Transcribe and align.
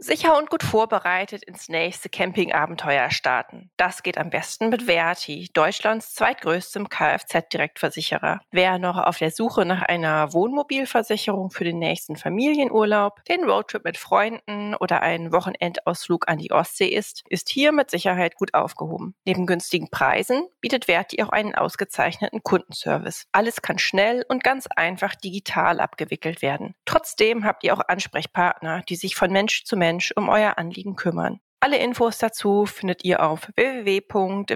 Sicher 0.00 0.38
und 0.38 0.48
gut 0.48 0.62
vorbereitet 0.62 1.42
ins 1.42 1.68
nächste 1.68 2.08
Campingabenteuer 2.08 3.10
starten. 3.10 3.72
Das 3.76 4.04
geht 4.04 4.16
am 4.16 4.30
besten 4.30 4.68
mit 4.68 4.84
Verti, 4.84 5.50
Deutschlands 5.52 6.14
zweitgrößtem 6.14 6.88
Kfz-Direktversicherer. 6.88 8.40
Wer 8.52 8.78
noch 8.78 8.96
auf 8.96 9.18
der 9.18 9.32
Suche 9.32 9.64
nach 9.64 9.82
einer 9.82 10.32
Wohnmobilversicherung 10.32 11.50
für 11.50 11.64
den 11.64 11.80
nächsten 11.80 12.14
Familienurlaub, 12.14 13.24
den 13.24 13.42
Roadtrip 13.42 13.84
mit 13.84 13.98
Freunden 13.98 14.76
oder 14.76 15.02
einen 15.02 15.32
Wochenendausflug 15.32 16.28
an 16.28 16.38
die 16.38 16.52
Ostsee 16.52 16.88
ist, 16.88 17.24
ist 17.28 17.48
hier 17.48 17.72
mit 17.72 17.90
Sicherheit 17.90 18.36
gut 18.36 18.54
aufgehoben. 18.54 19.16
Neben 19.24 19.46
günstigen 19.46 19.90
Preisen 19.90 20.46
bietet 20.60 20.84
Verti 20.84 21.20
auch 21.24 21.30
einen 21.30 21.56
ausgezeichneten 21.56 22.44
Kundenservice. 22.44 23.26
Alles 23.32 23.62
kann 23.62 23.80
schnell 23.80 24.24
und 24.28 24.44
ganz 24.44 24.68
einfach 24.68 25.16
digital 25.16 25.80
abgewickelt 25.80 26.40
werden. 26.40 26.76
Trotzdem 26.84 27.44
habt 27.44 27.64
ihr 27.64 27.74
auch 27.74 27.82
Ansprechpartner, 27.88 28.82
die 28.88 28.94
sich 28.94 29.16
von 29.16 29.32
Mensch 29.32 29.64
zu 29.64 29.76
Mensch 29.76 29.87
Mensch 29.88 30.12
um 30.16 30.28
euer 30.28 30.58
Anliegen 30.58 30.96
kümmern. 30.96 31.40
Alle 31.60 31.78
Infos 31.78 32.18
dazu 32.18 32.66
findet 32.66 33.04
ihr 33.04 33.22
auf 33.22 33.48
www.verti.de 33.56 34.52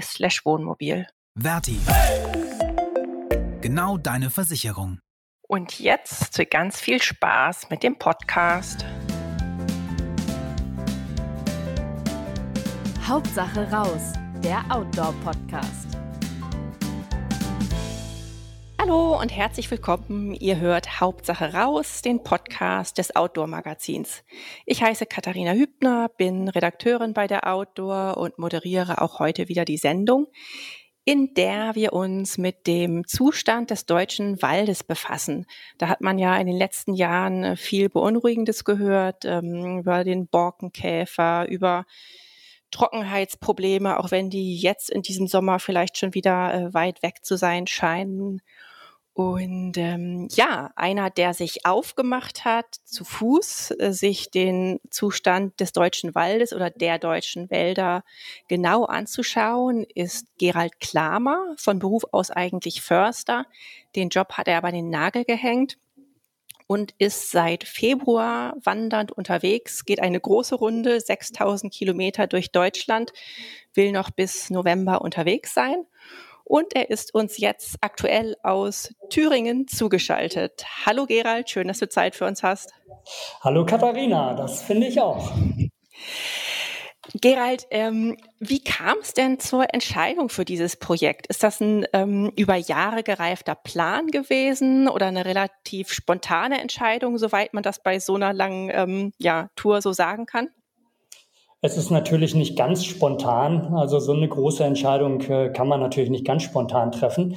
slash 0.00 0.44
Wohnmobil. 0.44 1.06
Verti. 1.38 1.78
Genau 3.60 3.96
deine 3.96 4.30
Versicherung. 4.30 4.98
Und 5.46 5.78
jetzt 5.78 6.50
ganz 6.50 6.80
viel 6.80 7.00
Spaß 7.00 7.70
mit 7.70 7.84
dem 7.84 7.96
Podcast. 7.96 8.84
Hauptsache 13.06 13.70
raus, 13.70 14.14
der 14.42 14.64
Outdoor-Podcast. 14.68 15.96
Hallo 18.86 19.20
und 19.20 19.34
herzlich 19.34 19.68
willkommen. 19.72 20.32
Ihr 20.32 20.60
hört 20.60 21.00
Hauptsache 21.00 21.54
raus, 21.54 22.02
den 22.02 22.22
Podcast 22.22 22.98
des 22.98 23.16
Outdoor 23.16 23.48
Magazins. 23.48 24.22
Ich 24.64 24.80
heiße 24.80 25.06
Katharina 25.06 25.54
Hübner, 25.54 26.08
bin 26.16 26.46
Redakteurin 26.46 27.12
bei 27.12 27.26
der 27.26 27.52
Outdoor 27.52 28.16
und 28.16 28.38
moderiere 28.38 29.02
auch 29.02 29.18
heute 29.18 29.48
wieder 29.48 29.64
die 29.64 29.76
Sendung, 29.76 30.28
in 31.04 31.34
der 31.34 31.74
wir 31.74 31.94
uns 31.94 32.38
mit 32.38 32.68
dem 32.68 33.04
Zustand 33.08 33.72
des 33.72 33.86
deutschen 33.86 34.40
Waldes 34.40 34.84
befassen. 34.84 35.46
Da 35.78 35.88
hat 35.88 36.00
man 36.00 36.16
ja 36.16 36.36
in 36.36 36.46
den 36.46 36.56
letzten 36.56 36.94
Jahren 36.94 37.56
viel 37.56 37.88
Beunruhigendes 37.88 38.62
gehört 38.64 39.24
ähm, 39.24 39.80
über 39.80 40.04
den 40.04 40.28
Borkenkäfer, 40.28 41.48
über 41.48 41.86
Trockenheitsprobleme, 42.70 43.98
auch 43.98 44.10
wenn 44.10 44.30
die 44.30 44.56
jetzt 44.56 44.90
in 44.90 45.02
diesem 45.02 45.26
Sommer 45.26 45.58
vielleicht 45.58 45.98
schon 45.98 46.14
wieder 46.14 46.54
äh, 46.54 46.74
weit 46.74 47.02
weg 47.02 47.24
zu 47.24 47.36
sein 47.36 47.66
scheinen. 47.66 48.42
Und 49.16 49.78
ähm, 49.78 50.28
ja, 50.30 50.72
einer, 50.76 51.08
der 51.08 51.32
sich 51.32 51.64
aufgemacht 51.64 52.44
hat, 52.44 52.66
zu 52.84 53.02
Fuß 53.02 53.70
äh, 53.78 53.90
sich 53.90 54.30
den 54.30 54.78
Zustand 54.90 55.58
des 55.58 55.72
deutschen 55.72 56.14
Waldes 56.14 56.52
oder 56.52 56.68
der 56.68 56.98
deutschen 56.98 57.48
Wälder 57.48 58.04
genau 58.46 58.84
anzuschauen, 58.84 59.86
ist 59.94 60.26
Gerald 60.36 60.80
Klamer, 60.80 61.54
von 61.56 61.78
Beruf 61.78 62.04
aus 62.12 62.30
eigentlich 62.30 62.82
Förster. 62.82 63.46
Den 63.94 64.10
Job 64.10 64.34
hat 64.34 64.48
er 64.48 64.58
aber 64.58 64.70
den 64.70 64.90
Nagel 64.90 65.24
gehängt 65.24 65.78
und 66.66 66.92
ist 66.98 67.30
seit 67.30 67.64
Februar 67.64 68.54
wandernd 68.62 69.12
unterwegs, 69.12 69.86
geht 69.86 70.00
eine 70.00 70.20
große 70.20 70.56
Runde, 70.56 71.00
6000 71.00 71.72
Kilometer 71.72 72.26
durch 72.26 72.52
Deutschland, 72.52 73.14
will 73.72 73.92
noch 73.92 74.10
bis 74.10 74.50
November 74.50 75.00
unterwegs 75.00 75.54
sein 75.54 75.86
und 76.46 76.74
er 76.74 76.90
ist 76.90 77.12
uns 77.12 77.38
jetzt 77.38 77.76
aktuell 77.80 78.36
aus 78.42 78.94
Thüringen 79.10 79.66
zugeschaltet. 79.66 80.64
Hallo 80.86 81.06
Gerald, 81.06 81.50
schön, 81.50 81.68
dass 81.68 81.80
du 81.80 81.88
Zeit 81.88 82.14
für 82.14 82.24
uns 82.24 82.42
hast. 82.42 82.72
Hallo 83.40 83.66
Katharina, 83.66 84.34
das 84.34 84.62
finde 84.62 84.86
ich 84.86 85.00
auch. 85.00 85.32
Gerald, 87.14 87.66
ähm, 87.70 88.16
wie 88.40 88.62
kam 88.62 88.98
es 89.00 89.12
denn 89.14 89.38
zur 89.38 89.72
Entscheidung 89.72 90.28
für 90.28 90.44
dieses 90.44 90.76
Projekt? 90.76 91.26
Ist 91.28 91.42
das 91.42 91.60
ein 91.60 91.86
ähm, 91.92 92.32
über 92.36 92.56
Jahre 92.56 93.02
gereifter 93.02 93.54
Plan 93.54 94.08
gewesen 94.08 94.88
oder 94.88 95.06
eine 95.06 95.24
relativ 95.24 95.92
spontane 95.92 96.60
Entscheidung, 96.60 97.18
soweit 97.18 97.54
man 97.54 97.62
das 97.62 97.82
bei 97.82 98.00
so 98.00 98.14
einer 98.14 98.32
langen 98.32 98.70
ähm, 98.72 99.12
ja, 99.18 99.50
Tour 99.56 99.82
so 99.82 99.92
sagen 99.92 100.26
kann? 100.26 100.48
Es 101.66 101.76
ist 101.76 101.90
natürlich 101.90 102.36
nicht 102.36 102.56
ganz 102.56 102.84
spontan. 102.84 103.74
Also 103.74 103.98
so 103.98 104.12
eine 104.12 104.28
große 104.28 104.62
Entscheidung 104.62 105.20
äh, 105.22 105.48
kann 105.48 105.66
man 105.66 105.80
natürlich 105.80 106.10
nicht 106.10 106.24
ganz 106.24 106.44
spontan 106.44 106.92
treffen. 106.92 107.34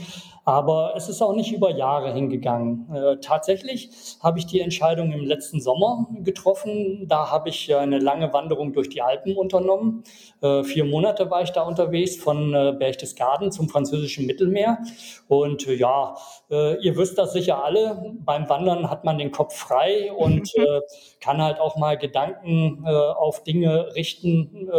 Aber 0.49 0.93
es 0.95 1.07
ist 1.09 1.21
auch 1.21 1.35
nicht 1.35 1.51
über 1.51 1.69
Jahre 1.69 2.11
hingegangen. 2.11 2.91
Äh, 2.91 3.17
tatsächlich 3.21 3.91
habe 4.19 4.39
ich 4.39 4.47
die 4.47 4.61
Entscheidung 4.61 5.11
im 5.11 5.23
letzten 5.23 5.61
Sommer 5.61 6.07
getroffen. 6.23 7.05
Da 7.07 7.29
habe 7.29 7.49
ich 7.49 7.75
eine 7.75 7.99
lange 7.99 8.33
Wanderung 8.33 8.73
durch 8.73 8.89
die 8.89 9.03
Alpen 9.03 9.37
unternommen. 9.37 10.03
Äh, 10.41 10.63
vier 10.63 10.85
Monate 10.85 11.29
war 11.29 11.43
ich 11.43 11.51
da 11.51 11.61
unterwegs 11.61 12.15
von 12.15 12.55
äh, 12.55 12.73
Berchtesgaden 12.75 13.51
zum 13.51 13.69
französischen 13.69 14.25
Mittelmeer. 14.25 14.79
Und 15.27 15.67
äh, 15.67 15.75
ja, 15.75 16.15
äh, 16.49 16.83
ihr 16.83 16.97
wisst 16.97 17.19
das 17.19 17.33
sicher 17.33 17.63
alle. 17.63 18.15
Beim 18.25 18.49
Wandern 18.49 18.89
hat 18.89 19.05
man 19.05 19.19
den 19.19 19.29
Kopf 19.29 19.55
frei 19.55 20.11
und 20.17 20.51
äh, 20.55 20.81
kann 21.19 21.43
halt 21.43 21.59
auch 21.59 21.75
mal 21.75 21.95
Gedanken 21.95 22.87
auf 22.87 23.43
Dinge 23.43 23.93
richten, 23.93 24.69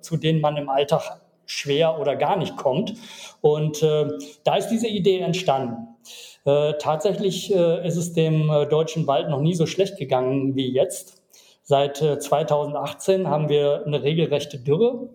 zu 0.00 0.16
denen 0.16 0.40
man 0.40 0.56
im 0.56 0.68
Alltag 0.68 1.19
schwer 1.50 1.98
oder 1.98 2.16
gar 2.16 2.36
nicht 2.36 2.56
kommt. 2.56 2.94
Und 3.40 3.82
äh, 3.82 4.08
da 4.44 4.56
ist 4.56 4.68
diese 4.68 4.86
Idee 4.86 5.18
entstanden. 5.18 5.88
Äh, 6.44 6.74
tatsächlich 6.78 7.54
äh, 7.54 7.86
ist 7.86 7.96
es 7.96 8.12
dem 8.12 8.48
äh, 8.50 8.66
deutschen 8.66 9.06
Wald 9.06 9.28
noch 9.28 9.40
nie 9.40 9.54
so 9.54 9.66
schlecht 9.66 9.98
gegangen 9.98 10.54
wie 10.54 10.72
jetzt. 10.72 11.22
Seit 11.62 11.98
2018 11.98 13.22
äh, 13.22 13.24
haben 13.26 13.48
wir 13.48 13.84
eine 13.84 14.02
regelrechte 14.02 14.58
Dürre. 14.58 15.10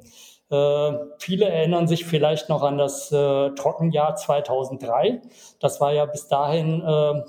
Äh, 0.52 0.92
viele 1.20 1.46
erinnern 1.50 1.88
sich 1.88 2.06
vielleicht 2.06 2.50
noch 2.50 2.62
an 2.62 2.78
das 2.78 3.10
Trockenjahr 3.10 4.16
2003. 4.16 5.22
Das 5.60 5.82
war 5.82 5.94
ja 5.94 6.06
bis 6.06 6.28
dahin 6.28 6.84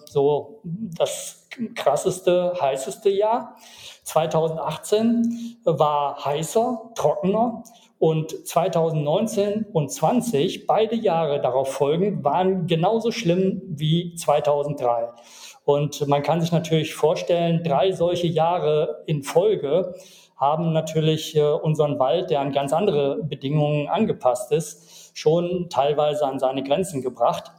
so 0.06 0.60
das 0.98 1.48
krasseste, 1.74 2.54
heißeste 2.60 3.08
Jahr. 3.08 3.56
2018 4.04 5.58
war 5.64 6.24
heißer, 6.24 6.92
trockener 6.94 7.64
und 7.98 8.46
2019 8.46 9.66
und 9.72 9.90
20, 9.90 10.66
beide 10.66 10.96
Jahre 10.96 11.40
darauf 11.40 11.72
folgend, 11.72 12.24
waren 12.24 12.66
genauso 12.66 13.10
schlimm 13.10 13.62
wie 13.66 14.14
2003. 14.14 15.08
Und 15.64 16.06
man 16.06 16.22
kann 16.22 16.40
sich 16.40 16.52
natürlich 16.52 16.94
vorstellen, 16.94 17.64
drei 17.64 17.92
solche 17.92 18.26
Jahre 18.26 19.02
in 19.06 19.22
Folge 19.22 19.94
haben 20.36 20.72
natürlich 20.72 21.34
äh, 21.34 21.40
unseren 21.40 21.98
Wald, 21.98 22.30
der 22.30 22.40
an 22.40 22.52
ganz 22.52 22.72
andere 22.72 23.22
Bedingungen 23.22 23.88
angepasst 23.88 24.52
ist, 24.52 25.16
schon 25.16 25.68
teilweise 25.70 26.26
an 26.26 26.38
seine 26.38 26.62
Grenzen 26.62 27.00
gebracht. 27.00 27.50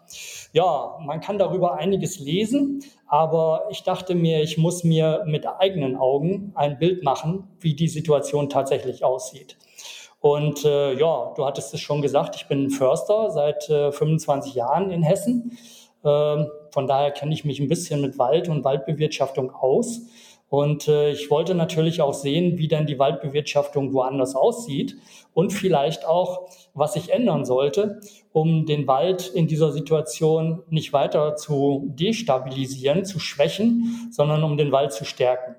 Ja, 0.54 0.98
man 1.04 1.20
kann 1.20 1.40
darüber 1.40 1.74
einiges 1.74 2.20
lesen, 2.20 2.84
aber 3.08 3.66
ich 3.72 3.84
dachte 3.84 4.14
mir, 4.14 4.42
ich 4.42 4.60
muss 4.60 4.84
mir 4.84 5.24
mit 5.26 5.48
eigenen 5.48 5.96
Augen 5.96 6.52
ein 6.56 6.78
Bild 6.78 7.04
machen, 7.04 7.48
wie 7.60 7.74
die 7.74 7.88
Situation 7.88 8.48
tatsächlich 8.48 9.04
aussieht. 9.04 9.58
Und 10.28 10.66
äh, 10.66 10.94
ja, 11.00 11.32
du 11.38 11.46
hattest 11.46 11.74
es 11.74 11.80
schon 11.80 12.02
gesagt, 12.02 12.36
ich 12.36 12.48
bin 12.48 12.70
Förster 12.70 13.32
seit 13.32 13.70
äh, 13.70 13.94
25 13.94 14.56
Jahren 14.56 14.92
in 14.92 15.02
Hessen. 15.02 15.58
Ähm, 16.04 16.48
von 16.72 16.86
daher 16.86 17.12
kenne 17.12 17.34
ich 17.34 17.46
mich 17.46 17.62
ein 17.62 17.70
bisschen 17.70 18.02
mit 18.02 18.20
Wald 18.20 18.50
und 18.50 18.66
Waldbewirtschaftung 18.66 19.52
aus. 19.52 20.02
Und 20.50 20.90
äh, 20.90 21.12
ich 21.12 21.32
wollte 21.32 21.56
natürlich 21.56 22.02
auch 22.02 22.14
sehen, 22.14 22.58
wie 22.58 22.68
denn 22.68 22.86
die 22.86 23.00
Waldbewirtschaftung 23.00 23.94
woanders 23.94 24.36
aussieht 24.36 24.98
und 25.34 25.54
vielleicht 25.54 26.06
auch, 26.06 26.50
was 26.74 26.96
sich 26.96 27.14
ändern 27.14 27.46
sollte, 27.46 28.02
um 28.34 28.66
den 28.66 28.86
Wald 28.86 29.32
in 29.34 29.48
dieser 29.48 29.72
Situation 29.72 30.62
nicht 30.70 30.92
weiter 30.92 31.38
zu 31.38 31.90
destabilisieren, 31.96 33.06
zu 33.06 33.20
schwächen, 33.20 34.10
sondern 34.12 34.44
um 34.44 34.58
den 34.58 34.74
Wald 34.74 34.92
zu 34.92 35.06
stärken. 35.06 35.56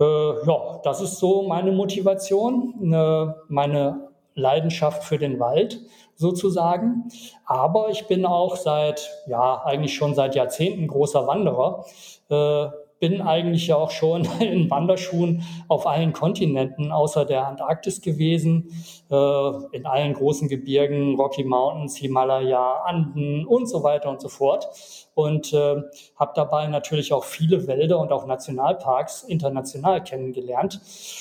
Äh, 0.00 0.04
ja, 0.04 0.80
das 0.82 1.00
ist 1.00 1.18
so 1.18 1.42
meine 1.42 1.72
Motivation, 1.72 2.92
äh, 2.92 3.32
meine 3.48 4.08
Leidenschaft 4.34 5.04
für 5.04 5.18
den 5.18 5.38
Wald 5.38 5.80
sozusagen. 6.16 7.08
Aber 7.46 7.90
ich 7.90 8.06
bin 8.06 8.26
auch 8.26 8.56
seit, 8.56 9.10
ja, 9.26 9.62
eigentlich 9.64 9.94
schon 9.94 10.14
seit 10.14 10.34
Jahrzehnten 10.34 10.86
großer 10.88 11.26
Wanderer. 11.26 11.84
Äh, 12.28 12.68
bin 13.00 13.20
eigentlich 13.20 13.72
auch 13.72 13.90
schon 13.90 14.24
in 14.40 14.70
Wanderschuhen 14.70 15.42
auf 15.68 15.86
allen 15.86 16.12
Kontinenten 16.12 16.90
außer 16.90 17.24
der 17.24 17.46
Antarktis 17.46 18.00
gewesen, 18.00 18.70
äh, 19.10 19.76
in 19.76 19.84
allen 19.84 20.14
großen 20.14 20.48
Gebirgen, 20.48 21.16
Rocky 21.16 21.44
Mountains, 21.44 21.96
Himalaya, 21.96 22.82
Anden 22.84 23.46
und 23.46 23.68
so 23.68 23.82
weiter 23.82 24.08
und 24.08 24.20
so 24.22 24.28
fort. 24.28 24.68
Und 25.14 25.52
äh, 25.52 25.82
habe 26.16 26.32
dabei 26.34 26.66
natürlich 26.66 27.12
auch 27.12 27.24
viele 27.24 27.66
Wälder 27.66 27.98
und 28.00 28.12
auch 28.12 28.26
Nationalparks 28.26 29.22
international 29.22 30.02
kennengelernt. 30.02 30.80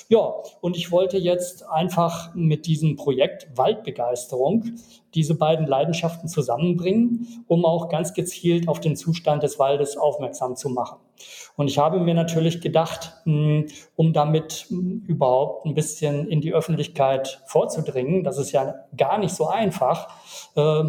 Ja, 0.09 0.33
und 0.61 0.75
ich 0.75 0.91
wollte 0.91 1.17
jetzt 1.17 1.69
einfach 1.69 2.33
mit 2.33 2.65
diesem 2.65 2.95
Projekt 2.95 3.47
Waldbegeisterung 3.55 4.75
diese 5.13 5.35
beiden 5.35 5.67
Leidenschaften 5.67 6.27
zusammenbringen, 6.27 7.45
um 7.47 7.65
auch 7.65 7.89
ganz 7.89 8.13
gezielt 8.13 8.67
auf 8.67 8.79
den 8.79 8.95
Zustand 8.95 9.43
des 9.43 9.59
Waldes 9.59 9.95
aufmerksam 9.95 10.55
zu 10.55 10.69
machen. 10.69 10.97
Und 11.55 11.67
ich 11.67 11.77
habe 11.77 11.99
mir 11.99 12.15
natürlich 12.15 12.61
gedacht, 12.61 13.13
hm, 13.23 13.67
um 13.95 14.13
damit 14.13 14.65
hm, 14.69 15.03
überhaupt 15.07 15.65
ein 15.65 15.75
bisschen 15.75 16.27
in 16.27 16.41
die 16.41 16.53
Öffentlichkeit 16.53 17.43
vorzudringen, 17.45 18.23
das 18.23 18.37
ist 18.37 18.51
ja 18.51 18.73
gar 18.97 19.19
nicht 19.19 19.35
so 19.35 19.47
einfach, 19.47 20.09
äh, 20.55 20.83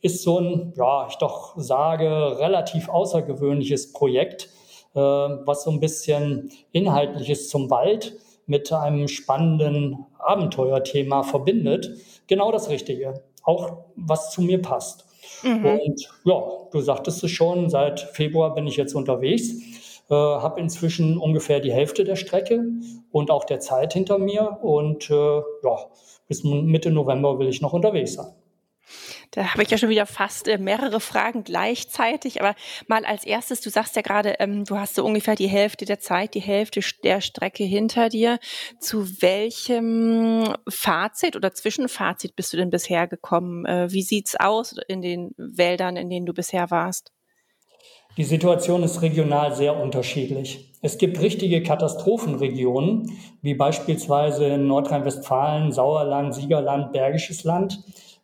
ist 0.00 0.22
so 0.22 0.38
ein, 0.38 0.72
ja, 0.76 1.06
ich 1.08 1.16
doch 1.16 1.54
sage, 1.56 2.38
relativ 2.38 2.88
außergewöhnliches 2.88 3.92
Projekt, 3.92 4.48
äh, 4.94 5.00
was 5.00 5.64
so 5.64 5.70
ein 5.70 5.80
bisschen 5.80 6.50
Inhaltliches 6.72 7.48
zum 7.48 7.70
Wald 7.70 8.14
mit 8.46 8.72
einem 8.72 9.08
spannenden 9.08 10.06
Abenteuerthema 10.18 11.22
verbindet. 11.22 11.90
Genau 12.26 12.50
das 12.50 12.70
Richtige. 12.70 13.22
Auch 13.42 13.84
was 13.96 14.30
zu 14.30 14.42
mir 14.42 14.62
passt. 14.62 15.06
Mhm. 15.42 15.66
Und 15.66 16.08
ja, 16.24 16.42
du 16.70 16.80
sagtest 16.80 17.22
es 17.24 17.30
schon, 17.30 17.68
seit 17.68 18.00
Februar 18.00 18.54
bin 18.54 18.66
ich 18.66 18.76
jetzt 18.76 18.94
unterwegs, 18.94 19.52
äh, 20.10 20.14
habe 20.14 20.60
inzwischen 20.60 21.18
ungefähr 21.18 21.60
die 21.60 21.72
Hälfte 21.72 22.04
der 22.04 22.16
Strecke 22.16 22.64
und 23.10 23.30
auch 23.30 23.44
der 23.44 23.60
Zeit 23.60 23.92
hinter 23.92 24.18
mir 24.18 24.58
und 24.62 25.10
äh, 25.10 25.14
ja, 25.14 25.76
bis 26.26 26.44
Mitte 26.44 26.90
November 26.90 27.38
will 27.38 27.48
ich 27.48 27.60
noch 27.60 27.72
unterwegs 27.72 28.14
sein. 28.14 28.32
Da 29.30 29.52
habe 29.52 29.62
ich 29.62 29.70
ja 29.70 29.76
schon 29.76 29.90
wieder 29.90 30.06
fast 30.06 30.48
äh, 30.48 30.58
mehrere 30.58 31.00
Fragen 31.00 31.44
gleichzeitig. 31.44 32.40
Aber 32.40 32.54
mal 32.86 33.04
als 33.04 33.24
erstes, 33.24 33.60
du 33.60 33.70
sagst 33.70 33.94
ja 33.96 34.02
gerade, 34.02 34.36
ähm, 34.38 34.64
du 34.64 34.78
hast 34.78 34.94
so 34.94 35.04
ungefähr 35.04 35.34
die 35.34 35.48
Hälfte 35.48 35.84
der 35.84 36.00
Zeit, 36.00 36.34
die 36.34 36.40
Hälfte 36.40 36.80
der 37.04 37.20
Strecke 37.20 37.64
hinter 37.64 38.08
dir. 38.08 38.38
Zu 38.80 39.20
welchem 39.20 40.54
Fazit 40.68 41.36
oder 41.36 41.52
Zwischenfazit 41.52 42.36
bist 42.36 42.52
du 42.52 42.56
denn 42.56 42.70
bisher 42.70 43.06
gekommen? 43.06 43.66
Äh, 43.66 43.92
wie 43.92 44.02
sieht's 44.02 44.34
aus 44.34 44.76
in 44.88 45.02
den 45.02 45.32
Wäldern, 45.36 45.96
in 45.96 46.08
denen 46.08 46.26
du 46.26 46.32
bisher 46.32 46.70
warst? 46.70 47.12
Die 48.16 48.24
Situation 48.24 48.82
ist 48.82 49.02
regional 49.02 49.54
sehr 49.54 49.76
unterschiedlich. 49.76 50.72
Es 50.82 50.98
gibt 50.98 51.20
richtige 51.20 51.62
Katastrophenregionen, 51.62 53.16
wie 53.42 53.54
beispielsweise 53.54 54.46
in 54.46 54.66
Nordrhein-Westfalen, 54.66 55.70
Sauerland, 55.70 56.34
Siegerland, 56.34 56.92
Bergisches 56.92 57.44
Land 57.44 57.78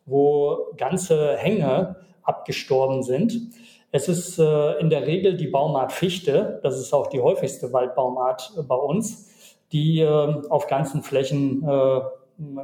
wo 0.06 0.72
ganze 0.76 1.36
Hänge 1.36 1.96
abgestorben 2.22 3.02
sind. 3.02 3.54
Es 3.90 4.08
ist 4.08 4.38
äh, 4.38 4.78
in 4.80 4.90
der 4.90 5.06
Regel 5.06 5.36
die 5.36 5.46
Baumart 5.46 5.92
Fichte, 5.92 6.58
das 6.62 6.78
ist 6.78 6.92
auch 6.92 7.06
die 7.06 7.20
häufigste 7.20 7.72
Waldbaumart 7.72 8.52
äh, 8.58 8.62
bei 8.62 8.74
uns, 8.74 9.30
die 9.72 10.00
äh, 10.00 10.42
auf 10.48 10.66
ganzen 10.66 11.02
Flächen 11.02 11.62
äh, 11.62 12.00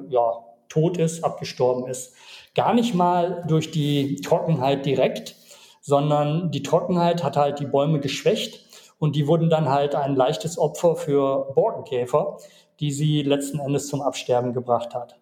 ja, 0.09 0.45
tot 0.69 0.99
ist, 0.99 1.23
abgestorben 1.23 1.89
ist. 1.89 2.15
Gar 2.55 2.75
nicht 2.75 2.95
mal 2.95 3.45
durch 3.47 3.71
die 3.71 4.17
Trockenheit 4.17 4.85
direkt, 4.85 5.37
sondern 5.81 6.51
die 6.51 6.63
Trockenheit 6.63 7.23
hat 7.23 7.37
halt 7.37 7.61
die 7.61 7.67
Bäume 7.67 8.01
geschwächt 8.01 8.65
und 8.99 9.17
die 9.17 9.27
wurden 9.27 9.51
dann 9.51 9.69
halt 9.69 9.95
ein 9.95 10.17
leichtes 10.17 10.59
Opfer 10.59 10.97
für 10.97 11.53
Borkenkäfer, 11.55 12.39
die 12.81 12.91
sie 12.91 13.23
letzten 13.23 13.61
Endes 13.61 13.89
zum 13.89 14.03
Absterben 14.03 14.53
gebracht 14.53 14.95
hat. 14.95 15.19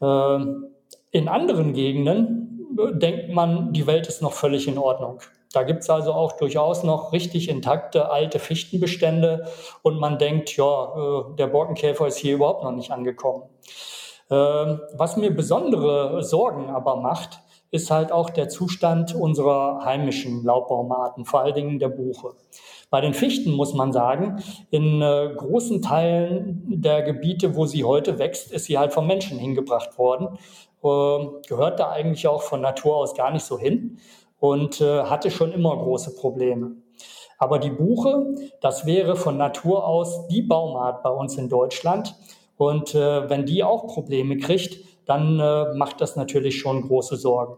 Ähm, 0.00 0.68
in 1.12 1.28
anderen 1.28 1.74
Gegenden 1.74 2.66
äh, 2.76 2.98
denkt 2.98 3.32
man, 3.32 3.72
die 3.72 3.86
Welt 3.86 4.08
ist 4.08 4.22
noch 4.22 4.32
völlig 4.32 4.66
in 4.66 4.78
Ordnung. 4.78 5.20
Da 5.52 5.62
gibt's 5.62 5.90
also 5.90 6.14
auch 6.14 6.32
durchaus 6.32 6.82
noch 6.82 7.12
richtig 7.12 7.48
intakte 7.48 8.10
alte 8.10 8.38
Fichtenbestände 8.38 9.46
und 9.82 10.00
man 10.00 10.18
denkt, 10.18 10.56
ja, 10.56 10.84
äh, 10.96 11.36
der 11.36 11.46
Borkenkäfer 11.46 12.06
ist 12.06 12.16
hier 12.16 12.34
überhaupt 12.34 12.64
noch 12.64 12.72
nicht 12.72 12.90
angekommen. 12.90 13.44
Ähm, 14.30 14.80
was 14.94 15.16
mir 15.16 15.34
besondere 15.34 16.22
Sorgen 16.24 16.70
aber 16.70 16.96
macht, 16.96 17.40
ist 17.70 17.90
halt 17.90 18.12
auch 18.12 18.30
der 18.30 18.48
Zustand 18.48 19.14
unserer 19.14 19.84
heimischen 19.84 20.44
Laubbaumarten, 20.44 21.24
vor 21.24 21.40
allen 21.40 21.54
Dingen 21.54 21.78
der 21.78 21.88
Buche. 21.88 22.34
Bei 22.90 23.00
den 23.00 23.14
Fichten 23.14 23.52
muss 23.52 23.72
man 23.72 23.92
sagen, 23.92 24.42
in 24.70 25.00
äh, 25.00 25.30
großen 25.34 25.80
Teilen 25.80 26.64
der 26.66 27.02
Gebiete, 27.02 27.56
wo 27.56 27.64
sie 27.64 27.84
heute 27.84 28.18
wächst, 28.18 28.52
ist 28.52 28.66
sie 28.66 28.76
halt 28.78 28.92
vom 28.92 29.06
Menschen 29.06 29.38
hingebracht 29.38 29.96
worden 29.98 30.38
gehört 30.82 31.80
da 31.80 31.90
eigentlich 31.90 32.26
auch 32.26 32.42
von 32.42 32.60
Natur 32.60 32.96
aus 32.96 33.14
gar 33.14 33.30
nicht 33.30 33.44
so 33.44 33.58
hin 33.58 33.98
und 34.38 34.80
äh, 34.80 35.04
hatte 35.04 35.30
schon 35.30 35.52
immer 35.52 35.76
große 35.76 36.16
Probleme. 36.16 36.72
Aber 37.38 37.58
die 37.58 37.70
Buche, 37.70 38.34
das 38.60 38.86
wäre 38.86 39.16
von 39.16 39.36
Natur 39.36 39.86
aus 39.86 40.28
die 40.28 40.42
Baumart 40.42 41.02
bei 41.02 41.10
uns 41.10 41.36
in 41.36 41.48
Deutschland. 41.48 42.14
Und 42.56 42.94
äh, 42.94 43.28
wenn 43.28 43.46
die 43.46 43.64
auch 43.64 43.88
Probleme 43.88 44.36
kriegt, 44.36 44.78
dann 45.06 45.40
äh, 45.40 45.74
macht 45.74 46.00
das 46.00 46.16
natürlich 46.16 46.60
schon 46.60 46.82
große 46.82 47.16
Sorgen. 47.16 47.56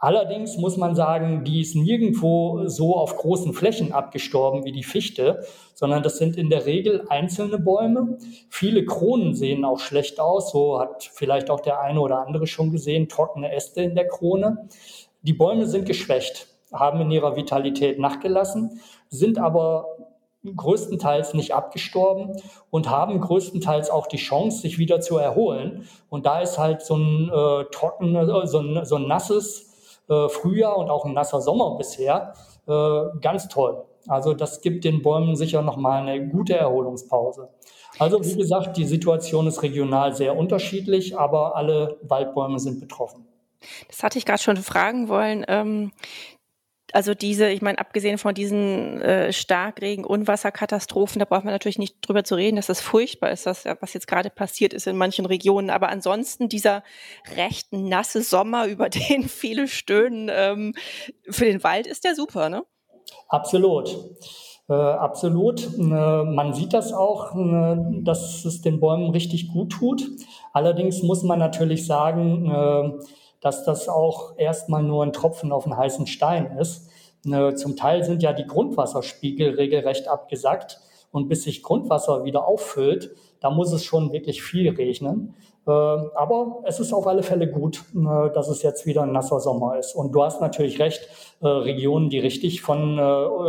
Allerdings 0.00 0.56
muss 0.56 0.76
man 0.76 0.94
sagen, 0.94 1.42
die 1.42 1.60
ist 1.60 1.74
nirgendwo 1.74 2.68
so 2.68 2.96
auf 2.96 3.16
großen 3.16 3.52
Flächen 3.52 3.92
abgestorben 3.92 4.64
wie 4.64 4.70
die 4.70 4.84
Fichte, 4.84 5.44
sondern 5.74 6.04
das 6.04 6.18
sind 6.18 6.36
in 6.36 6.50
der 6.50 6.66
Regel 6.66 7.04
einzelne 7.08 7.58
Bäume. 7.58 8.16
Viele 8.48 8.84
Kronen 8.84 9.34
sehen 9.34 9.64
auch 9.64 9.80
schlecht 9.80 10.20
aus, 10.20 10.52
so 10.52 10.78
hat 10.78 11.10
vielleicht 11.12 11.50
auch 11.50 11.60
der 11.60 11.80
eine 11.80 12.00
oder 12.00 12.24
andere 12.24 12.46
schon 12.46 12.70
gesehen, 12.70 13.08
trockene 13.08 13.52
Äste 13.52 13.82
in 13.82 13.96
der 13.96 14.06
Krone. 14.06 14.68
Die 15.22 15.32
Bäume 15.32 15.66
sind 15.66 15.84
geschwächt, 15.84 16.46
haben 16.72 17.00
in 17.00 17.10
ihrer 17.10 17.34
Vitalität 17.34 17.98
nachgelassen, 17.98 18.80
sind 19.08 19.38
aber 19.38 19.86
größtenteils 20.44 21.34
nicht 21.34 21.54
abgestorben 21.54 22.40
und 22.70 22.88
haben 22.88 23.20
größtenteils 23.20 23.90
auch 23.90 24.06
die 24.06 24.16
Chance, 24.16 24.60
sich 24.60 24.78
wieder 24.78 25.00
zu 25.00 25.18
erholen. 25.18 25.88
Und 26.08 26.24
da 26.24 26.40
ist 26.40 26.56
halt 26.56 26.82
so 26.82 26.94
ein 26.94 27.28
äh, 27.28 27.64
trockenes, 27.72 28.28
äh, 28.28 28.46
so 28.46 28.60
ein, 28.60 28.84
so 28.84 28.94
ein 28.94 29.08
nasses 29.08 29.67
äh, 30.08 30.28
Frühjahr 30.28 30.76
und 30.76 30.90
auch 30.90 31.04
ein 31.04 31.12
nasser 31.12 31.40
Sommer 31.40 31.76
bisher 31.76 32.34
äh, 32.66 33.18
ganz 33.20 33.48
toll. 33.48 33.84
Also 34.06 34.32
das 34.34 34.60
gibt 34.60 34.84
den 34.84 35.02
Bäumen 35.02 35.36
sicher 35.36 35.62
nochmal 35.62 36.06
eine 36.06 36.28
gute 36.28 36.56
Erholungspause. 36.56 37.48
Also 37.98 38.24
wie 38.24 38.36
gesagt, 38.36 38.76
die 38.76 38.84
Situation 38.84 39.46
ist 39.46 39.62
regional 39.62 40.14
sehr 40.14 40.36
unterschiedlich, 40.36 41.18
aber 41.18 41.56
alle 41.56 41.98
Waldbäume 42.02 42.58
sind 42.58 42.80
betroffen. 42.80 43.26
Das 43.88 44.02
hatte 44.02 44.18
ich 44.18 44.24
gerade 44.24 44.42
schon 44.42 44.56
fragen 44.56 45.08
wollen. 45.08 45.44
Ähm, 45.48 45.92
also 46.92 47.14
diese, 47.14 47.48
ich 47.50 47.62
meine, 47.62 47.78
abgesehen 47.78 48.18
von 48.18 48.34
diesen 48.34 49.00
äh, 49.00 49.32
Starkregen, 49.32 50.04
Unwasserkatastrophen, 50.04 51.18
da 51.18 51.24
braucht 51.24 51.44
man 51.44 51.52
natürlich 51.52 51.78
nicht 51.78 51.96
drüber 52.02 52.24
zu 52.24 52.34
reden, 52.34 52.56
dass 52.56 52.66
das 52.66 52.80
furchtbar 52.80 53.30
ist, 53.30 53.46
dass, 53.46 53.64
was 53.80 53.94
jetzt 53.94 54.06
gerade 54.06 54.30
passiert 54.30 54.72
ist 54.72 54.86
in 54.86 54.96
manchen 54.96 55.26
Regionen. 55.26 55.70
Aber 55.70 55.88
ansonsten 55.88 56.48
dieser 56.48 56.82
recht 57.36 57.72
nasse 57.72 58.22
Sommer, 58.22 58.66
über 58.68 58.88
den 58.88 59.28
viele 59.28 59.68
stöhnen, 59.68 60.30
ähm, 60.32 60.74
für 61.28 61.44
den 61.44 61.62
Wald 61.62 61.86
ist 61.86 62.04
der 62.04 62.14
super, 62.14 62.48
ne? 62.48 62.64
Absolut. 63.28 63.96
Äh, 64.68 64.74
absolut. 64.74 65.66
Äh, 65.78 65.80
man 65.80 66.52
sieht 66.52 66.74
das 66.74 66.92
auch, 66.92 67.34
äh, 67.34 67.76
dass 68.02 68.44
es 68.44 68.60
den 68.60 68.80
Bäumen 68.80 69.10
richtig 69.10 69.48
gut 69.48 69.72
tut. 69.72 70.06
Allerdings 70.52 71.02
muss 71.02 71.22
man 71.22 71.38
natürlich 71.38 71.86
sagen, 71.86 72.50
äh, 72.50 72.92
dass 73.40 73.64
das 73.64 73.88
auch 73.88 74.36
erstmal 74.36 74.82
nur 74.82 75.04
ein 75.04 75.12
Tropfen 75.12 75.52
auf 75.52 75.64
einen 75.64 75.76
heißen 75.76 76.06
Stein 76.06 76.56
ist. 76.58 76.90
Ne, 77.24 77.54
zum 77.54 77.76
Teil 77.76 78.04
sind 78.04 78.22
ja 78.22 78.32
die 78.32 78.46
Grundwasserspiegel 78.46 79.54
regelrecht 79.54 80.08
abgesackt 80.08 80.80
und 81.10 81.28
bis 81.28 81.44
sich 81.44 81.62
Grundwasser 81.62 82.24
wieder 82.24 82.46
auffüllt, 82.46 83.14
da 83.40 83.50
muss 83.50 83.72
es 83.72 83.84
schon 83.84 84.12
wirklich 84.12 84.42
viel 84.42 84.70
regnen. 84.70 85.34
Äh, 85.68 85.70
aber 85.70 86.62
es 86.64 86.80
ist 86.80 86.94
auf 86.94 87.06
alle 87.06 87.22
Fälle 87.22 87.46
gut, 87.46 87.84
äh, 87.94 88.30
dass 88.32 88.48
es 88.48 88.62
jetzt 88.62 88.86
wieder 88.86 89.02
ein 89.02 89.12
nasser 89.12 89.38
Sommer 89.38 89.78
ist. 89.78 89.94
Und 89.94 90.12
du 90.12 90.22
hast 90.22 90.40
natürlich 90.40 90.78
recht, 90.78 91.06
äh, 91.42 91.46
Regionen, 91.46 92.08
die 92.08 92.18
richtig 92.18 92.62
von 92.62 92.98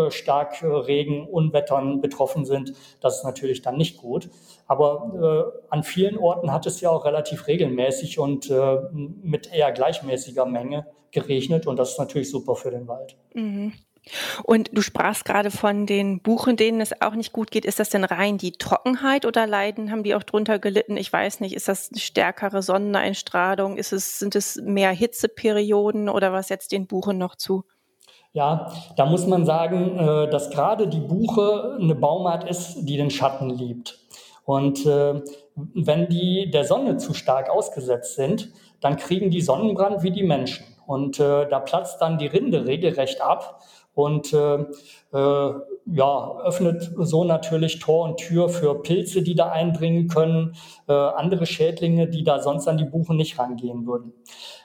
stark 0.09 0.61
Regen, 0.63 1.27
Unwettern 1.27 2.01
betroffen 2.01 2.45
sind, 2.45 2.73
das 3.01 3.17
ist 3.17 3.23
natürlich 3.23 3.61
dann 3.61 3.77
nicht 3.77 3.97
gut. 3.97 4.29
Aber 4.67 5.53
an 5.69 5.83
vielen 5.83 6.17
Orten 6.17 6.51
hat 6.51 6.65
es 6.65 6.81
ja 6.81 6.89
auch 6.89 7.05
relativ 7.05 7.47
regelmäßig 7.47 8.19
und 8.19 8.51
mit 8.91 9.51
eher 9.51 9.71
gleichmäßiger 9.71 10.45
Menge 10.45 10.85
geregnet 11.11 11.67
und 11.67 11.77
das 11.77 11.91
ist 11.91 11.99
natürlich 11.99 12.29
super 12.29 12.55
für 12.55 12.71
den 12.71 12.87
Wald. 12.87 13.17
Mhm. 13.33 13.73
Und 14.43 14.69
du 14.73 14.81
sprachst 14.81 15.25
gerade 15.25 15.51
von 15.51 15.85
den 15.85 16.21
Buchen, 16.21 16.57
denen 16.57 16.81
es 16.81 17.01
auch 17.01 17.13
nicht 17.13 17.33
gut 17.33 17.51
geht. 17.51 17.65
Ist 17.65 17.79
das 17.79 17.89
denn 17.89 18.03
rein 18.03 18.37
die 18.37 18.53
Trockenheit 18.53 19.25
oder 19.25 19.45
leiden, 19.45 19.91
haben 19.91 20.03
die 20.03 20.15
auch 20.15 20.23
drunter 20.23 20.59
gelitten? 20.59 20.97
Ich 20.97 21.11
weiß 21.11 21.39
nicht, 21.41 21.55
ist 21.55 21.67
das 21.67 21.91
eine 21.91 21.99
stärkere 21.99 22.61
Sonneneinstrahlung? 22.61 23.77
Ist 23.77 23.93
es, 23.93 24.19
sind 24.19 24.35
es 24.35 24.55
mehr 24.61 24.91
Hitzeperioden 24.91 26.09
oder 26.09 26.33
was 26.33 26.47
setzt 26.47 26.71
den 26.71 26.87
Buchen 26.87 27.17
noch 27.17 27.35
zu? 27.35 27.65
Ja, 28.31 28.71
da 28.95 29.05
muss 29.05 29.25
man 29.25 29.45
sagen, 29.45 29.97
äh, 29.97 30.29
dass 30.29 30.51
gerade 30.51 30.87
die 30.87 30.99
Buche 30.99 31.77
eine 31.79 31.95
Baumart 31.95 32.47
ist, 32.47 32.83
die 32.83 32.97
den 32.97 33.09
Schatten 33.09 33.49
liebt. 33.49 33.99
Und 34.45 34.85
äh, 34.85 35.21
wenn 35.55 36.09
die 36.09 36.49
der 36.51 36.63
Sonne 36.63 36.97
zu 36.97 37.13
stark 37.13 37.49
ausgesetzt 37.49 38.15
sind, 38.15 38.51
dann 38.81 38.97
kriegen 38.97 39.29
die 39.29 39.41
Sonnenbrand 39.41 40.03
wie 40.03 40.11
die 40.11 40.23
Menschen. 40.23 40.65
Und 40.85 41.19
äh, 41.19 41.47
da 41.47 41.59
platzt 41.59 42.01
dann 42.01 42.17
die 42.17 42.27
Rinde 42.27 42.65
regelrecht 42.65 43.21
ab 43.21 43.61
und 43.99 44.33
äh, 44.33 44.65
äh, 45.11 45.53
ja, 45.91 46.37
öffnet 46.45 46.89
so 46.97 47.25
natürlich 47.25 47.79
Tor 47.79 48.05
und 48.05 48.17
Tür 48.17 48.47
für 48.47 48.81
Pilze, 48.81 49.21
die 49.23 49.35
da 49.35 49.49
eindringen 49.49 50.07
können, 50.07 50.55
äh, 50.87 50.93
andere 50.93 51.45
Schädlinge, 51.45 52.07
die 52.07 52.23
da 52.23 52.41
sonst 52.41 52.67
an 52.67 52.77
die 52.77 52.85
Buchen 52.85 53.17
nicht 53.17 53.37
rangehen 53.37 53.85
würden. 53.85 54.13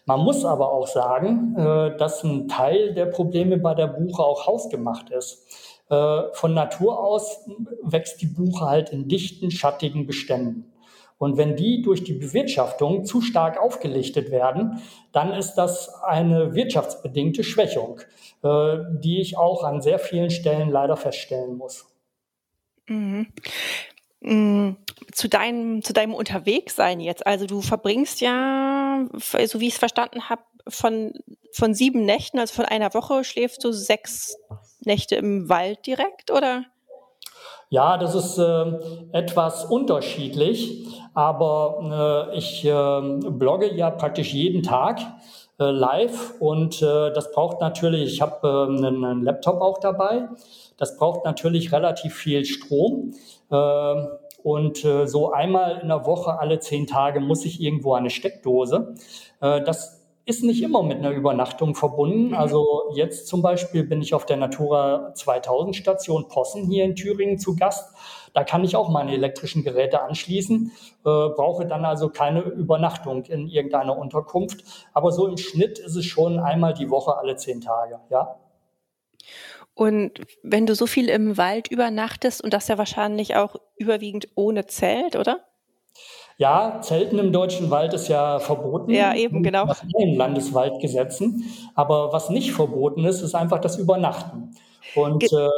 Man 0.07 0.21
muss 0.21 0.45
aber 0.45 0.71
auch 0.71 0.87
sagen, 0.87 1.57
äh, 1.57 1.97
dass 1.97 2.23
ein 2.23 2.47
Teil 2.47 2.95
der 2.95 3.07
Probleme 3.07 3.59
bei 3.59 3.75
der 3.75 3.89
Buche 3.89 4.23
auch 4.23 4.47
hausgemacht 4.47 5.11
ist. 5.11 5.45
Äh, 5.91 6.23
von 6.35 6.55
Natur 6.55 7.03
aus 7.03 7.45
wächst 7.83 8.23
die 8.23 8.27
Buche 8.27 8.67
halt 8.67 8.91
in 8.91 9.09
dichten, 9.09 9.51
schattigen 9.51 10.07
Beständen. 10.07 10.73
Und 11.19 11.37
wenn 11.37 11.57
die 11.57 11.83
durch 11.83 12.05
die 12.05 12.13
Bewirtschaftung 12.13 13.05
zu 13.05 13.21
stark 13.21 13.61
aufgelichtet 13.61 14.31
werden, 14.31 14.83
dann 15.13 15.33
ist 15.33 15.55
das 15.55 15.89
eine 16.03 16.55
wirtschaftsbedingte 16.55 17.45
Schwächung, 17.45 18.01
äh, 18.43 18.79
die 19.01 19.21
ich 19.21 19.39
auch 19.39 19.63
an 19.65 19.81
sehr 19.81 19.99
vielen 19.99 20.31
Stellen 20.31 20.71
leider 20.71 20.97
feststellen 20.97 21.57
muss. 21.57 21.87
Mhm. 22.87 23.29
Mm, 24.21 24.77
zu 25.13 25.29
deinem, 25.29 25.83
zu 25.83 25.93
deinem 25.93 26.15
Unterwegssein 26.15 27.01
jetzt. 27.01 27.27
Also 27.27 27.47
du 27.47 27.61
verbringst 27.61 28.21
ja, 28.21 29.07
so 29.47 29.61
wie 29.61 29.69
ich 29.69 29.75
es 29.75 29.79
verstanden 29.79 30.29
habe, 30.29 30.43
von, 30.67 31.13
von 31.53 31.75
sieben 31.75 32.05
Nächten, 32.05 32.39
also 32.39 32.55
von 32.55 32.65
einer 32.65 32.95
Woche, 32.95 33.23
schläfst 33.23 33.63
du 33.65 33.73
sechs 33.73 34.37
Nächte 34.81 35.15
im 35.17 35.49
Wald 35.49 35.87
direkt, 35.87 36.31
oder? 36.31 36.65
Ja, 37.69 37.99
das 37.99 38.15
ist 38.15 38.39
äh, 38.39 38.65
etwas 39.13 39.65
unterschiedlich, 39.65 40.87
aber 41.15 42.29
äh, 42.33 42.39
ich 42.39 42.65
äh, 42.65 43.01
blogge 43.31 43.73
ja 43.75 43.91
praktisch 43.91 44.35
jeden 44.35 44.63
Tag 44.63 45.01
äh, 45.59 45.71
live 45.71 46.35
und 46.41 46.83
äh, 46.83 47.13
das 47.13 47.33
braucht 47.33 47.61
natürlich, 47.61 48.15
ich 48.15 48.21
habe 48.21 48.47
äh, 48.47 48.87
einen 48.87 49.23
Laptop 49.23 49.61
auch 49.61 49.79
dabei, 49.79 50.29
das 50.77 50.97
braucht 50.97 51.25
natürlich 51.25 51.73
relativ 51.73 52.15
viel 52.15 52.45
Strom. 52.45 53.15
Äh, 53.51 53.95
und 54.43 54.85
äh, 54.85 55.07
so 55.07 55.33
einmal 55.33 55.79
in 55.81 55.89
der 55.89 56.05
Woche, 56.05 56.39
alle 56.39 56.59
zehn 56.59 56.87
Tage, 56.87 57.19
muss 57.19 57.47
ich 57.47 57.63
irgendwo 57.63 57.95
eine 57.95 58.11
Steckdose. 58.11 58.95
Äh, 59.41 59.63
das 59.63 60.05
ist 60.27 60.43
nicht 60.43 60.63
immer 60.63 60.83
mit 60.83 60.99
einer 60.99 61.13
Übernachtung 61.13 61.75
verbunden. 61.75 62.29
Mhm. 62.29 62.35
Also 62.35 62.67
jetzt 62.95 63.27
zum 63.27 63.41
Beispiel 63.41 63.85
bin 63.85 64.03
ich 64.03 64.13
auf 64.13 64.27
der 64.27 64.37
Natura 64.37 65.15
2000 65.15 65.77
Station 65.77 66.29
Possen 66.29 66.67
hier 66.67 66.85
in 66.85 66.95
Thüringen 66.95 67.39
zu 67.39 67.57
Gast. 67.57 67.95
Da 68.35 68.45
kann 68.45 68.65
ich 68.65 68.77
auch 68.77 68.89
meine 68.89 69.13
elektrischen 69.13 69.63
Geräte 69.63 70.03
anschließen, 70.03 70.73
äh, 70.77 71.01
brauche 71.03 71.67
dann 71.67 71.85
also 71.85 72.11
keine 72.11 72.41
Übernachtung 72.41 73.25
in 73.25 73.47
irgendeiner 73.47 73.97
Unterkunft. 73.97 74.65
Aber 74.93 75.13
so 75.13 75.27
im 75.27 75.39
Schnitt 75.39 75.79
ist 75.79 75.97
es 75.97 76.05
schon 76.05 76.39
einmal 76.41 76.75
die 76.75 76.91
Woche 76.91 77.17
alle 77.17 77.37
zehn 77.37 77.61
Tage, 77.61 78.01
ja. 78.11 78.37
Und 79.75 80.21
wenn 80.43 80.67
du 80.67 80.75
so 80.75 80.87
viel 80.87 81.09
im 81.09 81.37
Wald 81.37 81.69
übernachtest 81.69 82.43
und 82.43 82.53
das 82.53 82.69
ja 82.69 82.79
wahrscheinlich 82.79 83.37
auch 83.37 83.57
überwiegend 83.77 84.29
ohne 84.35 84.67
Zelt, 84.67 85.17
oder? 85.17 85.41
Ja, 86.37 86.81
Zelten 86.81 87.19
im 87.19 87.33
deutschen 87.33 87.71
Wald 87.71 87.95
ist 87.95 88.09
ja 88.09 88.41
verboten. 88.41 88.91
Ja, 88.91 89.15
eben, 89.15 89.43
genau. 89.45 89.67
Nach 89.67 89.85
allen 89.95 90.17
Landeswaldgesetzen. 90.17 91.45
Aber 91.77 92.13
was 92.13 92.31
nicht 92.31 92.53
verboten 92.53 93.05
ist, 93.05 93.21
ist 93.21 93.35
einfach 93.35 93.61
das 93.61 93.79
Übernachten. 93.79 94.51
Und 94.95 95.25
äh, 95.25 95.49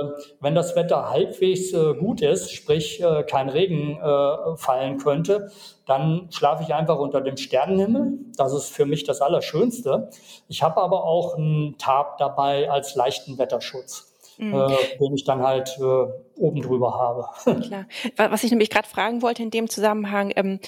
wenn 0.40 0.55
das 0.55 0.76
Wetter 0.76 1.11
halbwegs 1.11 1.73
äh, 1.73 1.95
gut 1.95 2.23
ist, 2.23 2.52
sprich 2.52 3.02
äh, 3.02 3.23
kein 3.25 3.49
Regen 3.49 3.99
äh, 3.99 4.57
fallen 4.57 4.99
könnte, 4.99 5.50
dann 5.87 6.28
schlafe 6.31 6.62
ich 6.62 6.75
einfach 6.75 6.99
unter 6.99 7.21
dem 7.21 7.37
Sternenhimmel. 7.37 8.19
Das 8.37 8.52
ist 8.52 8.69
für 8.69 8.87
mich 8.87 9.05
das 9.05 9.21
Allerschönste. 9.21 10.11
Ich 10.49 10.62
habe 10.62 10.81
aber 10.81 11.05
auch 11.05 11.37
einen 11.37 11.78
Tarp 11.78 12.19
dabei 12.19 12.71
als 12.71 12.95
leichten 12.95 13.38
Wetterschutz 13.38 14.16
mhm. 14.38 14.55
äh, 14.55 14.99
den 14.99 15.14
ich 15.14 15.25
dann 15.25 15.43
halt 15.43 15.76
äh, 15.78 16.40
oben 16.40 16.62
drüber 16.62 16.95
habe. 16.95 17.61
Klar. 17.62 17.87
Was 18.16 18.45
ich 18.45 18.50
nämlich 18.50 18.71
gerade 18.71 18.88
fragen 18.88 19.23
wollte 19.23 19.43
in 19.43 19.50
dem 19.50 19.69
Zusammenhang, 19.69 20.33
ähm, 20.37 20.61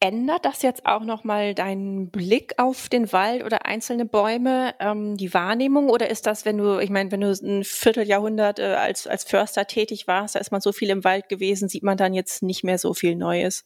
ändert 0.00 0.44
das 0.44 0.62
jetzt 0.62 0.86
auch 0.86 1.02
nochmal 1.02 1.54
deinen 1.54 2.10
Blick 2.10 2.54
auf 2.58 2.88
den 2.88 3.12
Wald 3.12 3.44
oder 3.44 3.64
einzelne 3.66 4.04
Bäume, 4.04 4.74
ähm, 4.80 5.16
die 5.16 5.32
Wahrnehmung? 5.32 5.88
Oder 5.88 6.10
ist 6.10 6.26
das, 6.26 6.44
wenn 6.44 6.58
du, 6.58 6.78
ich 6.78 6.90
meine, 6.90 7.10
wenn 7.10 7.22
du 7.22 7.30
ein 7.30 7.64
Vierteljahrhundert 7.64 8.58
äh, 8.58 8.74
als, 8.74 9.06
als 9.06 9.24
Förster 9.24 9.66
tätig 9.66 10.06
warst, 10.06 10.34
da 10.34 10.40
ist 10.40 10.52
man 10.52 10.60
so 10.60 10.72
viel 10.72 10.90
im 10.90 11.04
Wald 11.04 11.28
gewesen, 11.28 11.68
sieht 11.68 11.82
man 11.82 11.96
dann 11.96 12.12
jetzt 12.14 12.42
nicht 12.42 12.64
mehr 12.64 12.78
so 12.78 12.92
viel 12.92 13.16
Neues? 13.16 13.64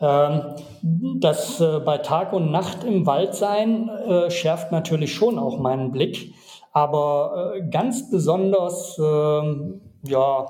Ähm, 0.00 0.56
das 1.20 1.60
äh, 1.60 1.80
bei 1.80 1.98
Tag 1.98 2.32
und 2.32 2.50
Nacht 2.50 2.84
im 2.84 3.04
Wald 3.04 3.34
sein 3.34 3.88
äh, 3.88 4.30
schärft 4.30 4.72
natürlich 4.72 5.14
schon 5.14 5.38
auch 5.38 5.58
meinen 5.58 5.92
Blick. 5.92 6.32
Aber 6.72 7.54
äh, 7.56 7.68
ganz 7.68 8.10
besonders, 8.10 8.98
äh, 8.98 10.10
ja, 10.10 10.46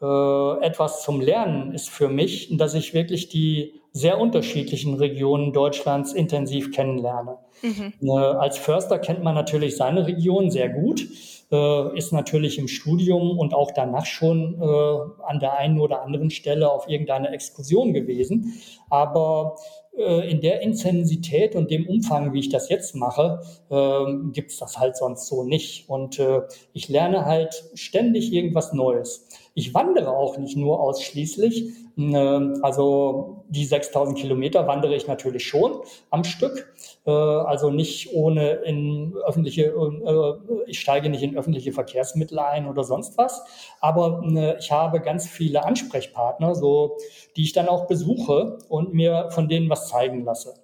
äh, 0.00 0.64
etwas 0.64 1.02
zum 1.02 1.20
Lernen 1.20 1.72
ist 1.72 1.90
für 1.90 2.08
mich, 2.08 2.56
dass 2.56 2.74
ich 2.74 2.94
wirklich 2.94 3.28
die 3.28 3.77
sehr 3.92 4.20
unterschiedlichen 4.20 4.94
Regionen 4.94 5.52
Deutschlands 5.52 6.12
intensiv 6.12 6.72
kennenlerne. 6.72 7.38
Mhm. 7.62 7.92
Äh, 8.02 8.10
als 8.10 8.58
Förster 8.58 8.98
kennt 8.98 9.22
man 9.22 9.34
natürlich 9.34 9.76
seine 9.76 10.06
Region 10.06 10.50
sehr 10.50 10.68
gut, 10.68 11.06
äh, 11.50 11.96
ist 11.96 12.12
natürlich 12.12 12.58
im 12.58 12.68
Studium 12.68 13.38
und 13.38 13.54
auch 13.54 13.70
danach 13.72 14.06
schon 14.06 14.60
äh, 14.60 15.22
an 15.24 15.40
der 15.40 15.56
einen 15.56 15.80
oder 15.80 16.02
anderen 16.02 16.30
Stelle 16.30 16.70
auf 16.70 16.88
irgendeine 16.88 17.30
Exkursion 17.30 17.92
gewesen. 17.92 18.60
Aber 18.90 19.56
äh, 19.98 20.30
in 20.30 20.40
der 20.40 20.60
Intensität 20.62 21.56
und 21.56 21.70
dem 21.70 21.88
Umfang, 21.88 22.32
wie 22.32 22.40
ich 22.40 22.50
das 22.50 22.68
jetzt 22.68 22.94
mache, 22.94 23.40
äh, 23.70 24.30
gibt 24.32 24.52
es 24.52 24.58
das 24.58 24.78
halt 24.78 24.96
sonst 24.96 25.26
so 25.26 25.42
nicht. 25.42 25.88
Und 25.88 26.18
äh, 26.18 26.42
ich 26.72 26.88
lerne 26.88 27.24
halt 27.24 27.64
ständig 27.74 28.32
irgendwas 28.32 28.72
Neues. 28.72 29.26
Ich 29.58 29.74
wandere 29.74 30.16
auch 30.16 30.38
nicht 30.38 30.56
nur 30.56 30.78
ausschließlich. 30.78 31.72
Äh, 31.98 32.14
also 32.62 33.44
die 33.48 33.64
6000 33.64 34.16
Kilometer 34.16 34.68
wandere 34.68 34.94
ich 34.94 35.08
natürlich 35.08 35.48
schon 35.48 35.80
am 36.10 36.22
Stück. 36.22 36.72
Äh, 37.04 37.10
also 37.10 37.70
nicht 37.70 38.14
ohne 38.14 38.50
in 38.50 39.16
öffentliche, 39.26 39.64
äh, 39.64 40.68
ich 40.68 40.78
steige 40.78 41.10
nicht 41.10 41.24
in 41.24 41.36
öffentliche 41.36 41.72
Verkehrsmittel 41.72 42.38
ein 42.38 42.68
oder 42.68 42.84
sonst 42.84 43.18
was. 43.18 43.42
Aber 43.80 44.22
ich 44.60 44.70
habe 44.70 45.00
ganz 45.00 45.26
viele 45.26 45.64
Ansprechpartner, 45.64 46.54
so, 46.54 46.96
die 47.36 47.42
ich 47.42 47.52
dann 47.52 47.66
auch 47.66 47.88
besuche 47.88 48.58
und 48.68 48.94
mir 48.94 49.30
von 49.32 49.48
denen 49.48 49.68
was 49.68 49.88
zeigen 49.88 50.24
lasse. 50.24 50.54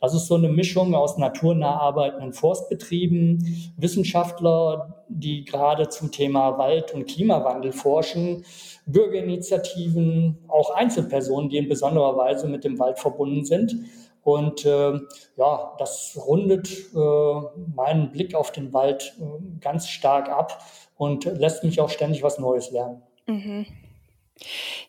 Das 0.00 0.14
ist 0.14 0.26
so 0.26 0.34
eine 0.34 0.48
Mischung 0.48 0.94
aus 0.94 1.18
naturnah 1.18 1.78
arbeitenden 1.78 2.32
Forstbetrieben, 2.32 3.72
Wissenschaftler, 3.76 5.04
die 5.08 5.44
gerade 5.44 5.88
zum 5.88 6.10
Thema 6.10 6.56
Wald- 6.58 6.94
und 6.94 7.06
Klimawandel 7.06 7.72
forschen, 7.72 8.44
Bürgerinitiativen, 8.86 10.38
auch 10.48 10.70
Einzelpersonen, 10.70 11.50
die 11.50 11.58
in 11.58 11.68
besonderer 11.68 12.16
Weise 12.16 12.48
mit 12.48 12.64
dem 12.64 12.78
Wald 12.78 12.98
verbunden 12.98 13.44
sind. 13.44 13.76
Und 14.22 14.64
äh, 14.66 14.92
ja, 15.36 15.72
das 15.78 16.18
rundet 16.26 16.68
äh, 16.94 17.40
meinen 17.74 18.10
Blick 18.12 18.34
auf 18.34 18.52
den 18.52 18.72
Wald 18.72 19.14
äh, 19.18 19.60
ganz 19.60 19.88
stark 19.88 20.28
ab 20.28 20.62
und 20.96 21.24
lässt 21.24 21.64
mich 21.64 21.80
auch 21.80 21.88
ständig 21.88 22.22
was 22.22 22.38
Neues 22.38 22.70
lernen. 22.70 23.02
Mhm. 23.26 23.66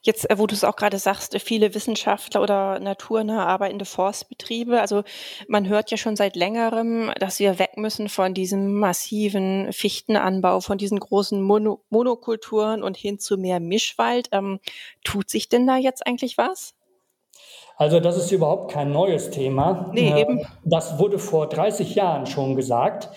Jetzt, 0.01 0.29
äh, 0.29 0.38
wo 0.38 0.48
du 0.48 0.55
es 0.55 0.63
auch 0.63 0.75
gerade 0.75 0.98
sagst, 0.98 1.38
viele 1.39 1.74
Wissenschaftler 1.75 2.41
oder 2.41 2.79
naturnah 2.79 3.46
arbeitende 3.46 3.86
Forstbetriebe. 3.86 4.79
Also 4.81 5.03
man 5.48 5.67
hört 5.67 5.91
ja 5.91 5.98
schon 5.98 6.15
seit 6.15 6.36
längerem, 6.36 7.12
dass 7.20 7.39
wir 7.39 7.60
weg 7.60 7.77
müssen 7.77 8.10
von 8.10 8.34
diesem 8.34 8.74
massiven 8.74 9.72
Fichtenanbau, 9.74 10.62
von 10.62 10.77
diesen 10.77 11.00
großen 11.00 11.41
Mono 11.41 11.81
Monokulturen 11.89 12.84
und 12.84 12.98
hin 12.98 13.20
zu 13.20 13.38
mehr 13.38 13.60
Mischwald. 13.60 14.29
Ähm, 14.31 14.60
tut 15.03 15.29
sich 15.29 15.50
denn 15.50 15.67
da 15.67 15.77
jetzt 15.77 16.05
eigentlich 16.05 16.38
was? 16.38 16.74
Also 17.77 18.00
das 18.00 18.17
ist 18.17 18.31
überhaupt 18.31 18.72
kein 18.72 18.91
neues 18.91 19.31
Thema. 19.31 19.89
Nee, 19.93 20.12
äh, 20.12 20.22
eben. 20.22 20.46
Das 20.63 21.00
wurde 21.00 21.17
vor 21.17 21.48
30 21.48 21.96
Jahren 21.96 22.27
schon 22.27 22.55
gesagt. 22.55 23.10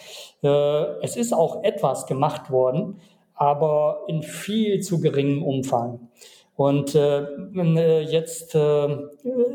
Äh, 0.42 0.48
es 1.02 1.16
ist 1.16 1.32
auch 1.32 1.62
etwas 1.64 2.06
gemacht 2.06 2.50
worden 2.50 3.00
aber 3.34 4.04
in 4.06 4.22
viel 4.22 4.80
zu 4.80 5.00
geringem 5.00 5.42
Umfang. 5.42 6.08
Und 6.56 6.94
äh, 6.94 7.22
äh, 7.24 8.00
jetzt 8.02 8.54
äh, 8.54 8.96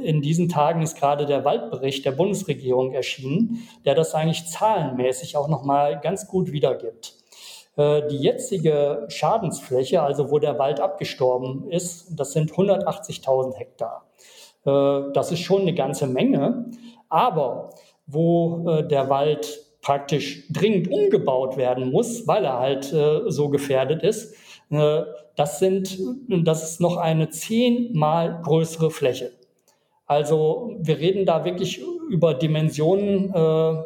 in 0.03 0.21
diesen 0.21 0.49
Tagen 0.49 0.81
ist 0.81 0.97
gerade 0.97 1.25
der 1.25 1.45
Waldbericht 1.45 2.03
der 2.03 2.11
Bundesregierung 2.11 2.91
erschienen, 2.91 3.67
der 3.85 3.95
das 3.95 4.13
eigentlich 4.13 4.47
zahlenmäßig 4.47 5.37
auch 5.37 5.47
nochmal 5.47 6.01
ganz 6.01 6.27
gut 6.27 6.51
wiedergibt. 6.51 7.15
Äh, 7.77 8.05
die 8.09 8.17
jetzige 8.17 9.05
Schadensfläche, 9.07 10.01
also 10.01 10.29
wo 10.29 10.39
der 10.39 10.59
Wald 10.59 10.81
abgestorben 10.81 11.69
ist, 11.69 12.19
das 12.19 12.33
sind 12.33 12.51
180.000 12.51 13.55
Hektar. 13.55 14.05
Äh, 14.65 15.13
das 15.13 15.31
ist 15.31 15.39
schon 15.39 15.61
eine 15.61 15.73
ganze 15.73 16.05
Menge, 16.05 16.65
aber 17.07 17.69
wo 18.05 18.69
äh, 18.69 18.85
der 18.85 19.09
Wald 19.09 19.68
praktisch 19.81 20.47
dringend 20.49 20.91
umgebaut 20.91 21.57
werden 21.57 21.91
muss, 21.91 22.27
weil 22.27 22.45
er 22.45 22.59
halt 22.59 22.91
äh, 22.93 23.29
so 23.31 23.49
gefährdet 23.49 24.03
ist, 24.03 24.35
äh, 24.69 25.01
das 25.35 25.59
sind, 25.59 25.97
das 26.27 26.63
ist 26.69 26.81
noch 26.81 26.97
eine 26.97 27.29
zehnmal 27.29 28.41
größere 28.43 28.91
Fläche. 28.91 29.31
Also 30.05 30.75
wir 30.79 30.97
reden 30.97 31.25
da 31.25 31.45
wirklich 31.45 31.81
über 32.09 32.33
Dimensionen, 32.33 33.33
äh, 33.33 33.83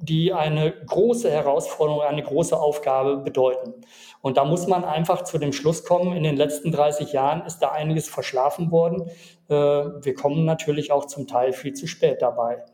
die 0.00 0.32
eine 0.32 0.72
große 0.86 1.30
Herausforderung, 1.30 2.02
eine 2.02 2.22
große 2.22 2.58
Aufgabe 2.58 3.18
bedeuten. 3.18 3.74
Und 4.22 4.36
da 4.36 4.44
muss 4.44 4.66
man 4.66 4.84
einfach 4.84 5.24
zu 5.24 5.38
dem 5.38 5.52
Schluss 5.52 5.84
kommen, 5.84 6.14
in 6.14 6.22
den 6.22 6.36
letzten 6.36 6.72
30 6.72 7.12
Jahren 7.12 7.44
ist 7.46 7.60
da 7.60 7.70
einiges 7.70 8.08
verschlafen 8.08 8.70
worden. 8.70 9.08
Äh, 9.48 9.54
wir 9.54 10.14
kommen 10.14 10.44
natürlich 10.44 10.92
auch 10.92 11.06
zum 11.06 11.26
Teil 11.26 11.52
viel 11.52 11.72
zu 11.72 11.86
spät 11.86 12.20
dabei. 12.20 12.64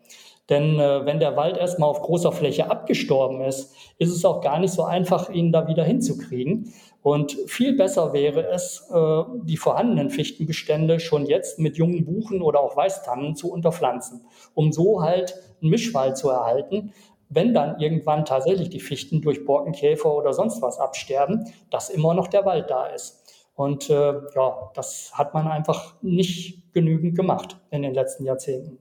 Denn 0.49 0.79
äh, 0.79 1.05
wenn 1.05 1.19
der 1.19 1.37
Wald 1.37 1.57
erstmal 1.57 1.89
auf 1.89 2.01
großer 2.03 2.31
Fläche 2.31 2.71
abgestorben 2.71 3.41
ist, 3.41 3.75
ist 3.99 4.11
es 4.11 4.25
auch 4.25 4.41
gar 4.41 4.61
nicht 4.61 4.73
so 4.73 4.85
einfach, 4.85 5.29
ihn 5.29 5.51
da 5.51 5.67
wieder 5.67 5.83
hinzukriegen. 5.83 6.73
Und 7.03 7.37
viel 7.47 7.77
besser 7.77 8.13
wäre 8.13 8.49
es, 8.51 8.89
äh, 8.93 9.23
die 9.43 9.57
vorhandenen 9.57 10.11
Fichtenbestände 10.11 11.01
schon 11.01 11.27
jetzt 11.27 11.59
mit 11.59 11.77
jungen 11.77 12.05
Buchen 12.05 12.43
oder 12.43 12.61
auch 12.61 12.77
Weißtannen 12.77 13.35
zu 13.35 13.51
unterpflanzen, 13.51 14.23
um 14.55 14.73
so 14.73 15.03
halt 15.03 15.35
einen 15.61 15.71
Mischwald 15.71 16.17
zu 16.17 16.31
erhalten, 16.31 16.93
wenn 17.29 17.55
dann 17.55 17.81
irgendwann 17.81 18.25
tatsächlich 18.25 18.71
die 18.71 18.81
Fichten 18.81 19.21
durch 19.21 19.45
Borkenkäfer 19.45 20.15
oder 20.15 20.33
sonst 20.33 20.63
was 20.63 20.79
absterben, 20.79 21.53
dass 21.71 21.91
immer 21.91 22.15
noch 22.15 22.29
der 22.29 22.45
Wald 22.45 22.71
da 22.71 22.87
ist. 22.87 23.23
Und 23.55 23.89
äh, 23.91 24.13
ja, 24.35 24.71
das 24.75 25.13
hat 25.15 25.35
man 25.35 25.49
einfach 25.49 25.95
nicht 26.03 26.73
genügend 26.73 27.17
gemacht 27.17 27.59
in 27.71 27.83
den 27.83 27.95
letzten 27.95 28.25
Jahrzehnten. 28.25 28.79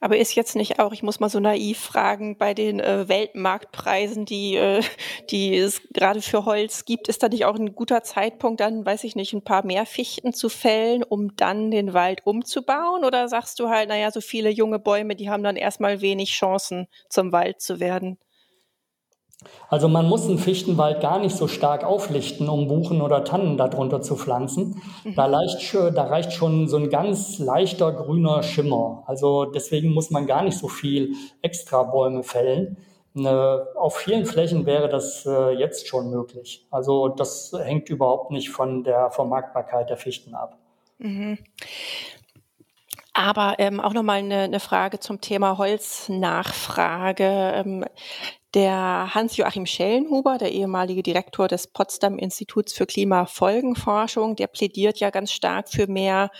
Aber 0.00 0.16
ist 0.16 0.34
jetzt 0.34 0.56
nicht 0.56 0.78
auch, 0.78 0.92
ich 0.92 1.02
muss 1.02 1.20
mal 1.20 1.28
so 1.28 1.40
naiv 1.40 1.78
fragen, 1.78 2.36
bei 2.38 2.54
den 2.54 2.80
äh, 2.80 3.08
Weltmarktpreisen, 3.08 4.24
die, 4.24 4.56
äh, 4.56 4.82
die 5.30 5.56
es 5.56 5.82
gerade 5.92 6.22
für 6.22 6.44
Holz 6.44 6.84
gibt, 6.84 7.08
ist 7.08 7.22
da 7.22 7.28
nicht 7.28 7.44
auch 7.44 7.56
ein 7.56 7.74
guter 7.74 8.02
Zeitpunkt, 8.02 8.60
dann, 8.60 8.84
weiß 8.84 9.04
ich 9.04 9.16
nicht, 9.16 9.32
ein 9.32 9.44
paar 9.44 9.64
mehr 9.64 9.86
Fichten 9.86 10.32
zu 10.32 10.48
fällen, 10.48 11.02
um 11.02 11.36
dann 11.36 11.70
den 11.70 11.92
Wald 11.94 12.26
umzubauen? 12.26 13.04
Oder 13.04 13.28
sagst 13.28 13.60
du 13.60 13.68
halt, 13.68 13.88
naja, 13.88 14.10
so 14.10 14.20
viele 14.20 14.50
junge 14.50 14.78
Bäume, 14.78 15.16
die 15.16 15.30
haben 15.30 15.42
dann 15.42 15.56
erstmal 15.56 16.00
wenig 16.00 16.30
Chancen, 16.32 16.86
zum 17.08 17.32
Wald 17.32 17.60
zu 17.60 17.80
werden? 17.80 18.18
Also 19.68 19.88
man 19.88 20.08
muss 20.08 20.26
einen 20.26 20.38
Fichtenwald 20.38 21.00
gar 21.00 21.18
nicht 21.18 21.34
so 21.34 21.48
stark 21.48 21.84
auflichten, 21.84 22.48
um 22.48 22.68
Buchen 22.68 23.00
oder 23.00 23.24
Tannen 23.24 23.56
darunter 23.56 24.02
zu 24.02 24.16
pflanzen. 24.16 24.82
Mhm. 25.04 25.14
Da, 25.14 25.26
leicht, 25.26 25.74
da 25.74 26.04
reicht 26.04 26.32
schon 26.32 26.68
so 26.68 26.76
ein 26.76 26.90
ganz 26.90 27.38
leichter 27.38 27.92
grüner 27.92 28.42
Schimmer. 28.42 29.02
Also 29.06 29.46
deswegen 29.46 29.92
muss 29.92 30.10
man 30.10 30.26
gar 30.26 30.42
nicht 30.42 30.58
so 30.58 30.68
viel 30.68 31.14
extra 31.40 31.84
Bäume 31.84 32.22
fällen. 32.22 32.76
Äh, 33.16 33.26
auf 33.26 33.96
vielen 33.96 34.26
Flächen 34.26 34.66
wäre 34.66 34.88
das 34.88 35.26
äh, 35.26 35.52
jetzt 35.52 35.88
schon 35.88 36.10
möglich. 36.10 36.66
Also 36.70 37.08
das 37.08 37.52
hängt 37.58 37.88
überhaupt 37.88 38.30
nicht 38.30 38.50
von 38.50 38.84
der 38.84 39.10
Vermarktbarkeit 39.10 39.90
der 39.90 39.96
Fichten 39.96 40.34
ab. 40.34 40.58
Mhm. 40.98 41.38
Aber 43.20 43.56
ähm, 43.58 43.80
auch 43.80 43.92
nochmal 43.92 44.20
eine, 44.20 44.44
eine 44.44 44.60
Frage 44.60 44.98
zum 44.98 45.20
Thema 45.20 45.58
Holznachfrage. 45.58 47.52
Ähm, 47.54 47.84
der 48.54 49.14
Hans-Joachim 49.14 49.66
Schellenhuber, 49.66 50.38
der 50.38 50.52
ehemalige 50.52 51.02
Direktor 51.02 51.46
des 51.46 51.66
Potsdam 51.66 52.16
Instituts 52.16 52.72
für 52.72 52.86
Klimafolgenforschung, 52.86 54.36
der 54.36 54.46
plädiert 54.46 55.00
ja 55.00 55.10
ganz 55.10 55.32
stark 55.32 55.68
für 55.68 55.86
mehr 55.86 56.30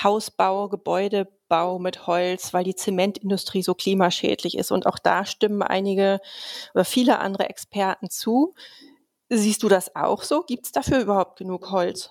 Hausbau, 0.00 0.68
Gebäudebau 0.68 1.80
mit 1.80 2.06
Holz, 2.06 2.54
weil 2.54 2.62
die 2.62 2.76
Zementindustrie 2.76 3.64
so 3.64 3.74
klimaschädlich 3.74 4.56
ist. 4.56 4.70
Und 4.70 4.86
auch 4.86 5.00
da 5.00 5.26
stimmen 5.26 5.62
einige 5.62 6.20
oder 6.72 6.84
viele 6.84 7.18
andere 7.18 7.48
Experten 7.48 8.10
zu. 8.10 8.54
Siehst 9.28 9.64
du 9.64 9.68
das 9.68 9.96
auch 9.96 10.22
so? 10.22 10.42
Gibt 10.42 10.66
es 10.66 10.72
dafür 10.72 11.00
überhaupt 11.00 11.36
genug 11.36 11.72
Holz? 11.72 12.10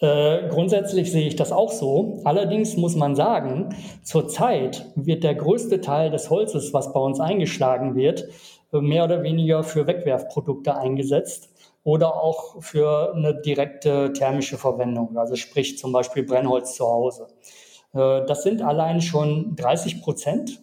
Äh, 0.00 0.48
grundsätzlich 0.48 1.12
sehe 1.12 1.26
ich 1.26 1.36
das 1.36 1.52
auch 1.52 1.70
so. 1.70 2.20
Allerdings 2.24 2.76
muss 2.76 2.96
man 2.96 3.14
sagen, 3.14 3.74
zurzeit 4.02 4.86
wird 4.94 5.24
der 5.24 5.34
größte 5.34 5.80
Teil 5.82 6.10
des 6.10 6.30
Holzes, 6.30 6.72
was 6.72 6.92
bei 6.92 7.00
uns 7.00 7.20
eingeschlagen 7.20 7.94
wird, 7.94 8.26
mehr 8.72 9.04
oder 9.04 9.22
weniger 9.22 9.62
für 9.62 9.86
Wegwerfprodukte 9.86 10.76
eingesetzt 10.76 11.50
oder 11.82 12.22
auch 12.22 12.62
für 12.62 13.14
eine 13.14 13.40
direkte 13.40 14.12
thermische 14.12 14.58
Verwendung, 14.58 15.16
also 15.18 15.34
sprich 15.36 15.78
zum 15.78 15.92
Beispiel 15.92 16.22
Brennholz 16.22 16.76
zu 16.76 16.86
Hause. 16.86 17.26
Äh, 17.92 18.24
das 18.26 18.42
sind 18.42 18.62
allein 18.62 19.00
schon 19.00 19.56
30 19.56 20.02
Prozent 20.02 20.62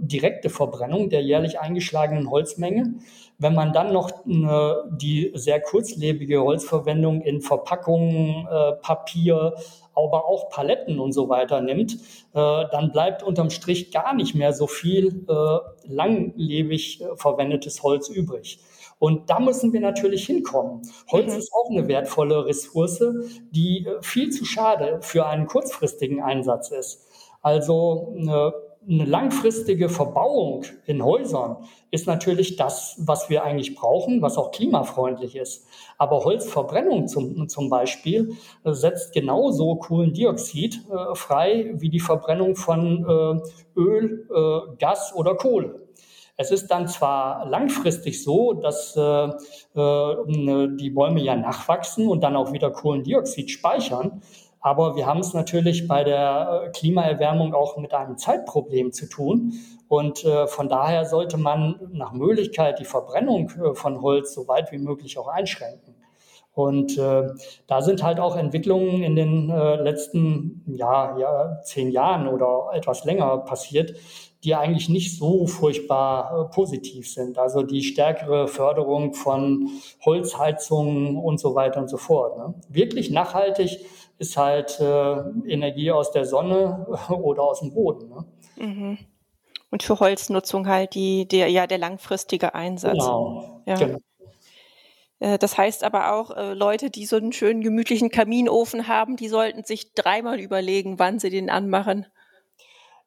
direkte 0.00 0.50
Verbrennung 0.50 1.10
der 1.10 1.22
jährlich 1.22 1.60
eingeschlagenen 1.60 2.30
Holzmenge. 2.30 2.94
Wenn 3.42 3.54
man 3.54 3.72
dann 3.72 3.92
noch 3.92 4.10
die 4.24 5.32
sehr 5.34 5.60
kurzlebige 5.60 6.42
Holzverwendung 6.42 7.22
in 7.22 7.40
Verpackungen, 7.40 8.46
äh, 8.46 8.72
Papier, 8.80 9.54
aber 9.94 10.26
auch 10.26 10.48
Paletten 10.48 10.98
und 10.98 11.12
so 11.12 11.28
weiter 11.28 11.60
nimmt, 11.60 11.94
äh, 11.94 11.96
dann 12.32 12.92
bleibt 12.92 13.22
unterm 13.22 13.50
Strich 13.50 13.90
gar 13.90 14.14
nicht 14.14 14.34
mehr 14.34 14.52
so 14.52 14.66
viel 14.66 15.26
langlebig 15.84 17.02
verwendetes 17.16 17.82
Holz 17.82 18.08
übrig. 18.08 18.60
Und 19.02 19.30
da 19.30 19.40
müssen 19.40 19.72
wir 19.72 19.80
natürlich 19.80 20.26
hinkommen. 20.26 20.82
Holz 21.10 21.32
mhm. 21.32 21.38
ist 21.40 21.52
auch 21.52 21.68
eine 21.68 21.88
wertvolle 21.88 22.46
Ressource, 22.46 23.02
die 23.50 23.84
äh, 23.84 24.00
viel 24.00 24.30
zu 24.30 24.44
schade 24.44 24.98
für 25.00 25.26
einen 25.26 25.48
kurzfristigen 25.48 26.22
Einsatz 26.22 26.70
ist. 26.70 27.04
Also 27.42 28.14
eine, 28.88 29.04
langfristige 29.04 29.88
Verbauung 29.88 30.64
in 30.86 31.04
Häusern 31.04 31.56
ist 31.90 32.06
natürlich 32.06 32.56
das, 32.56 32.96
was 32.98 33.30
wir 33.30 33.44
eigentlich 33.44 33.74
brauchen, 33.74 34.22
was 34.22 34.36
auch 34.38 34.50
klimafreundlich 34.50 35.36
ist. 35.36 35.66
Aber 35.98 36.24
Holzverbrennung 36.24 37.08
zum, 37.08 37.48
zum 37.48 37.68
Beispiel 37.70 38.36
äh, 38.64 38.72
setzt 38.72 39.12
genauso 39.12 39.76
Kohlendioxid 39.76 40.84
äh, 40.90 41.14
frei 41.14 41.72
wie 41.74 41.90
die 41.90 42.00
Verbrennung 42.00 42.56
von 42.56 43.42
äh, 43.76 43.80
Öl, 43.80 44.28
äh, 44.34 44.76
Gas 44.78 45.12
oder 45.14 45.34
Kohle. 45.34 45.82
Es 46.36 46.50
ist 46.50 46.68
dann 46.68 46.88
zwar 46.88 47.46
langfristig 47.48 48.22
so, 48.22 48.54
dass 48.54 48.96
äh, 48.96 49.00
äh, 49.78 50.68
die 50.76 50.90
Bäume 50.90 51.20
ja 51.20 51.36
nachwachsen 51.36 52.08
und 52.08 52.22
dann 52.22 52.36
auch 52.36 52.52
wieder 52.52 52.70
Kohlendioxid 52.70 53.50
speichern, 53.50 54.22
aber 54.62 54.94
wir 54.94 55.06
haben 55.06 55.18
es 55.18 55.34
natürlich 55.34 55.88
bei 55.88 56.04
der 56.04 56.62
äh, 56.66 56.70
Klimaerwärmung 56.70 57.52
auch 57.52 57.76
mit 57.76 57.92
einem 57.92 58.16
Zeitproblem 58.16 58.92
zu 58.92 59.06
tun. 59.08 59.54
Und 59.88 60.24
äh, 60.24 60.46
von 60.46 60.68
daher 60.68 61.04
sollte 61.04 61.36
man 61.36 61.80
nach 61.92 62.12
Möglichkeit 62.12 62.78
die 62.78 62.84
Verbrennung 62.84 63.50
äh, 63.50 63.74
von 63.74 64.00
Holz 64.00 64.32
so 64.32 64.46
weit 64.46 64.70
wie 64.70 64.78
möglich 64.78 65.18
auch 65.18 65.26
einschränken. 65.28 65.96
Und 66.54 66.98
da 66.98 67.80
sind 67.80 68.02
halt 68.02 68.20
auch 68.20 68.36
Entwicklungen 68.36 69.02
in 69.02 69.16
den 69.16 69.46
letzten 69.46 70.62
ja, 70.66 71.16
ja, 71.16 71.62
zehn 71.62 71.90
Jahren 71.90 72.28
oder 72.28 72.72
etwas 72.74 73.06
länger 73.06 73.38
passiert, 73.38 73.94
die 74.44 74.54
eigentlich 74.54 74.90
nicht 74.90 75.16
so 75.16 75.46
furchtbar 75.46 76.50
positiv 76.50 77.10
sind. 77.10 77.38
Also 77.38 77.62
die 77.62 77.82
stärkere 77.82 78.48
Förderung 78.48 79.14
von 79.14 79.70
Holzheizungen 80.04 81.16
und 81.16 81.40
so 81.40 81.54
weiter 81.54 81.80
und 81.80 81.88
so 81.88 81.96
fort. 81.96 82.36
Ne? 82.36 82.52
Wirklich 82.68 83.10
nachhaltig 83.10 83.86
ist 84.22 84.36
halt 84.36 84.78
äh, 84.78 85.52
Energie 85.52 85.90
aus 85.90 86.12
der 86.12 86.24
Sonne 86.24 86.86
oder 87.08 87.42
aus 87.42 87.58
dem 87.58 87.74
Boden. 87.74 88.08
Ne? 88.08 88.24
Mhm. 88.56 88.98
Und 89.70 89.82
für 89.82 89.98
Holznutzung 89.98 90.68
halt 90.68 90.94
die, 90.94 91.26
der, 91.26 91.48
ja, 91.48 91.66
der 91.66 91.78
langfristige 91.78 92.54
Einsatz. 92.54 92.92
Genau. 92.92 93.62
Ja. 93.66 93.74
genau. 93.74 93.98
Äh, 95.18 95.38
das 95.38 95.58
heißt 95.58 95.82
aber 95.82 96.12
auch, 96.12 96.30
äh, 96.36 96.54
Leute, 96.54 96.88
die 96.88 97.04
so 97.04 97.16
einen 97.16 97.32
schönen 97.32 97.62
gemütlichen 97.62 98.10
Kaminofen 98.10 98.86
haben, 98.86 99.16
die 99.16 99.28
sollten 99.28 99.64
sich 99.64 99.92
dreimal 99.94 100.38
überlegen, 100.38 101.00
wann 101.00 101.18
sie 101.18 101.30
den 101.30 101.50
anmachen. 101.50 102.06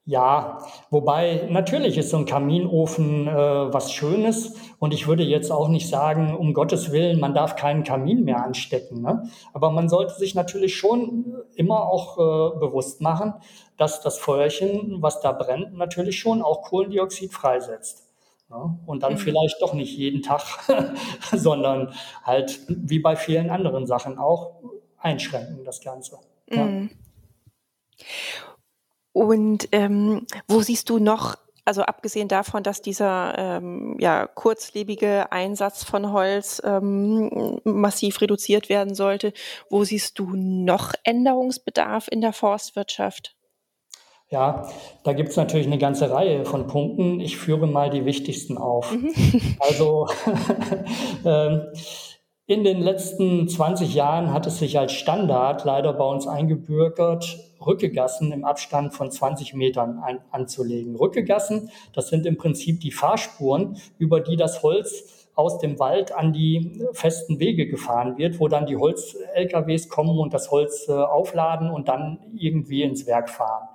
Ja, 0.08 0.60
wobei 0.91 1.48
natürlich 1.50 1.98
ist 1.98 2.12
so 2.12 2.18
ein 2.18 2.26
Kaminofen 2.26 3.28
äh, 3.28 3.34
was 3.34 3.91
Schönes 3.91 4.54
und 4.78 4.94
ich 4.94 5.08
würde 5.08 5.24
jetzt 5.24 5.52
auch 5.52 5.68
nicht 5.68 5.89
sagen, 5.89 6.36
um 6.36 6.54
Gottes 6.54 6.91
Willen, 6.91 7.20
man 7.20 7.34
darf 7.34 7.56
keinen 7.56 7.84
Kamin 7.84 8.24
mehr 8.24 8.44
anstecken. 8.44 9.02
Ne? 9.02 9.24
Aber 9.52 9.72
man 9.72 9.89
sollte 9.89 10.13
sich 10.13 10.36
natürlich 10.36 10.76
schon 10.76 11.36
immer 11.56 11.88
auch 11.88 12.20
äh, 12.20 12.60
bewusst 12.60 13.02
machen, 13.02 13.34
dass 13.78 14.02
das 14.02 14.20
Feuerchen, 14.20 15.02
was 15.02 15.22
da 15.22 15.32
brennt, 15.32 15.74
natürlich 15.74 16.20
schon 16.20 16.44
auch 16.44 16.62
Kohlendioxid 16.62 17.34
freisetzt. 17.34 18.08
Ne? 18.50 18.78
Und 18.86 19.02
dann 19.02 19.13
mhm. 19.13 19.18
vielleicht 19.18 19.60
doch 19.60 19.74
nicht 19.74 19.98
jeden 19.98 20.22
Tag, 20.22 20.44
sondern 21.32 21.96
halt 22.24 22.60
wie 22.68 23.00
bei 23.00 23.15
vielen 23.15 23.50
anderen 23.50 23.88
Sachen 23.88 24.20
auch 24.20 24.62
einschränken 25.00 25.63
das 25.63 25.82
Ganze. 25.82 26.20
Mhm. 26.48 26.91
Ja. 27.98 28.06
Und 29.15 29.69
ähm, 29.71 30.28
wo 30.49 30.60
siehst 30.60 30.89
du 30.89 30.99
noch, 30.99 31.38
also 31.63 31.84
abgesehen 31.84 32.28
davon, 32.28 32.63
dass 32.63 32.82
dieser 32.82 33.34
ähm, 33.38 33.95
ja, 33.97 34.28
kurzlebige 34.28 35.32
Einsatz 35.32 35.86
von 35.86 36.12
Holz 36.12 36.62
ähm, 36.65 37.62
massiv 37.63 38.19
reduziert 38.19 38.67
werden 38.67 38.93
sollte, 38.93 39.32
wo 39.69 39.86
siehst 39.86 40.19
du 40.19 40.32
noch 40.36 40.91
Änderungsbedarf 41.06 42.10
in 42.12 42.19
der 42.19 42.34
Forstwirtschaft? 42.34 43.38
Ja, 44.28 44.67
da 45.06 45.13
gibt 45.13 45.30
es 45.30 45.38
natürlich 45.38 45.67
eine 45.67 45.78
ganze 45.78 46.12
Reihe 46.12 46.43
von 46.43 46.67
Punkten. 46.67 47.21
Ich 47.21 47.38
führe 47.38 47.67
mal 47.67 47.89
die 47.89 48.04
wichtigsten 48.04 48.58
auf. 48.58 48.91
Mhm. 48.91 49.13
Also 49.60 50.10
ähm, 51.25 51.67
In 52.47 52.63
den 52.63 52.79
letzten 52.79 53.49
20 53.49 53.95
Jahren 53.95 54.31
hat 54.31 54.45
es 54.45 54.60
sich 54.60 54.77
als 54.77 54.91
Standard 54.91 55.65
leider 55.65 55.93
bei 55.93 56.05
uns 56.05 56.27
eingebürgert, 56.27 57.39
Rückegassen 57.60 58.31
im 58.31 58.45
Abstand 58.45 58.93
von 58.93 59.10
20 59.10 59.55
Metern 59.55 59.97
ein, 59.97 60.19
anzulegen. 60.29 60.95
Rückegassen, 60.95 61.71
das 61.93 62.10
sind 62.10 62.27
im 62.27 62.38
Prinzip 62.38 62.81
die 62.81 62.91
Fahrspuren, 62.91 63.77
über 63.97 64.19
die 64.19 64.36
das 64.36 64.62
Holz 64.62 65.27
aus 65.34 65.58
dem 65.58 65.79
Wald 65.79 66.12
an 66.12 66.34
die 66.34 66.84
festen 66.93 67.39
Wege 67.39 67.65
gefahren 67.65 68.19
wird, 68.19 68.39
wo 68.39 68.47
dann 68.47 68.67
die 68.67 68.77
Holz-LKWs 68.77 69.89
kommen 69.89 70.19
und 70.19 70.31
das 70.31 70.51
Holz 70.51 70.88
äh, 70.88 70.91
aufladen 70.91 71.71
und 71.71 71.88
dann 71.88 72.19
irgendwie 72.38 72.84
ins 72.84 73.08
Werk 73.08 73.31
fahren. 73.31 73.69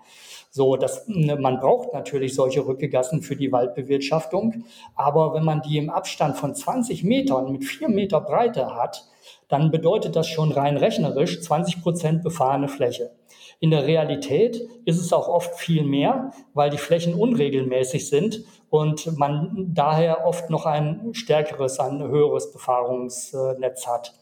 So, 0.53 0.77
das, 0.77 1.07
ne, 1.07 1.37
man 1.37 1.61
braucht 1.61 1.93
natürlich 1.93 2.35
solche 2.35 2.67
Rückegassen 2.67 3.23
für 3.23 3.37
die 3.37 3.53
Waldbewirtschaftung. 3.53 4.65
Aber 4.97 5.33
wenn 5.33 5.45
man 5.45 5.63
die 5.63 5.79
im 5.79 5.91
Abstand 5.91 6.37
von 6.37 6.55
20 6.55 7.05
Metern 7.05 7.53
mit 7.53 7.65
vier 7.65 7.89
Meter 7.89 8.21
Breite 8.21 8.75
hat, 8.75 9.07
dann 9.49 9.71
bedeutet 9.71 10.17
das 10.17 10.27
schon 10.27 10.51
rein 10.51 10.77
rechnerisch 10.77 11.41
20 11.41 11.83
Prozent 11.83 12.23
befahrene 12.25 12.69
Fläche. 12.69 13.13
In 13.61 13.71
der 13.71 13.87
Realität 13.87 14.61
ist 14.87 14.99
es 14.99 15.13
auch 15.13 15.29
oft 15.29 15.55
viel 15.55 15.85
mehr, 15.85 16.33
weil 16.55 16.71
die 16.71 16.79
Flächen 16.79 17.15
unregelmäßig 17.15 18.09
sind 18.09 18.43
und 18.71 19.19
man 19.19 19.67
daher 19.75 20.27
oft 20.27 20.51
noch 20.51 20.67
ein 20.67 21.11
stärkeres, 21.13 21.79
ein 21.79 22.03
höheres 22.03 22.53
Befahrungsnetz 22.53 23.87
hat. 23.87 24.15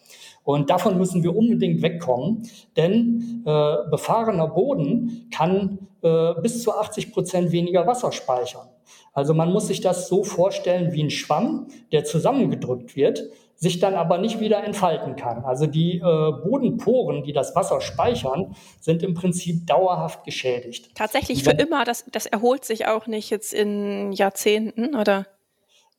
Und 0.48 0.70
davon 0.70 0.96
müssen 0.96 1.22
wir 1.22 1.36
unbedingt 1.36 1.82
wegkommen, 1.82 2.48
denn 2.74 3.42
äh, 3.44 3.90
befahrener 3.90 4.48
Boden 4.48 5.28
kann 5.30 5.78
äh, 6.00 6.32
bis 6.40 6.62
zu 6.62 6.72
80 6.72 7.12
Prozent 7.12 7.52
weniger 7.52 7.86
Wasser 7.86 8.12
speichern. 8.12 8.66
Also 9.12 9.34
man 9.34 9.52
muss 9.52 9.66
sich 9.66 9.82
das 9.82 10.08
so 10.08 10.24
vorstellen 10.24 10.94
wie 10.94 11.02
ein 11.02 11.10
Schwamm, 11.10 11.66
der 11.92 12.04
zusammengedrückt 12.04 12.96
wird, 12.96 13.24
sich 13.56 13.78
dann 13.78 13.92
aber 13.92 14.16
nicht 14.16 14.40
wieder 14.40 14.64
entfalten 14.64 15.16
kann. 15.16 15.44
Also 15.44 15.66
die 15.66 15.98
äh, 15.98 16.00
Bodenporen, 16.00 17.24
die 17.24 17.34
das 17.34 17.54
Wasser 17.54 17.82
speichern, 17.82 18.54
sind 18.80 19.02
im 19.02 19.12
Prinzip 19.12 19.66
dauerhaft 19.66 20.24
geschädigt. 20.24 20.92
Tatsächlich 20.94 21.44
für 21.44 21.50
immer, 21.50 21.84
das, 21.84 22.06
das 22.10 22.24
erholt 22.24 22.64
sich 22.64 22.86
auch 22.86 23.06
nicht 23.06 23.28
jetzt 23.28 23.52
in 23.52 24.12
Jahrzehnten, 24.12 24.96
oder? 24.96 25.26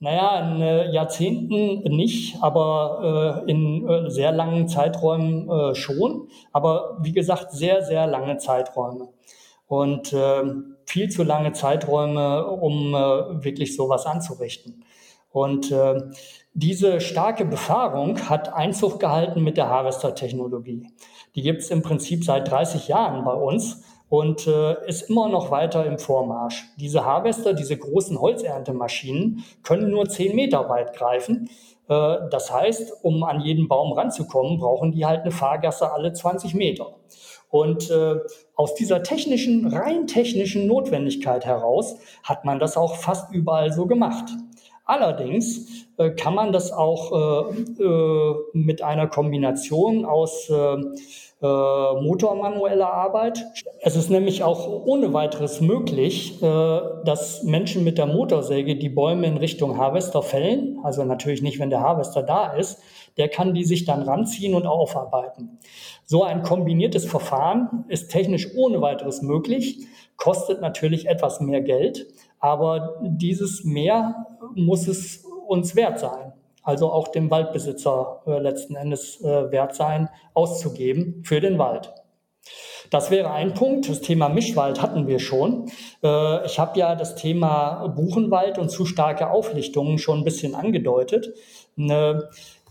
Naja, 0.02 0.40
in 0.40 0.62
äh, 0.62 0.92
Jahrzehnten 0.92 1.84
nicht, 1.96 2.42
aber 2.42 3.44
äh, 3.46 3.52
in 3.52 3.88
äh, 3.88 4.10
sehr 4.10 4.32
langen 4.32 4.70
Zeiträumen 4.70 5.50
äh, 5.50 5.76
schon. 5.76 6.30
Aber 6.54 6.98
wie 7.02 7.12
gesagt, 7.12 7.52
sehr, 7.52 7.84
sehr 7.84 8.08
lange 8.08 8.38
Zeiträume. 8.38 9.10
Und 9.68 10.14
äh, 10.14 10.44
viel 10.86 11.10
zu 11.10 11.24
lange 11.24 11.52
Zeiträume, 11.52 12.46
um 12.48 12.96
äh, 12.96 13.44
wirklich 13.44 13.76
sowas 13.76 14.06
anzurichten. 14.06 14.86
Und 15.32 15.70
äh, 15.72 16.02
diese 16.54 17.02
starke 17.02 17.46
Befahrung 17.46 18.30
hat 18.30 18.54
Einzug 18.54 19.00
gehalten 19.00 19.44
mit 19.44 19.58
der 19.58 19.68
Harvester-Technologie. 19.68 20.88
Die 21.36 21.42
gibt 21.42 21.62
es 21.62 21.72
im 21.72 21.82
Prinzip 21.82 22.24
seit 22.24 22.50
30 22.50 22.88
Jahren 22.88 23.24
bei 23.24 23.34
uns 23.34 23.84
und 24.10 24.48
äh, 24.48 24.88
ist 24.88 25.10
immer 25.10 25.30
noch 25.30 25.52
weiter 25.52 25.86
im 25.86 26.00
Vormarsch. 26.00 26.66
Diese 26.78 27.06
Harvester, 27.06 27.54
diese 27.54 27.78
großen 27.78 28.20
Holzerntemaschinen, 28.20 29.44
können 29.64 29.92
nur 29.92 30.10
10 30.10 30.36
Meter 30.36 30.68
weit 30.68 30.96
greifen. 30.96 31.50
Äh, 31.88 32.18
das 32.32 32.52
heißt, 32.52 33.04
um 33.04 33.24
an 33.24 33.42
jeden 33.42 33.68
Baum 33.68 33.94
ranzukommen, 33.94 34.58
brauchen 34.58 34.92
die 34.92 35.06
halt 35.06 35.22
eine 35.22 35.32
Fahrgasse 35.32 35.92
alle 35.92 36.12
20 36.12 36.56
Meter. 36.56 36.96
Und 37.50 37.90
äh, 37.90 38.16
aus 38.56 38.76
dieser 38.76 39.02
technischen, 39.02 39.68
rein 39.68 40.06
technischen 40.06 40.68
Notwendigkeit 40.68 41.46
heraus 41.46 41.96
hat 42.24 42.46
man 42.46 42.60
das 42.60 42.78
auch 42.78 42.96
fast 42.96 43.34
überall 43.34 43.72
so 43.74 43.88
gemacht. 43.88 44.30
Allerdings 44.90 45.86
äh, 45.98 46.10
kann 46.10 46.34
man 46.34 46.52
das 46.52 46.72
auch 46.72 47.12
äh, 47.52 47.84
äh, 47.84 48.36
mit 48.54 48.82
einer 48.82 49.06
Kombination 49.06 50.04
aus 50.04 50.50
äh, 50.50 50.54
äh, 50.54 52.02
motormanueller 52.02 52.92
Arbeit. 52.92 53.46
Es 53.82 53.96
ist 53.96 54.10
nämlich 54.10 54.42
auch 54.42 54.68
ohne 54.88 55.14
weiteres 55.14 55.62
möglich, 55.62 56.42
äh, 56.42 56.80
dass 57.06 57.44
Menschen 57.44 57.84
mit 57.84 58.00
der 58.00 58.08
Motorsäge 58.08 58.78
die 58.78 58.90
Bäume 58.90 59.28
in 59.28 59.38
Richtung 59.38 59.78
Harvester 59.78 60.24
fällen. 60.24 60.80
Also 60.82 61.06
natürlich 61.06 61.44
nicht, 61.44 61.60
wenn 61.60 61.70
der 61.70 61.82
Harvester 61.82 62.24
da 62.24 62.54
ist. 62.54 62.82
Der 63.18 63.30
kann 63.30 63.54
die 63.54 63.66
sich 63.66 63.86
dann 63.86 64.02
ranziehen 64.02 64.56
und 64.56 64.66
aufarbeiten. 64.66 65.60
So 66.06 66.24
ein 66.24 66.42
kombiniertes 66.42 67.06
Verfahren 67.06 67.86
ist 67.90 68.10
technisch 68.10 68.48
ohne 68.56 68.82
weiteres 68.82 69.22
möglich, 69.22 69.86
kostet 70.18 70.62
natürlich 70.62 71.08
etwas 71.08 71.40
mehr 71.42 71.62
Geld, 71.62 72.08
aber 72.40 73.00
dieses 73.02 73.64
mehr 73.64 74.26
muss 74.56 74.88
es 74.88 75.26
uns 75.48 75.76
wert 75.76 76.00
sein 76.00 76.34
also 76.70 76.92
auch 76.92 77.08
dem 77.10 77.32
Waldbesitzer 77.32 78.22
äh, 78.28 78.40
letzten 78.40 78.76
Endes 78.76 79.22
äh, 79.22 79.52
wert 79.52 79.76
sein, 79.76 80.10
auszugeben 80.34 81.24
für 81.26 81.42
den 81.42 81.58
Wald. 81.58 81.92
Das 82.92 83.12
wäre 83.12 83.32
ein 83.32 83.54
Punkt. 83.54 83.90
Das 83.90 84.02
Thema 84.02 84.30
Mischwald 84.30 84.82
hatten 84.82 85.08
wir 85.08 85.20
schon. 85.20 85.70
Äh, 86.04 86.46
ich 86.46 86.60
habe 86.60 86.80
ja 86.80 86.96
das 86.96 87.16
Thema 87.16 87.88
Buchenwald 87.88 88.58
und 88.58 88.70
zu 88.70 88.86
starke 88.86 89.30
Auflichtungen 89.30 89.98
schon 89.98 90.20
ein 90.20 90.24
bisschen 90.24 90.56
angedeutet. 90.56 91.34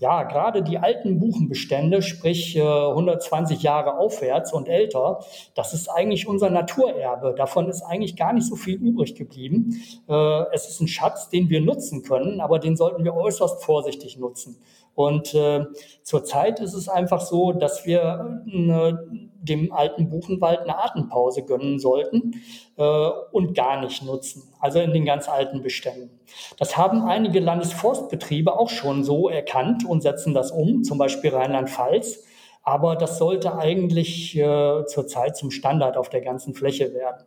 Ja, 0.01 0.23
gerade 0.25 0.63
die 0.63 0.79
alten 0.79 1.19
Buchenbestände, 1.19 2.03
sprich 2.03 2.57
äh, 2.57 2.61
120 2.63 3.63
Jahre 3.63 3.99
aufwärts 3.99 4.53
und 4.53 4.69
älter, 4.69 5.21
das 5.55 5.75
ist 5.75 5.89
eigentlich 5.89 6.29
unser 6.29 6.51
Naturerbe. 6.51 7.35
Davon 7.37 7.69
ist 7.69 7.83
eigentlich 7.83 8.17
gar 8.17 8.33
nicht 8.33 8.47
so 8.47 8.57
viel 8.57 8.77
übrig 8.77 9.15
geblieben. 9.15 9.83
Äh, 10.09 10.43
es 10.53 10.69
ist 10.69 10.81
ein 10.81 10.89
Schatz, 10.89 11.29
den 11.31 11.49
wir 11.49 11.61
nutzen 11.61 12.03
können, 12.03 12.41
aber 12.41 12.59
den 12.59 12.77
sollten 12.77 13.05
wir 13.05 13.15
äußerst 13.15 13.65
vorsichtig 13.65 14.19
nutzen. 14.19 14.59
Und 14.95 15.33
äh, 15.35 15.65
zurzeit 16.03 16.59
ist 16.59 16.75
es 16.75 16.89
einfach 16.89 17.21
so, 17.21 17.53
dass 17.53 17.87
wir 17.87 18.43
äh, 18.47 18.93
dem 19.41 19.73
alten 19.73 20.11
Buchenwald 20.11 20.61
eine 20.61 20.79
Atempause 20.79 21.45
gönnen 21.45 21.79
sollten 21.79 22.43
äh, 22.77 23.09
und 23.33 23.55
gar 23.55 23.81
nicht 23.81 24.05
nutzen, 24.05 24.53
also 24.61 24.81
in 24.81 24.93
den 24.93 25.05
ganz 25.05 25.29
alten 25.29 25.63
Beständen. 25.63 26.21
Das 26.59 26.77
haben 26.77 27.03
einige 27.03 27.41
Landesforstbetriebe 27.41 28.59
auch 28.59 28.69
schon 28.69 29.05
so 29.05 29.29
erkannt 29.29 29.85
und 29.85 30.03
setzen 30.03 30.35
das 30.35 30.51
um, 30.51 30.83
zum 30.85 30.99
Beispiel 30.99 31.31
Rheinland-Pfalz. 31.31 32.25
Aber 32.63 32.97
das 32.97 33.19
sollte 33.19 33.57
eigentlich 33.57 34.37
äh, 34.37 34.85
zurzeit 34.87 35.37
zum 35.37 35.51
Standard 35.51 35.97
auf 35.97 36.11
der 36.11 36.21
ganzen 36.21 36.55
Fläche 36.55 36.93
werden. 36.93 37.25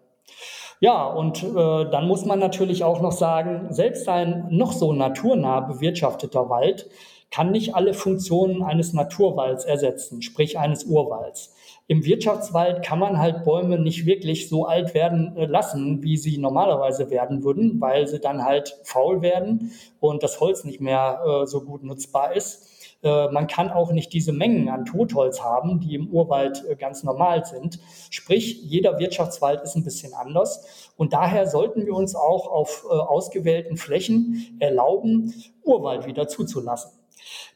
Ja, 0.81 1.05
und 1.05 1.43
äh, 1.43 1.89
dann 1.89 2.07
muss 2.07 2.25
man 2.25 2.39
natürlich 2.39 2.83
auch 2.83 3.01
noch 3.01 3.11
sagen, 3.11 3.67
selbst 3.71 4.09
ein 4.09 4.47
noch 4.49 4.71
so 4.71 4.93
naturnah 4.93 5.61
bewirtschafteter 5.61 6.49
Wald 6.49 6.89
kann 7.31 7.51
nicht 7.51 7.73
alle 7.73 7.93
Funktionen 7.93 8.61
eines 8.61 8.93
Naturwalds 8.93 9.65
ersetzen, 9.65 10.21
sprich 10.21 10.59
eines 10.59 10.83
Urwalds. 10.83 11.55
Im 11.87 12.05
Wirtschaftswald 12.05 12.85
kann 12.85 12.99
man 12.99 13.17
halt 13.17 13.43
Bäume 13.43 13.79
nicht 13.79 14.05
wirklich 14.05 14.49
so 14.49 14.65
alt 14.65 14.93
werden 14.93 15.35
äh, 15.35 15.45
lassen, 15.45 16.03
wie 16.03 16.17
sie 16.17 16.37
normalerweise 16.37 17.09
werden 17.09 17.43
würden, 17.43 17.81
weil 17.81 18.07
sie 18.07 18.19
dann 18.19 18.43
halt 18.45 18.77
faul 18.83 19.21
werden 19.21 19.71
und 19.99 20.23
das 20.23 20.39
Holz 20.39 20.63
nicht 20.63 20.81
mehr 20.81 21.21
äh, 21.25 21.47
so 21.47 21.61
gut 21.61 21.83
nutzbar 21.83 22.35
ist. 22.35 22.67
Äh, 23.03 23.29
man 23.31 23.47
kann 23.47 23.71
auch 23.71 23.91
nicht 23.91 24.13
diese 24.13 24.31
Mengen 24.31 24.69
an 24.69 24.85
Totholz 24.85 25.41
haben, 25.41 25.79
die 25.79 25.95
im 25.95 26.09
Urwald 26.09 26.63
äh, 26.69 26.75
ganz 26.75 27.03
normal 27.03 27.45
sind. 27.45 27.79
Sprich, 28.09 28.61
jeder 28.63 28.99
Wirtschaftswald 28.99 29.61
ist 29.61 29.75
ein 29.75 29.83
bisschen 29.83 30.13
anders. 30.13 30.91
Und 30.97 31.13
daher 31.13 31.47
sollten 31.47 31.85
wir 31.85 31.93
uns 31.93 32.15
auch 32.15 32.47
auf 32.47 32.85
äh, 32.89 32.93
ausgewählten 32.93 33.77
Flächen 33.77 34.57
erlauben, 34.59 35.33
Urwald 35.63 36.05
wieder 36.05 36.27
zuzulassen. 36.27 37.00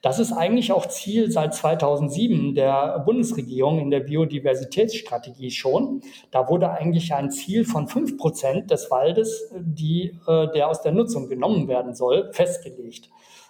Das 0.02 0.20
ist 0.20 0.32
eigentlich 0.32 0.72
auch 0.72 0.86
Ziel 0.88 1.32
seit 1.32 1.54
2007 1.54 2.56
der 2.56 3.00
Bundesregierung 3.06 3.80
in 3.80 3.90
der 3.90 4.02
Biodiversitätsstrategie 4.02 5.52
schon. 5.52 6.02
Da 6.32 6.50
wurde 6.50 6.70
eigentlich 6.70 7.14
ein 7.14 7.32
Ziel 7.32 7.66
von 7.66 7.88
fünf 7.88 8.18
Prozent 8.18 8.72
des 8.72 8.92
Waldes, 8.92 9.52
die, 9.56 10.20
äh, 10.28 10.48
der 10.54 10.70
aus 10.70 10.82
der 10.82 10.92
Nutzung 10.92 11.28
genommen 11.28 11.68
werden 11.68 11.96
soll, 11.96 12.32
festgelegt. 12.34 13.10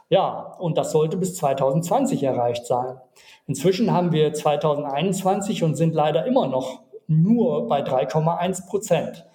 Ja, 0.10 0.56
und 0.60 0.78
das 0.78 0.92
sollte 0.92 1.18
bis 1.18 1.36
2020 1.36 2.24
erreicht 2.24 2.68
sein. 2.68 3.00
Inzwischen 3.48 3.92
haben 3.92 4.12
wir 4.12 4.34
2021 4.34 5.64
und 5.64 5.76
sind 5.76 5.94
leider 5.94 6.26
immer 6.26 6.48
noch 6.48 6.82
nur 7.08 7.68
bei 7.68 7.82
3,1 7.82 8.68
Prozent. 8.68 9.26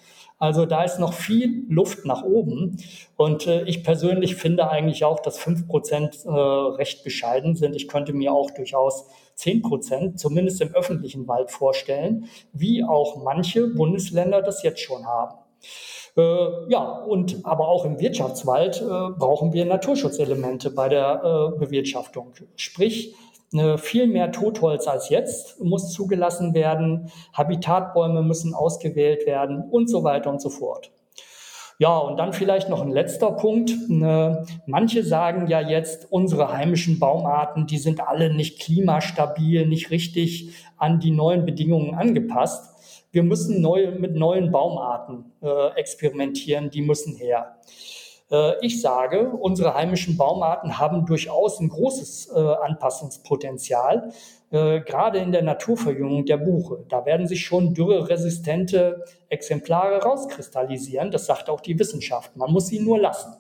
Also 0.40 0.64
da 0.64 0.84
ist 0.84 0.98
noch 0.98 1.12
viel 1.12 1.66
Luft 1.68 2.06
nach 2.06 2.24
oben. 2.24 2.78
Und 3.16 3.46
äh, 3.46 3.62
ich 3.64 3.84
persönlich 3.84 4.36
finde 4.36 4.70
eigentlich 4.70 5.04
auch, 5.04 5.20
dass 5.20 5.38
fünf 5.38 5.68
Prozent 5.68 6.24
äh, 6.24 6.30
recht 6.30 7.04
bescheiden 7.04 7.54
sind. 7.54 7.76
Ich 7.76 7.88
könnte 7.88 8.14
mir 8.14 8.32
auch 8.32 8.50
durchaus 8.50 9.04
zehn 9.34 9.60
Prozent, 9.60 10.18
zumindest 10.18 10.62
im 10.62 10.74
öffentlichen 10.74 11.28
Wald 11.28 11.50
vorstellen, 11.50 12.24
wie 12.54 12.82
auch 12.82 13.22
manche 13.22 13.68
Bundesländer 13.68 14.40
das 14.40 14.62
jetzt 14.62 14.80
schon 14.80 15.06
haben. 15.06 15.36
Äh, 16.16 16.70
ja, 16.70 16.84
und 16.84 17.44
aber 17.44 17.68
auch 17.68 17.84
im 17.84 18.00
Wirtschaftswald 18.00 18.80
äh, 18.80 18.84
brauchen 18.84 19.52
wir 19.52 19.66
Naturschutzelemente 19.66 20.70
bei 20.70 20.88
der 20.88 21.22
äh, 21.22 21.58
Bewirtschaftung. 21.58 22.32
Sprich, 22.56 23.14
viel 23.78 24.06
mehr 24.06 24.30
Totholz 24.32 24.86
als 24.86 25.08
jetzt 25.08 25.60
muss 25.60 25.92
zugelassen 25.92 26.54
werden, 26.54 27.10
Habitatbäume 27.32 28.22
müssen 28.22 28.54
ausgewählt 28.54 29.26
werden 29.26 29.62
und 29.70 29.90
so 29.90 30.04
weiter 30.04 30.30
und 30.30 30.40
so 30.40 30.50
fort. 30.50 30.92
Ja, 31.80 31.96
und 31.96 32.18
dann 32.18 32.34
vielleicht 32.34 32.68
noch 32.68 32.82
ein 32.82 32.90
letzter 32.90 33.32
Punkt. 33.32 33.72
Ne, 33.88 34.44
manche 34.66 35.02
sagen 35.02 35.46
ja 35.48 35.62
jetzt, 35.62 36.12
unsere 36.12 36.52
heimischen 36.52 36.98
Baumarten, 36.98 37.66
die 37.66 37.78
sind 37.78 38.06
alle 38.06 38.34
nicht 38.34 38.60
klimastabil, 38.60 39.66
nicht 39.66 39.90
richtig 39.90 40.52
an 40.76 41.00
die 41.00 41.10
neuen 41.10 41.46
Bedingungen 41.46 41.94
angepasst. 41.94 43.06
Wir 43.12 43.22
müssen 43.22 43.62
neu, 43.62 43.92
mit 43.92 44.14
neuen 44.14 44.52
Baumarten 44.52 45.32
äh, 45.40 45.68
experimentieren, 45.74 46.68
die 46.68 46.82
müssen 46.82 47.16
her. 47.16 47.56
Äh, 48.30 48.64
ich 48.64 48.80
sage, 48.80 49.30
unsere 49.30 49.74
heimischen 49.74 50.16
Baumarten 50.16 50.78
haben 50.78 51.06
durchaus 51.06 51.60
ein 51.60 51.68
großes 51.68 52.32
äh, 52.34 52.38
Anpassungspotenzial 52.38 54.12
äh, 54.50 54.80
gerade 54.80 55.18
in 55.18 55.32
der 55.32 55.42
Naturverjüngung 55.42 56.24
der 56.26 56.38
Buche. 56.38 56.84
Da 56.88 57.04
werden 57.04 57.26
sich 57.26 57.44
schon 57.44 57.74
dürreresistente 57.74 59.04
Exemplare 59.28 60.02
rauskristallisieren. 60.02 61.10
Das 61.10 61.26
sagt 61.26 61.50
auch 61.50 61.60
die 61.60 61.78
Wissenschaft. 61.78 62.36
Man 62.36 62.52
muss 62.52 62.68
sie 62.68 62.80
nur 62.80 62.98
lassen. 62.98 63.34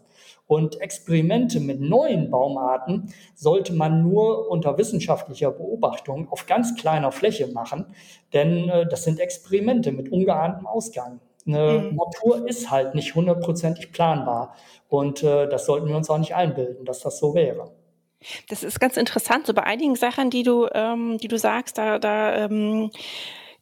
Und 0.46 0.80
Experimente 0.80 1.60
mit 1.60 1.80
neuen 1.80 2.28
Baumarten 2.28 3.14
sollte 3.36 3.72
man 3.72 4.02
nur 4.02 4.50
unter 4.50 4.76
wissenschaftlicher 4.78 5.52
Beobachtung 5.52 6.28
auf 6.28 6.46
ganz 6.46 6.74
kleiner 6.74 7.12
Fläche 7.12 7.46
machen, 7.52 7.86
denn 8.32 8.66
das 8.90 9.04
sind 9.04 9.20
Experimente 9.20 9.92
mit 9.92 10.10
ungeahntem 10.10 10.66
Ausgang. 10.66 11.20
Eine 11.54 11.90
mhm. 11.90 11.96
Natur 11.96 12.48
ist 12.48 12.70
halt 12.70 12.94
nicht 12.94 13.14
hundertprozentig 13.14 13.92
planbar 13.92 14.54
und 14.88 15.22
äh, 15.22 15.48
das 15.48 15.66
sollten 15.66 15.88
wir 15.88 15.96
uns 15.96 16.10
auch 16.10 16.18
nicht 16.18 16.34
einbilden, 16.34 16.84
dass 16.84 17.00
das 17.00 17.18
so 17.18 17.34
wäre. 17.34 17.70
Das 18.48 18.62
ist 18.62 18.80
ganz 18.80 18.96
interessant. 18.96 19.46
So 19.46 19.54
bei 19.54 19.62
einigen 19.62 19.96
Sachen, 19.96 20.30
die 20.30 20.42
du, 20.42 20.68
ähm, 20.72 21.18
die 21.18 21.28
du 21.28 21.38
sagst, 21.38 21.78
da, 21.78 21.98
da 21.98 22.34
ähm, 22.36 22.90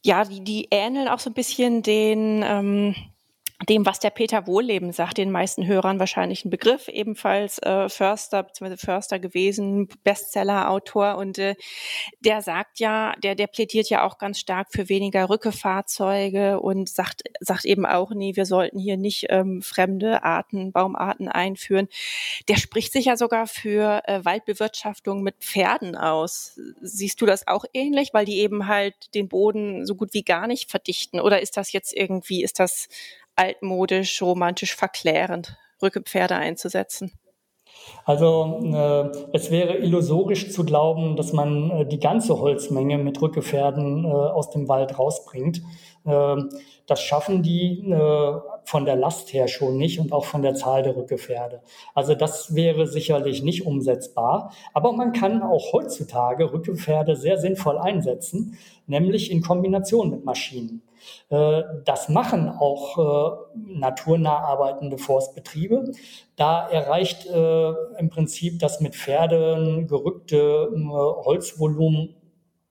ja, 0.05 0.25
die, 0.25 0.43
die 0.43 0.69
ähneln 0.71 1.09
auch 1.09 1.19
so 1.19 1.31
ein 1.31 1.35
bisschen 1.35 1.83
den 1.83 2.43
ähm, 2.45 2.95
dem, 3.67 3.85
was 3.87 3.99
der 3.99 4.11
Peter 4.11 4.47
Wohlleben 4.47 4.93
sagt, 4.93 5.19
den 5.19 5.33
meisten 5.33 5.67
Hörern 5.67 5.99
wahrscheinlich 5.99 6.45
ein 6.45 6.51
Begriff, 6.51 6.87
ebenfalls 6.87 7.59
äh, 7.59 7.89
Förster 7.89 8.45
bzw. 8.45 8.77
Förster 8.77 9.19
gewesen, 9.19 9.89
Bestseller-Autor 10.05 11.17
und 11.17 11.39
äh, 11.39 11.57
der 12.21 12.41
sagt 12.41 12.79
ja, 12.79 13.15
der, 13.23 13.35
der 13.35 13.49
plädiert 13.49 13.91
ja 13.91 14.05
auch 14.05 14.19
ganz 14.19 14.39
stark 14.39 14.69
für 14.71 14.89
weniger 14.89 15.29
Rückefahrzeuge 15.29 16.61
und 16.61 16.89
sagt, 16.89 17.23
sagt 17.41 17.65
eben 17.65 17.85
auch, 17.85 18.13
nee, 18.13 18.37
wir 18.37 18.47
sollten 18.47 18.79
hier 18.79 18.97
nicht 18.97 19.27
ähm, 19.29 19.61
fremde 19.61 20.23
Arten, 20.23 20.71
Baumarten 20.71 21.27
einführen. 21.27 21.89
Der 22.49 22.57
spricht 22.57 22.93
sich 22.93 23.07
ja 23.07 23.17
sogar 23.17 23.49
für 23.49 24.03
äh, 24.05 24.25
Waldbewirtschaftung 24.25 25.23
mit 25.23 25.35
Pferden 25.41 25.97
aus. 25.97 26.61
Siehst 26.81 27.21
du 27.21 27.27
das 27.27 27.49
auch 27.49 27.65
ähnlich, 27.75 28.11
weil 28.13 28.25
die 28.25 28.39
eben 28.39 28.69
halt 28.69 28.95
den 29.15 29.29
Boden 29.29 29.85
so 29.85 29.97
gut 29.97 30.15
wie 30.15 30.23
gar 30.23 30.47
nicht 30.47 30.71
verdichten? 30.71 31.19
Oder 31.19 31.43
ist 31.43 31.57
das 31.57 31.73
jetzt 31.73 31.93
irgendwie, 31.93 32.45
ist 32.45 32.61
das 32.61 32.89
altmodisch, 33.39 34.21
romantisch 34.23 34.75
verklärend, 34.75 35.57
Rückepferde 35.83 36.35
einzusetzen? 36.37 37.13
Also 38.05 38.61
äh, 38.65 39.37
es 39.37 39.51
wäre 39.51 39.77
illusorisch 39.79 40.51
zu 40.51 40.65
glauben, 40.65 41.17
dass 41.17 41.33
man 41.33 41.71
äh, 41.71 41.87
die 41.87 42.01
ganze 42.01 42.39
Holzmenge 42.39 42.99
mit 42.99 43.21
Rückepferden 43.21 44.05
äh, 44.05 44.09
aus 44.09 44.51
dem 44.51 44.69
Wald 44.69 44.99
rausbringt. 44.99 45.63
Ähm, 46.07 46.49
das 46.87 47.03
schaffen 47.03 47.43
die 47.43 47.91
äh, 47.91 48.41
von 48.65 48.85
der 48.85 48.97
Last 48.97 49.33
her 49.33 49.47
schon 49.47 49.77
nicht 49.77 50.01
und 50.01 50.13
auch 50.13 50.25
von 50.25 50.43
der 50.43 50.55
Zahl 50.55 50.83
der 50.83 50.97
Rückepferde. 50.97 51.63
Also 51.95 52.15
das 52.15 52.55
wäre 52.55 52.87
sicherlich 52.87 53.43
nicht 53.43 53.67
umsetzbar. 53.67 54.53
Aber 54.73 54.93
man 54.93 55.13
kann 55.13 55.43
auch 55.43 55.73
heutzutage 55.73 56.53
Rückepferde 56.53 57.15
sehr 57.15 57.39
sinnvoll 57.39 57.79
einsetzen, 57.79 58.59
nämlich 58.87 59.31
in 59.31 59.43
Kombination 59.43 60.11
mit 60.11 60.25
Maschinen. 60.25 60.83
Äh, 61.31 61.63
das 61.85 62.09
machen 62.09 62.49
auch 62.49 62.99
äh, 62.99 63.37
naturnah 63.79 64.39
arbeitende 64.39 64.99
Forstbetriebe. 64.99 65.93
Da 66.37 66.69
erreicht 66.69 67.27
äh, 67.27 67.73
im 67.99 68.11
Prinzip 68.11 68.59
das 68.59 68.81
mit 68.81 68.95
Pferden 68.95 69.87
gerückte 69.87 70.71
Holzvolumen 71.25 72.15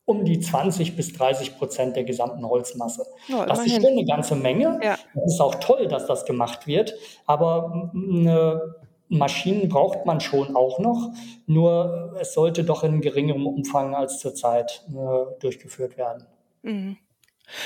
um 0.05 0.23
die 0.23 0.39
20 0.39 0.95
bis 0.95 1.11
30 1.13 1.57
Prozent 1.57 1.97
der 1.97 2.05
gesamten 2.05 2.47
Holzmasse. 2.47 3.05
Ja, 3.27 3.45
das 3.45 3.65
ist 3.65 3.75
schon 3.75 3.91
eine 3.91 4.05
ganze 4.05 4.35
Menge. 4.35 4.79
Ja. 4.81 4.97
Es 5.15 5.33
ist 5.33 5.41
auch 5.41 5.55
toll, 5.55 5.87
dass 5.87 6.05
das 6.05 6.25
gemacht 6.25 6.65
wird, 6.65 6.93
aber 7.25 7.91
eine 7.93 8.75
Maschinen 9.09 9.69
braucht 9.69 10.05
man 10.05 10.21
schon 10.21 10.55
auch 10.55 10.79
noch, 10.79 11.11
nur 11.45 12.15
es 12.19 12.33
sollte 12.33 12.63
doch 12.63 12.83
in 12.83 13.01
geringerem 13.01 13.47
Umfang 13.47 13.95
als 13.95 14.19
zurzeit 14.19 14.85
äh, 14.89 15.39
durchgeführt 15.39 15.97
werden. 15.97 16.25
Mhm. 16.61 16.97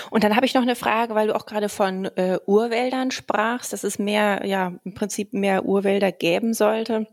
Und 0.10 0.24
dann 0.24 0.36
habe 0.36 0.46
ich 0.46 0.54
noch 0.54 0.62
eine 0.62 0.76
Frage, 0.76 1.16
weil 1.16 1.28
du 1.28 1.36
auch 1.36 1.46
gerade 1.46 1.70
von 1.70 2.06
äh, 2.06 2.40
Urwäldern 2.46 3.12
sprachst, 3.12 3.74
dass 3.74 3.84
es 3.84 4.00
mehr, 4.00 4.46
ja, 4.46 4.74
im 4.84 4.94
Prinzip 4.94 5.34
mehr 5.34 5.66
Urwälder 5.66 6.12
geben 6.12 6.54
sollte. 6.54 7.08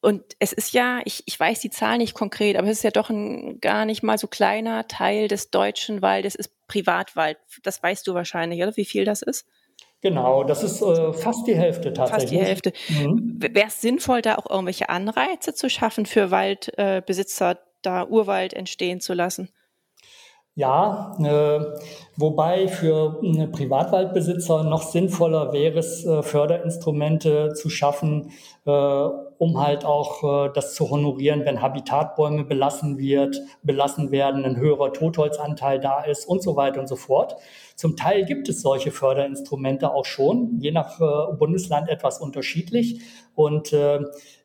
Und 0.00 0.22
es 0.38 0.52
ist 0.52 0.74
ja, 0.74 1.00
ich, 1.06 1.22
ich 1.24 1.40
weiß 1.40 1.60
die 1.60 1.70
Zahl 1.70 1.96
nicht 1.96 2.14
konkret, 2.14 2.56
aber 2.56 2.68
es 2.68 2.78
ist 2.78 2.82
ja 2.82 2.90
doch 2.90 3.08
ein 3.08 3.58
gar 3.60 3.86
nicht 3.86 4.02
mal 4.02 4.18
so 4.18 4.26
kleiner 4.26 4.86
Teil 4.86 5.28
des 5.28 5.50
deutschen 5.50 6.02
Waldes 6.02 6.34
ist 6.34 6.52
Privatwald. 6.68 7.38
Das 7.62 7.82
weißt 7.82 8.06
du 8.06 8.12
wahrscheinlich, 8.12 8.62
oder? 8.62 8.76
Wie 8.76 8.84
viel 8.84 9.06
das 9.06 9.22
ist? 9.22 9.46
Genau, 10.02 10.44
das 10.44 10.62
ist 10.62 10.82
äh, 10.82 11.14
fast 11.14 11.46
die 11.46 11.56
Hälfte 11.56 11.94
tatsächlich. 11.94 12.22
Fast 12.22 12.32
die 12.32 12.38
Hälfte. 12.38 12.72
Mhm. 12.90 13.38
Wäre 13.40 13.68
es 13.68 13.80
sinnvoll, 13.80 14.20
da 14.20 14.34
auch 14.34 14.50
irgendwelche 14.50 14.90
Anreize 14.90 15.54
zu 15.54 15.70
schaffen 15.70 16.04
für 16.04 16.30
Waldbesitzer, 16.30 17.52
äh, 17.52 17.56
da 17.80 18.06
Urwald 18.06 18.52
entstehen 18.52 19.00
zu 19.00 19.14
lassen? 19.14 19.48
Ja, 20.56 21.16
äh, 21.18 21.80
wobei 22.16 22.68
für 22.68 23.20
äh, 23.24 23.48
Privatwaldbesitzer 23.48 24.62
noch 24.62 24.82
sinnvoller 24.82 25.52
wäre 25.52 25.80
es, 25.80 26.06
äh, 26.06 26.22
Förderinstrumente 26.22 27.54
zu 27.54 27.68
schaffen, 27.70 28.30
äh, 28.64 28.70
um 28.70 29.60
halt 29.60 29.84
auch 29.84 30.46
äh, 30.46 30.52
das 30.54 30.76
zu 30.76 30.90
honorieren, 30.90 31.44
wenn 31.44 31.60
Habitatbäume 31.60 32.44
belassen 32.44 32.98
wird, 32.98 33.40
belassen 33.64 34.12
werden, 34.12 34.44
ein 34.44 34.56
höherer 34.56 34.92
Totholzanteil 34.92 35.80
da 35.80 36.04
ist 36.04 36.24
und 36.24 36.40
so 36.40 36.54
weiter 36.54 36.78
und 36.78 36.86
so 36.86 36.94
fort. 36.94 37.34
Zum 37.74 37.96
Teil 37.96 38.24
gibt 38.24 38.48
es 38.48 38.62
solche 38.62 38.92
Förderinstrumente 38.92 39.92
auch 39.92 40.04
schon, 40.04 40.60
je 40.60 40.70
nach 40.70 41.00
äh, 41.00 41.34
Bundesland 41.36 41.88
etwas 41.88 42.20
unterschiedlich 42.20 43.00
und 43.34 43.74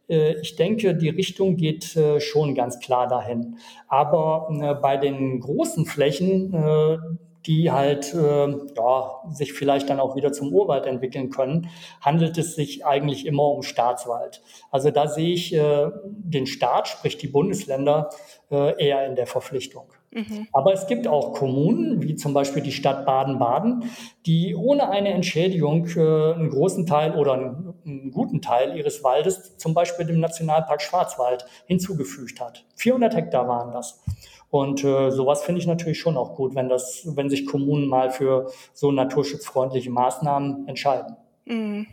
ich 0.09 0.55
denke, 0.55 0.95
die 0.95 1.09
Richtung 1.09 1.55
geht 1.55 1.95
äh, 1.95 2.19
schon 2.19 2.55
ganz 2.55 2.79
klar 2.79 3.07
dahin. 3.07 3.57
Aber 3.87 4.49
äh, 4.59 4.73
bei 4.73 4.97
den 4.97 5.39
großen 5.39 5.85
Flächen, 5.85 7.19
die 7.45 7.71
halt 7.71 8.13
ja, 8.13 9.21
sich 9.31 9.53
vielleicht 9.53 9.89
dann 9.89 9.99
auch 9.99 10.15
wieder 10.15 10.33
zum 10.33 10.51
Urwald 10.53 10.85
entwickeln 10.85 11.29
können, 11.29 11.69
handelt 12.01 12.37
es 12.37 12.55
sich 12.55 12.85
eigentlich 12.85 13.25
immer 13.25 13.43
um 13.43 13.63
Staatswald. 13.63 14.41
Also 14.71 14.91
da 14.91 15.07
sehe 15.07 15.33
ich 15.33 15.51
den 15.51 16.45
Staat, 16.47 16.89
sprich 16.89 17.17
die 17.17 17.27
Bundesländer, 17.27 18.09
eher 18.49 19.05
in 19.07 19.15
der 19.15 19.25
Verpflichtung. 19.25 19.85
Mhm. 20.11 20.47
Aber 20.53 20.73
es 20.73 20.87
gibt 20.87 21.07
auch 21.07 21.33
Kommunen, 21.33 22.01
wie 22.01 22.15
zum 22.15 22.33
Beispiel 22.33 22.63
die 22.63 22.71
Stadt 22.71 23.05
Baden-Baden, 23.05 23.83
die 24.25 24.55
ohne 24.55 24.89
eine 24.89 25.09
Entschädigung 25.09 25.85
äh, 25.95 26.33
einen 26.33 26.49
großen 26.49 26.85
Teil 26.85 27.15
oder 27.15 27.33
einen, 27.33 27.73
einen, 27.85 28.11
guten 28.11 28.41
Teil 28.41 28.75
ihres 28.75 29.03
Waldes, 29.03 29.57
zum 29.57 29.73
Beispiel 29.73 30.05
dem 30.05 30.19
Nationalpark 30.19 30.81
Schwarzwald, 30.81 31.45
hinzugefügt 31.67 32.41
hat. 32.41 32.65
400 32.75 33.15
Hektar 33.15 33.47
waren 33.47 33.71
das. 33.71 34.01
Und 34.49 34.83
äh, 34.83 35.11
sowas 35.11 35.43
finde 35.43 35.61
ich 35.61 35.67
natürlich 35.67 35.99
schon 35.99 36.17
auch 36.17 36.35
gut, 36.35 36.55
wenn 36.55 36.69
das, 36.69 37.07
wenn 37.15 37.29
sich 37.29 37.45
Kommunen 37.45 37.87
mal 37.87 38.09
für 38.09 38.51
so 38.73 38.91
naturschutzfreundliche 38.91 39.91
Maßnahmen 39.91 40.67
entscheiden. 40.67 41.17
Mhm. 41.45 41.85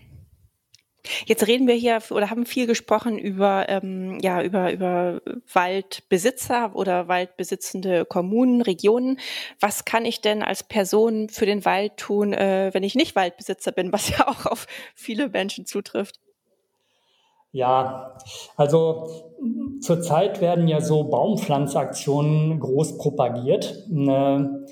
Jetzt 1.26 1.46
reden 1.46 1.66
wir 1.66 1.74
hier 1.74 2.00
oder 2.10 2.30
haben 2.30 2.46
viel 2.46 2.66
gesprochen 2.66 3.18
über, 3.18 3.68
ähm, 3.68 4.18
ja, 4.20 4.42
über, 4.42 4.72
über 4.72 5.20
Waldbesitzer 5.52 6.74
oder 6.74 7.08
waldbesitzende 7.08 8.04
Kommunen, 8.04 8.62
Regionen. 8.62 9.18
Was 9.60 9.84
kann 9.84 10.04
ich 10.04 10.20
denn 10.20 10.42
als 10.42 10.62
Person 10.62 11.28
für 11.28 11.46
den 11.46 11.64
Wald 11.64 11.96
tun, 11.96 12.32
äh, 12.32 12.70
wenn 12.72 12.82
ich 12.82 12.94
nicht 12.94 13.16
Waldbesitzer 13.16 13.72
bin, 13.72 13.92
was 13.92 14.08
ja 14.16 14.28
auch 14.28 14.46
auf 14.46 14.66
viele 14.94 15.28
Menschen 15.28 15.66
zutrifft? 15.66 16.20
Ja, 17.52 18.18
also 18.56 19.06
zurzeit 19.80 20.42
werden 20.42 20.68
ja 20.68 20.82
so 20.82 21.04
Baumpflanzaktionen 21.04 22.60
groß 22.60 22.98
propagiert. 22.98 23.86
Ne? 23.88 24.66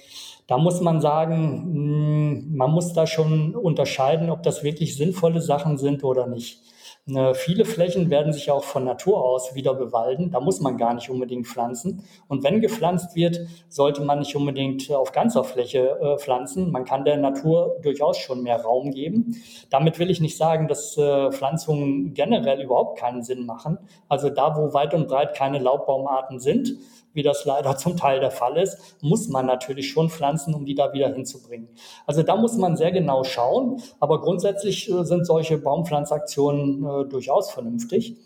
Da 0.46 0.58
muss 0.58 0.80
man 0.80 1.00
sagen, 1.00 1.62
hm, 1.64 2.56
man 2.56 2.70
muss 2.70 2.92
da 2.92 3.06
schon 3.06 3.54
unterscheiden, 3.54 4.30
ob 4.30 4.42
das 4.42 4.62
wirklich 4.62 4.96
sinnvolle 4.96 5.40
Sachen 5.40 5.78
sind 5.78 6.04
oder 6.04 6.26
nicht. 6.26 6.60
Ne, 7.06 7.34
viele 7.34 7.66
Flächen 7.66 8.08
werden 8.08 8.32
sich 8.32 8.50
auch 8.50 8.64
von 8.64 8.84
Natur 8.84 9.22
aus 9.22 9.54
wieder 9.54 9.74
bewalden. 9.74 10.30
Da 10.30 10.40
muss 10.40 10.60
man 10.60 10.78
gar 10.78 10.94
nicht 10.94 11.10
unbedingt 11.10 11.46
pflanzen. 11.46 12.02
Und 12.28 12.42
wenn 12.42 12.62
gepflanzt 12.62 13.14
wird, 13.14 13.40
sollte 13.68 14.00
man 14.02 14.20
nicht 14.20 14.34
unbedingt 14.34 14.90
auf 14.90 15.12
ganzer 15.12 15.44
Fläche 15.44 15.98
äh, 16.00 16.16
pflanzen. 16.16 16.70
Man 16.72 16.86
kann 16.86 17.04
der 17.04 17.18
Natur 17.18 17.76
durchaus 17.82 18.16
schon 18.16 18.42
mehr 18.42 18.62
Raum 18.62 18.90
geben. 18.90 19.36
Damit 19.68 19.98
will 19.98 20.10
ich 20.10 20.22
nicht 20.22 20.38
sagen, 20.38 20.66
dass 20.66 20.96
äh, 20.96 21.30
Pflanzungen 21.30 22.14
generell 22.14 22.62
überhaupt 22.62 22.98
keinen 22.98 23.22
Sinn 23.22 23.44
machen. 23.44 23.76
Also 24.08 24.30
da, 24.30 24.56
wo 24.56 24.72
weit 24.72 24.94
und 24.94 25.06
breit 25.06 25.34
keine 25.36 25.58
Laubbaumarten 25.58 26.38
sind, 26.40 26.72
wie 27.14 27.22
das 27.22 27.44
leider 27.44 27.76
zum 27.78 27.96
Teil 27.96 28.20
der 28.20 28.30
Fall 28.30 28.58
ist, 28.58 28.96
muss 29.00 29.28
man 29.28 29.46
natürlich 29.46 29.90
schon 29.90 30.10
pflanzen, 30.10 30.54
um 30.54 30.64
die 30.64 30.74
da 30.74 30.92
wieder 30.92 31.08
hinzubringen. 31.08 31.68
Also 32.06 32.22
da 32.22 32.36
muss 32.36 32.56
man 32.56 32.76
sehr 32.76 32.92
genau 32.92 33.24
schauen, 33.24 33.80
aber 34.00 34.20
grundsätzlich 34.20 34.90
äh, 34.90 35.04
sind 35.04 35.26
solche 35.26 35.58
Baumpflanzaktionen 35.58 36.84
äh, 36.84 37.08
durchaus 37.08 37.50
vernünftig. 37.50 38.16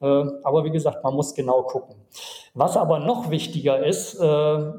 Äh, 0.00 0.06
aber 0.06 0.64
wie 0.64 0.70
gesagt, 0.70 1.04
man 1.04 1.14
muss 1.14 1.34
genau 1.34 1.62
gucken. 1.62 1.96
Was 2.54 2.76
aber 2.76 2.98
noch 2.98 3.30
wichtiger 3.30 3.84
ist 3.84 4.14
äh, 4.20 4.72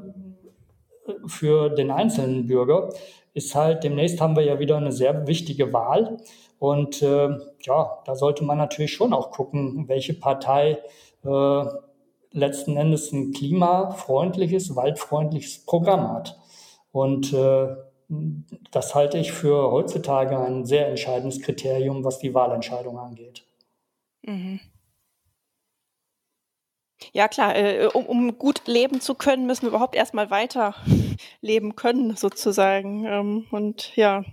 für 1.26 1.70
den 1.70 1.90
einzelnen 1.90 2.46
Bürger, 2.46 2.90
ist 3.32 3.54
halt, 3.54 3.84
demnächst 3.84 4.20
haben 4.20 4.36
wir 4.36 4.44
ja 4.44 4.58
wieder 4.58 4.76
eine 4.76 4.92
sehr 4.92 5.26
wichtige 5.26 5.72
Wahl. 5.72 6.18
Und 6.58 7.00
äh, 7.02 7.38
ja, 7.62 7.98
da 8.04 8.14
sollte 8.14 8.44
man 8.44 8.58
natürlich 8.58 8.92
schon 8.92 9.12
auch 9.12 9.30
gucken, 9.30 9.88
welche 9.88 10.14
Partei 10.14 10.78
äh, 11.24 11.64
letzten 12.32 12.76
Endes 12.76 13.12
ein 13.12 13.32
klimafreundliches, 13.32 14.76
waldfreundliches 14.76 15.64
Programm 15.64 16.08
hat. 16.12 16.38
Und 16.92 17.32
äh, 17.32 17.68
das 18.70 18.94
halte 18.94 19.18
ich 19.18 19.32
für 19.32 19.70
heutzutage 19.70 20.38
ein 20.38 20.64
sehr 20.64 20.88
entscheidendes 20.88 21.40
Kriterium, 21.40 22.04
was 22.04 22.18
die 22.18 22.34
Wahlentscheidung 22.34 22.98
angeht. 22.98 23.44
Mhm. 24.22 24.60
Ja, 27.12 27.28
klar, 27.28 27.56
äh, 27.56 27.86
um, 27.86 28.06
um, 28.06 28.38
gut 28.38 28.66
leben 28.66 29.00
zu 29.00 29.14
können, 29.14 29.46
müssen 29.46 29.62
wir 29.62 29.70
überhaupt 29.70 29.94
erstmal 29.94 30.30
weiter 30.30 30.74
leben 31.40 31.74
können, 31.74 32.16
sozusagen. 32.16 33.06
Ähm, 33.06 33.46
und 33.50 33.96
ja. 33.96 34.24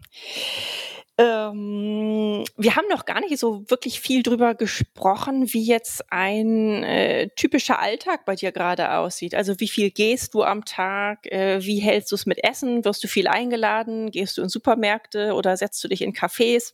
Ähm, 1.19 2.45
wir 2.57 2.75
haben 2.75 2.87
noch 2.89 3.05
gar 3.05 3.21
nicht 3.21 3.39
so 3.39 3.67
wirklich 3.69 3.99
viel 3.99 4.21
drüber 4.21 4.53
gesprochen, 4.53 5.51
wie 5.51 5.63
jetzt 5.63 6.05
ein 6.11 6.83
äh, 6.83 7.29
typischer 7.35 7.79
Alltag 7.79 8.25
bei 8.25 8.35
dir 8.35 8.51
gerade 8.51 8.93
aussieht. 8.93 9.33
Also 9.33 9.59
wie 9.59 9.67
viel 9.67 9.89
gehst 9.89 10.35
du 10.35 10.43
am 10.43 10.63
Tag? 10.63 11.25
Äh, 11.31 11.63
wie 11.63 11.79
hältst 11.79 12.11
du 12.11 12.15
es 12.15 12.27
mit 12.27 12.43
Essen? 12.43 12.85
Wirst 12.85 13.03
du 13.03 13.07
viel 13.07 13.27
eingeladen? 13.27 14.11
Gehst 14.11 14.37
du 14.37 14.43
in 14.43 14.49
Supermärkte 14.49 15.33
oder 15.33 15.57
setzt 15.57 15.83
du 15.83 15.87
dich 15.87 16.03
in 16.03 16.13
Cafés? 16.13 16.73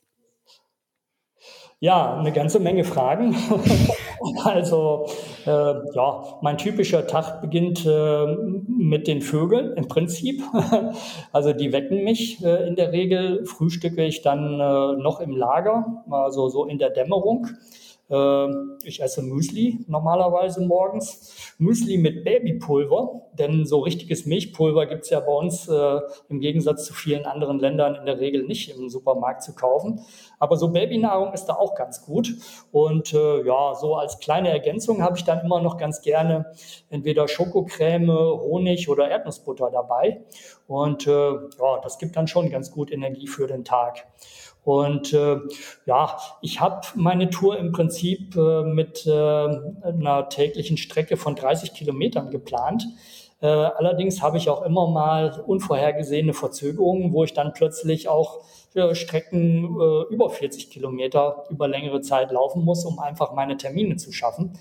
Ja, 1.80 2.18
eine 2.18 2.34
ganze 2.34 2.60
Menge 2.60 2.84
Fragen. 2.84 3.36
also 4.44 5.06
äh, 5.46 5.50
ja, 5.50 6.40
mein 6.42 6.58
typischer 6.58 7.08
Tag 7.08 7.42
beginnt 7.42 7.86
äh, 7.86 8.26
mit 8.68 9.08
den 9.08 9.22
Vögeln 9.22 9.76
im 9.76 9.88
Prinzip. 9.88 10.42
also 11.32 11.54
die 11.54 11.72
wecken 11.72 12.04
mich 12.04 12.44
äh, 12.44 12.68
in 12.68 12.76
der 12.76 12.92
Regel, 12.92 13.46
frühstücke 13.46 14.04
ich 14.06 14.22
dann 14.22 14.60
äh, 14.60 15.02
noch 15.02 15.20
im 15.20 15.36
Lager, 15.36 16.04
also 16.10 16.50
so 16.50 16.66
in 16.66 16.78
der 16.78 16.90
Dämmerung. 16.90 17.48
Äh, 18.10 18.48
ich 18.84 19.02
esse 19.02 19.22
Müsli 19.24 19.86
normalerweise 19.88 20.62
morgens. 20.62 21.54
Müsli 21.58 21.98
mit 21.98 22.24
Babypulver, 22.24 23.24
denn 23.34 23.66
so 23.66 23.80
richtiges 23.80 24.26
Milchpulver 24.26 24.86
gibt 24.86 25.04
es 25.04 25.10
ja 25.10 25.20
bei 25.20 25.32
uns 25.32 25.68
äh, 25.68 26.00
im 26.30 26.40
Gegensatz 26.40 26.86
zu 26.86 26.94
vielen 26.94 27.26
anderen 27.26 27.60
Ländern 27.60 27.96
in 27.96 28.06
der 28.06 28.20
Regel 28.20 28.44
nicht 28.44 28.76
im 28.78 28.90
Supermarkt 28.90 29.44
zu 29.44 29.56
kaufen. 29.56 30.02
Aber 30.44 30.58
so 30.58 30.68
Babynahrung 30.68 31.32
ist 31.32 31.46
da 31.46 31.54
auch 31.54 31.74
ganz 31.74 32.06
gut. 32.06 32.34
Und 32.74 33.14
äh, 33.14 33.46
ja, 33.46 33.76
so 33.76 33.96
als 33.96 34.20
kleine 34.20 34.50
Ergänzung 34.50 35.02
habe 35.02 35.18
ich 35.18 35.24
dann 35.24 35.40
immer 35.40 35.62
noch 35.62 35.78
ganz 35.78 36.02
gerne 36.02 36.52
entweder 36.90 37.30
Schokocreme, 37.30 38.10
Honig 38.10 38.90
oder 38.90 39.08
Erdnussbutter 39.08 39.72
dabei. 39.72 40.26
Und 40.68 41.08
äh, 41.08 41.32
ja, 41.32 41.80
das 41.82 41.98
gibt 41.98 42.18
dann 42.18 42.28
schon 42.28 42.50
ganz 42.50 42.72
gut 42.72 42.92
Energie 42.92 43.28
für 43.28 43.48
den 43.48 43.64
Tag. 43.64 44.06
Und 44.66 45.14
äh, 45.14 45.38
ja, 45.86 46.18
ich 46.42 46.60
habe 46.60 46.88
meine 46.96 47.30
Tour 47.30 47.58
im 47.58 47.72
Prinzip 47.72 48.36
äh, 48.36 48.64
mit 48.64 49.08
äh, 49.08 49.12
einer 49.12 50.28
täglichen 50.28 50.76
Strecke 50.76 51.16
von 51.16 51.36
30 51.36 51.74
Kilometern 51.74 52.32
geplant. 52.32 52.86
Äh, 53.44 53.48
allerdings 53.48 54.22
habe 54.22 54.38
ich 54.38 54.50
auch 54.50 54.62
immer 54.62 54.88
mal 54.88 55.44
unvorhergesehene 55.46 56.34
Verzögerungen, 56.34 57.12
wo 57.12 57.26
ich 57.26 57.34
dann 57.34 57.52
plötzlich 57.52 58.08
auch 58.08 58.40
äh, 58.74 58.96
Strecken 58.96 59.66
äh, 59.82 60.14
über 60.14 60.30
40 60.30 60.70
Kilometer 60.70 61.44
über 61.50 61.68
längere 61.68 62.00
Zeit 62.00 62.32
laufen 62.32 62.64
muss, 62.64 62.86
um 62.86 63.00
einfach 63.00 63.34
meine 63.34 63.58
Termine 63.58 63.98
zu 63.98 64.14
schaffen. 64.14 64.54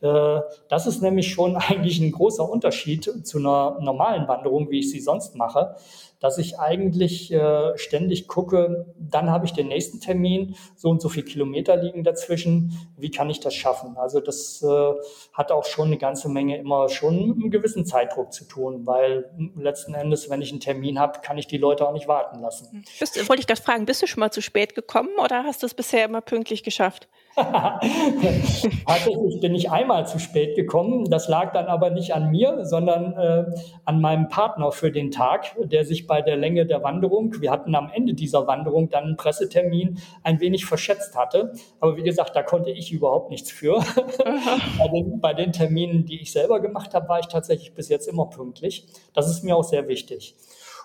Äh, 0.00 0.40
das 0.70 0.86
ist 0.86 1.02
nämlich 1.02 1.28
schon 1.28 1.56
eigentlich 1.58 2.00
ein 2.00 2.12
großer 2.12 2.48
Unterschied 2.48 3.26
zu 3.26 3.38
einer 3.38 3.78
normalen 3.82 4.26
Wanderung, 4.26 4.70
wie 4.70 4.78
ich 4.78 4.90
sie 4.90 5.00
sonst 5.00 5.36
mache 5.36 5.76
dass 6.20 6.38
ich 6.38 6.58
eigentlich 6.58 7.32
äh, 7.32 7.76
ständig 7.76 8.28
gucke, 8.28 8.86
dann 8.98 9.30
habe 9.30 9.46
ich 9.46 9.52
den 9.52 9.68
nächsten 9.68 10.00
Termin, 10.00 10.54
so 10.76 10.90
und 10.90 11.00
so 11.00 11.08
viele 11.08 11.24
Kilometer 11.24 11.76
liegen 11.76 12.04
dazwischen, 12.04 12.78
wie 12.96 13.10
kann 13.10 13.30
ich 13.30 13.40
das 13.40 13.54
schaffen? 13.54 13.96
Also 13.96 14.20
das 14.20 14.62
äh, 14.62 14.92
hat 15.32 15.50
auch 15.50 15.64
schon 15.64 15.88
eine 15.88 15.98
ganze 15.98 16.28
Menge 16.28 16.58
immer 16.58 16.88
schon 16.88 17.28
mit 17.28 17.36
einem 17.36 17.50
gewissen 17.50 17.86
Zeitdruck 17.86 18.32
zu 18.32 18.44
tun, 18.44 18.86
weil 18.86 19.30
letzten 19.56 19.94
Endes, 19.94 20.28
wenn 20.28 20.42
ich 20.42 20.50
einen 20.50 20.60
Termin 20.60 20.98
habe, 20.98 21.20
kann 21.20 21.38
ich 21.38 21.46
die 21.46 21.58
Leute 21.58 21.88
auch 21.88 21.92
nicht 21.92 22.06
warten 22.06 22.40
lassen. 22.40 22.84
Bist, 22.98 23.16
wollte 23.28 23.40
ich 23.40 23.46
gerade 23.46 23.62
fragen, 23.62 23.86
bist 23.86 24.02
du 24.02 24.06
schon 24.06 24.20
mal 24.20 24.30
zu 24.30 24.42
spät 24.42 24.74
gekommen 24.74 25.10
oder 25.22 25.44
hast 25.44 25.62
du 25.62 25.66
es 25.66 25.74
bisher 25.74 26.04
immer 26.04 26.20
pünktlich 26.20 26.62
geschafft? 26.62 27.08
Tatsächlich 28.86 29.40
bin 29.40 29.54
ich 29.54 29.70
einmal 29.70 30.06
zu 30.06 30.18
spät 30.18 30.56
gekommen. 30.56 31.04
Das 31.10 31.28
lag 31.28 31.52
dann 31.52 31.66
aber 31.66 31.90
nicht 31.90 32.14
an 32.14 32.30
mir, 32.30 32.64
sondern 32.64 33.12
äh, 33.12 33.44
an 33.84 34.00
meinem 34.00 34.28
Partner 34.28 34.72
für 34.72 34.90
den 34.90 35.10
Tag, 35.10 35.54
der 35.62 35.84
sich 35.84 36.06
bei 36.06 36.22
der 36.22 36.36
Länge 36.36 36.66
der 36.66 36.82
Wanderung, 36.82 37.40
wir 37.40 37.50
hatten 37.50 37.74
am 37.74 37.90
Ende 37.92 38.14
dieser 38.14 38.46
Wanderung 38.46 38.88
dann 38.90 39.04
einen 39.04 39.16
Pressetermin, 39.16 39.98
ein 40.22 40.40
wenig 40.40 40.66
verschätzt 40.66 41.16
hatte. 41.16 41.52
Aber 41.80 41.96
wie 41.96 42.02
gesagt, 42.02 42.34
da 42.34 42.42
konnte 42.42 42.70
ich 42.70 42.92
überhaupt 42.92 43.30
nichts 43.30 43.50
für. 43.50 43.80
bei, 44.78 44.88
den, 44.88 45.20
bei 45.20 45.34
den 45.34 45.52
Terminen, 45.52 46.04
die 46.04 46.20
ich 46.20 46.32
selber 46.32 46.60
gemacht 46.60 46.94
habe, 46.94 47.08
war 47.08 47.20
ich 47.20 47.26
tatsächlich 47.26 47.74
bis 47.74 47.88
jetzt 47.88 48.08
immer 48.08 48.26
pünktlich. 48.26 48.86
Das 49.14 49.30
ist 49.30 49.44
mir 49.44 49.56
auch 49.56 49.64
sehr 49.64 49.88
wichtig. 49.88 50.36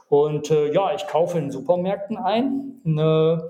Und 0.08 0.52
äh, 0.52 0.72
ja, 0.72 0.94
ich 0.94 1.08
kaufe 1.08 1.38
in 1.40 1.50
Supermärkten 1.50 2.18
ein. 2.18 2.82
Eine, 2.86 3.48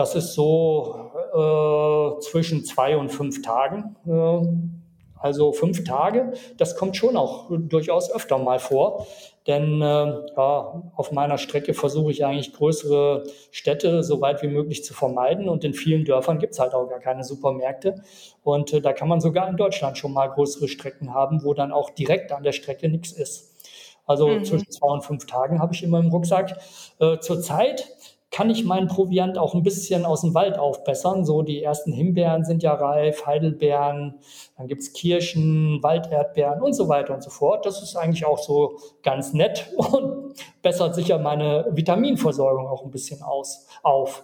das 0.00 0.14
ist 0.14 0.32
so 0.32 1.10
äh, 1.34 2.20
zwischen 2.20 2.64
zwei 2.64 2.96
und 2.96 3.10
fünf 3.10 3.42
Tagen. 3.42 3.96
Äh, 4.06 4.46
also 5.18 5.52
fünf 5.52 5.84
Tage, 5.84 6.32
das 6.56 6.74
kommt 6.74 6.96
schon 6.96 7.18
auch 7.18 7.50
durchaus 7.50 8.10
öfter 8.10 8.38
mal 8.38 8.58
vor. 8.58 9.06
Denn 9.46 9.82
äh, 9.82 9.84
ja, 9.84 10.82
auf 10.96 11.12
meiner 11.12 11.36
Strecke 11.36 11.74
versuche 11.74 12.12
ich 12.12 12.24
eigentlich 12.24 12.54
größere 12.54 13.24
Städte 13.50 14.02
so 14.02 14.22
weit 14.22 14.42
wie 14.42 14.48
möglich 14.48 14.82
zu 14.84 14.94
vermeiden. 14.94 15.50
Und 15.50 15.64
in 15.64 15.74
vielen 15.74 16.06
Dörfern 16.06 16.38
gibt 16.38 16.54
es 16.54 16.60
halt 16.60 16.72
auch 16.72 16.88
gar 16.88 17.00
keine 17.00 17.22
Supermärkte. 17.22 17.96
Und 18.42 18.72
äh, 18.72 18.80
da 18.80 18.94
kann 18.94 19.08
man 19.08 19.20
sogar 19.20 19.50
in 19.50 19.58
Deutschland 19.58 19.98
schon 19.98 20.14
mal 20.14 20.28
größere 20.28 20.68
Strecken 20.68 21.12
haben, 21.12 21.44
wo 21.44 21.52
dann 21.52 21.72
auch 21.72 21.90
direkt 21.90 22.32
an 22.32 22.42
der 22.42 22.52
Strecke 22.52 22.88
nichts 22.88 23.12
ist. 23.12 23.50
Also 24.06 24.28
mhm. 24.28 24.44
zwischen 24.44 24.70
zwei 24.70 24.88
und 24.88 25.04
fünf 25.04 25.26
Tagen 25.26 25.60
habe 25.60 25.74
ich 25.74 25.82
immer 25.82 25.98
im 25.98 26.08
Rucksack. 26.08 26.56
Äh, 26.98 27.18
Zurzeit 27.18 27.86
kann 28.30 28.48
ich 28.48 28.64
meinen 28.64 28.86
Proviant 28.86 29.38
auch 29.38 29.54
ein 29.54 29.64
bisschen 29.64 30.04
aus 30.04 30.20
dem 30.20 30.34
Wald 30.34 30.56
aufbessern. 30.58 31.24
So 31.24 31.42
die 31.42 31.62
ersten 31.62 31.92
Himbeeren 31.92 32.44
sind 32.44 32.62
ja 32.62 32.74
reif, 32.74 33.26
Heidelbeeren, 33.26 34.20
dann 34.56 34.68
gibt's 34.68 34.92
Kirschen, 34.92 35.82
Walderdbeeren 35.82 36.62
und 36.62 36.74
so 36.74 36.88
weiter 36.88 37.14
und 37.14 37.22
so 37.22 37.30
fort. 37.30 37.66
Das 37.66 37.82
ist 37.82 37.96
eigentlich 37.96 38.24
auch 38.24 38.38
so 38.38 38.78
ganz 39.02 39.32
nett 39.32 39.72
und 39.76 40.34
bessert 40.62 40.94
sicher 40.94 41.18
meine 41.18 41.66
Vitaminversorgung 41.72 42.68
auch 42.68 42.84
ein 42.84 42.90
bisschen 42.90 43.22
aus, 43.22 43.66
auf. 43.82 44.22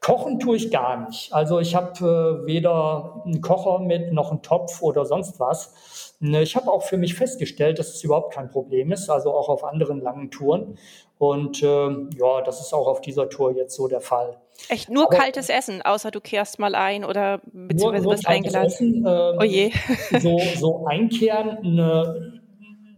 Kochen 0.00 0.38
tue 0.38 0.56
ich 0.56 0.70
gar 0.70 1.06
nicht. 1.06 1.32
Also 1.32 1.60
ich 1.60 1.74
habe 1.74 2.42
äh, 2.44 2.46
weder 2.46 3.22
einen 3.24 3.40
Kocher 3.42 3.80
mit 3.80 4.12
noch 4.12 4.30
einen 4.30 4.42
Topf 4.42 4.80
oder 4.82 5.04
sonst 5.04 5.38
was. 5.38 6.14
Ne, 6.20 6.42
ich 6.42 6.56
habe 6.56 6.70
auch 6.70 6.82
für 6.82 6.98
mich 6.98 7.14
festgestellt, 7.14 7.78
dass 7.78 7.94
es 7.94 8.04
überhaupt 8.04 8.34
kein 8.34 8.50
Problem 8.50 8.92
ist, 8.92 9.08
also 9.08 9.32
auch 9.32 9.48
auf 9.48 9.64
anderen 9.64 10.00
langen 10.00 10.30
Touren. 10.30 10.78
Und 11.20 11.62
ähm, 11.62 12.08
ja, 12.18 12.40
das 12.40 12.62
ist 12.62 12.72
auch 12.72 12.86
auf 12.86 13.02
dieser 13.02 13.28
Tour 13.28 13.54
jetzt 13.54 13.76
so 13.76 13.88
der 13.88 14.00
Fall. 14.00 14.40
Echt 14.70 14.88
nur 14.88 15.04
Aber, 15.04 15.18
kaltes 15.18 15.50
Essen, 15.50 15.82
außer 15.82 16.10
du 16.10 16.18
kehrst 16.18 16.58
mal 16.58 16.74
ein 16.74 17.04
oder 17.04 17.42
beziehungsweise 17.52 18.04
nur, 18.04 18.12
nur 18.12 18.12
bist 18.12 18.26
eingeladen. 18.26 18.66
Essen, 18.66 19.04
ähm, 19.06 19.36
oh 19.38 19.42
je. 19.42 19.70
so, 20.18 20.40
so 20.56 20.86
einkehren, 20.86 21.58
ne, 21.62 22.40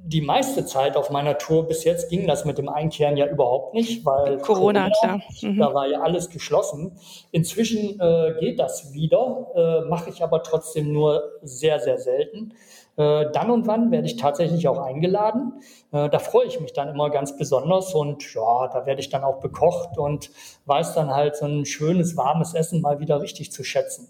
die 0.04 0.20
meiste 0.20 0.64
Zeit 0.66 0.96
auf 0.96 1.10
meiner 1.10 1.36
Tour 1.36 1.66
bis 1.66 1.82
jetzt 1.82 2.10
ging 2.10 2.28
das 2.28 2.44
mit 2.44 2.58
dem 2.58 2.68
Einkehren 2.68 3.16
ja 3.16 3.26
überhaupt 3.26 3.74
nicht, 3.74 4.06
weil 4.06 4.38
Corona, 4.38 4.88
Corona 4.88 4.90
klar. 5.00 5.20
Mhm. 5.40 5.58
Da 5.58 5.74
war 5.74 5.88
ja 5.88 6.02
alles 6.02 6.30
geschlossen. 6.30 6.96
Inzwischen 7.32 7.98
äh, 7.98 8.34
geht 8.38 8.60
das 8.60 8.92
wieder, 8.92 9.48
äh, 9.56 9.88
mache 9.88 10.10
ich 10.10 10.22
aber 10.22 10.44
trotzdem 10.44 10.92
nur 10.92 11.24
sehr, 11.42 11.80
sehr 11.80 11.98
selten. 11.98 12.54
Äh, 12.96 13.26
dann 13.32 13.50
und 13.50 13.66
wann 13.66 13.90
werde 13.90 14.06
ich 14.06 14.16
tatsächlich 14.16 14.68
auch 14.68 14.78
eingeladen. 14.78 15.54
Äh, 15.92 16.10
da 16.10 16.18
freue 16.18 16.46
ich 16.46 16.60
mich 16.60 16.72
dann 16.72 16.88
immer 16.88 17.10
ganz 17.10 17.36
besonders 17.36 17.94
und 17.94 18.22
ja, 18.34 18.68
da 18.68 18.84
werde 18.84 19.00
ich 19.00 19.08
dann 19.08 19.24
auch 19.24 19.40
bekocht 19.40 19.98
und 19.98 20.30
weiß 20.66 20.94
dann 20.94 21.10
halt 21.10 21.36
so 21.36 21.46
ein 21.46 21.64
schönes, 21.64 22.16
warmes 22.16 22.54
Essen 22.54 22.82
mal 22.82 23.00
wieder 23.00 23.22
richtig 23.22 23.52
zu 23.52 23.64
schätzen. 23.64 24.08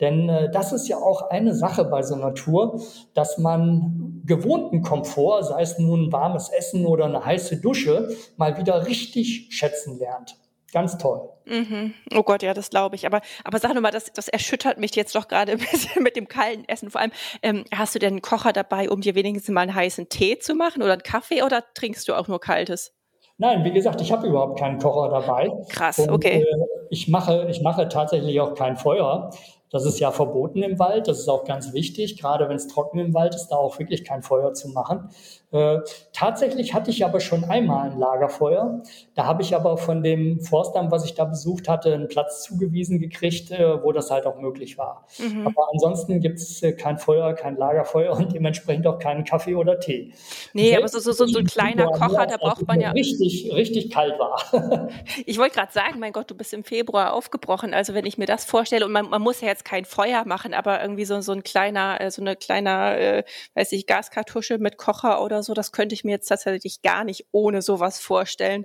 Denn 0.00 0.28
äh, 0.28 0.50
das 0.50 0.72
ist 0.72 0.88
ja 0.88 0.96
auch 0.96 1.30
eine 1.30 1.54
Sache 1.54 1.84
bei 1.84 2.02
so 2.02 2.14
einer 2.14 2.34
Tour, 2.34 2.80
dass 3.14 3.38
man 3.38 4.22
gewohnten 4.24 4.82
Komfort, 4.82 5.42
sei 5.42 5.62
es 5.62 5.78
nun 5.78 6.12
warmes 6.12 6.48
Essen 6.50 6.86
oder 6.86 7.06
eine 7.06 7.24
heiße 7.24 7.60
Dusche, 7.60 8.08
mal 8.36 8.56
wieder 8.56 8.86
richtig 8.86 9.48
schätzen 9.50 9.98
lernt. 9.98 10.36
Ganz 10.72 10.98
toll. 10.98 11.28
Mhm. 11.46 11.94
Oh 12.14 12.22
Gott, 12.22 12.42
ja, 12.42 12.54
das 12.54 12.70
glaube 12.70 12.96
ich. 12.96 13.06
Aber, 13.06 13.20
aber 13.44 13.58
sag 13.58 13.72
nur 13.72 13.82
mal, 13.82 13.90
das, 13.90 14.12
das 14.12 14.28
erschüttert 14.28 14.78
mich 14.78 14.94
jetzt 14.94 15.14
doch 15.14 15.28
gerade 15.28 15.52
ein 15.52 15.58
bisschen 15.58 16.02
mit 16.02 16.16
dem 16.16 16.28
kalten 16.28 16.64
Essen. 16.66 16.90
Vor 16.90 17.00
allem, 17.00 17.12
ähm, 17.42 17.64
hast 17.74 17.94
du 17.94 17.98
denn 17.98 18.14
einen 18.14 18.22
Kocher 18.22 18.52
dabei, 18.52 18.90
um 18.90 19.00
dir 19.00 19.14
wenigstens 19.14 19.52
mal 19.52 19.62
einen 19.62 19.74
heißen 19.74 20.08
Tee 20.08 20.38
zu 20.38 20.54
machen 20.54 20.82
oder 20.82 20.92
einen 20.92 21.02
Kaffee 21.02 21.42
oder 21.42 21.64
trinkst 21.74 22.08
du 22.08 22.14
auch 22.14 22.28
nur 22.28 22.40
kaltes? 22.40 22.92
Nein, 23.38 23.64
wie 23.64 23.72
gesagt, 23.72 24.02
ich 24.02 24.12
habe 24.12 24.26
überhaupt 24.26 24.58
keinen 24.58 24.78
Kocher 24.78 25.08
dabei. 25.08 25.50
Krass, 25.70 25.98
und, 25.98 26.10
okay. 26.10 26.42
Äh, 26.42 26.56
ich, 26.90 27.08
mache, 27.08 27.46
ich 27.48 27.62
mache 27.62 27.88
tatsächlich 27.88 28.38
auch 28.40 28.54
kein 28.54 28.76
Feuer. 28.76 29.30
Das 29.70 29.84
ist 29.84 30.00
ja 30.00 30.10
verboten 30.10 30.62
im 30.62 30.78
Wald. 30.78 31.08
Das 31.08 31.18
ist 31.20 31.28
auch 31.28 31.44
ganz 31.44 31.72
wichtig, 31.72 32.20
gerade 32.20 32.48
wenn 32.48 32.56
es 32.56 32.66
trocken 32.66 32.98
im 32.98 33.14
Wald 33.14 33.34
ist, 33.34 33.48
da 33.48 33.56
auch 33.56 33.78
wirklich 33.78 34.04
kein 34.04 34.22
Feuer 34.22 34.52
zu 34.52 34.68
machen. 34.68 35.10
Äh, 35.52 35.78
tatsächlich 36.12 36.74
hatte 36.74 36.90
ich 36.90 37.04
aber 37.04 37.18
schon 37.18 37.44
einmal 37.44 37.90
ein 37.90 37.98
Lagerfeuer. 37.98 38.82
Da 39.14 39.26
habe 39.26 39.42
ich 39.42 39.54
aber 39.54 39.76
von 39.76 40.02
dem 40.02 40.40
Forstamt, 40.40 40.92
was 40.92 41.04
ich 41.04 41.14
da 41.14 41.24
besucht 41.24 41.68
hatte, 41.68 41.92
einen 41.92 42.06
Platz 42.06 42.44
zugewiesen 42.44 43.00
gekriegt, 43.00 43.50
äh, 43.50 43.82
wo 43.82 43.90
das 43.90 44.10
halt 44.10 44.26
auch 44.26 44.36
möglich 44.36 44.78
war. 44.78 45.06
Mhm. 45.18 45.48
Aber 45.48 45.68
ansonsten 45.72 46.20
gibt 46.20 46.38
es 46.38 46.62
äh, 46.62 46.72
kein 46.72 46.98
Feuer, 46.98 47.32
kein 47.34 47.56
Lagerfeuer 47.56 48.12
und 48.12 48.32
dementsprechend 48.32 48.86
auch 48.86 48.98
keinen 49.00 49.24
Kaffee 49.24 49.56
oder 49.56 49.80
Tee. 49.80 50.12
Nee, 50.52 50.76
aber 50.76 50.86
so, 50.86 51.00
so, 51.00 51.12
so, 51.12 51.26
so 51.26 51.40
ein 51.40 51.46
kleiner 51.46 51.86
Kocher, 51.86 52.26
da 52.26 52.36
braucht 52.36 52.66
man 52.66 52.80
ja. 52.80 52.92
Richtig, 52.92 53.52
richtig 53.52 53.90
kalt 53.90 54.18
war. 54.18 54.88
ich 55.26 55.38
wollte 55.38 55.56
gerade 55.56 55.72
sagen, 55.72 55.98
mein 55.98 56.12
Gott, 56.12 56.30
du 56.30 56.36
bist 56.36 56.52
im 56.54 56.62
Februar 56.62 57.12
aufgebrochen. 57.12 57.74
Also 57.74 57.94
wenn 57.94 58.06
ich 58.06 58.18
mir 58.18 58.26
das 58.26 58.44
vorstelle, 58.44 58.86
und 58.86 58.92
man, 58.92 59.08
man 59.08 59.22
muss 59.22 59.40
ja 59.40 59.48
jetzt 59.48 59.59
kein 59.64 59.84
Feuer 59.84 60.24
machen, 60.26 60.54
aber 60.54 60.80
irgendwie 60.80 61.04
so, 61.04 61.20
so 61.20 61.32
ein 61.32 61.42
kleiner, 61.42 62.10
so 62.10 62.22
eine 62.22 62.36
kleine, 62.36 62.98
äh, 62.98 63.24
weiß 63.54 63.72
ich, 63.72 63.86
Gaskartusche 63.86 64.58
mit 64.58 64.76
Kocher 64.76 65.22
oder 65.22 65.42
so, 65.42 65.54
das 65.54 65.72
könnte 65.72 65.94
ich 65.94 66.04
mir 66.04 66.12
jetzt 66.12 66.28
tatsächlich 66.28 66.82
gar 66.82 67.04
nicht 67.04 67.26
ohne 67.32 67.62
sowas 67.62 68.00
vorstellen. 68.00 68.64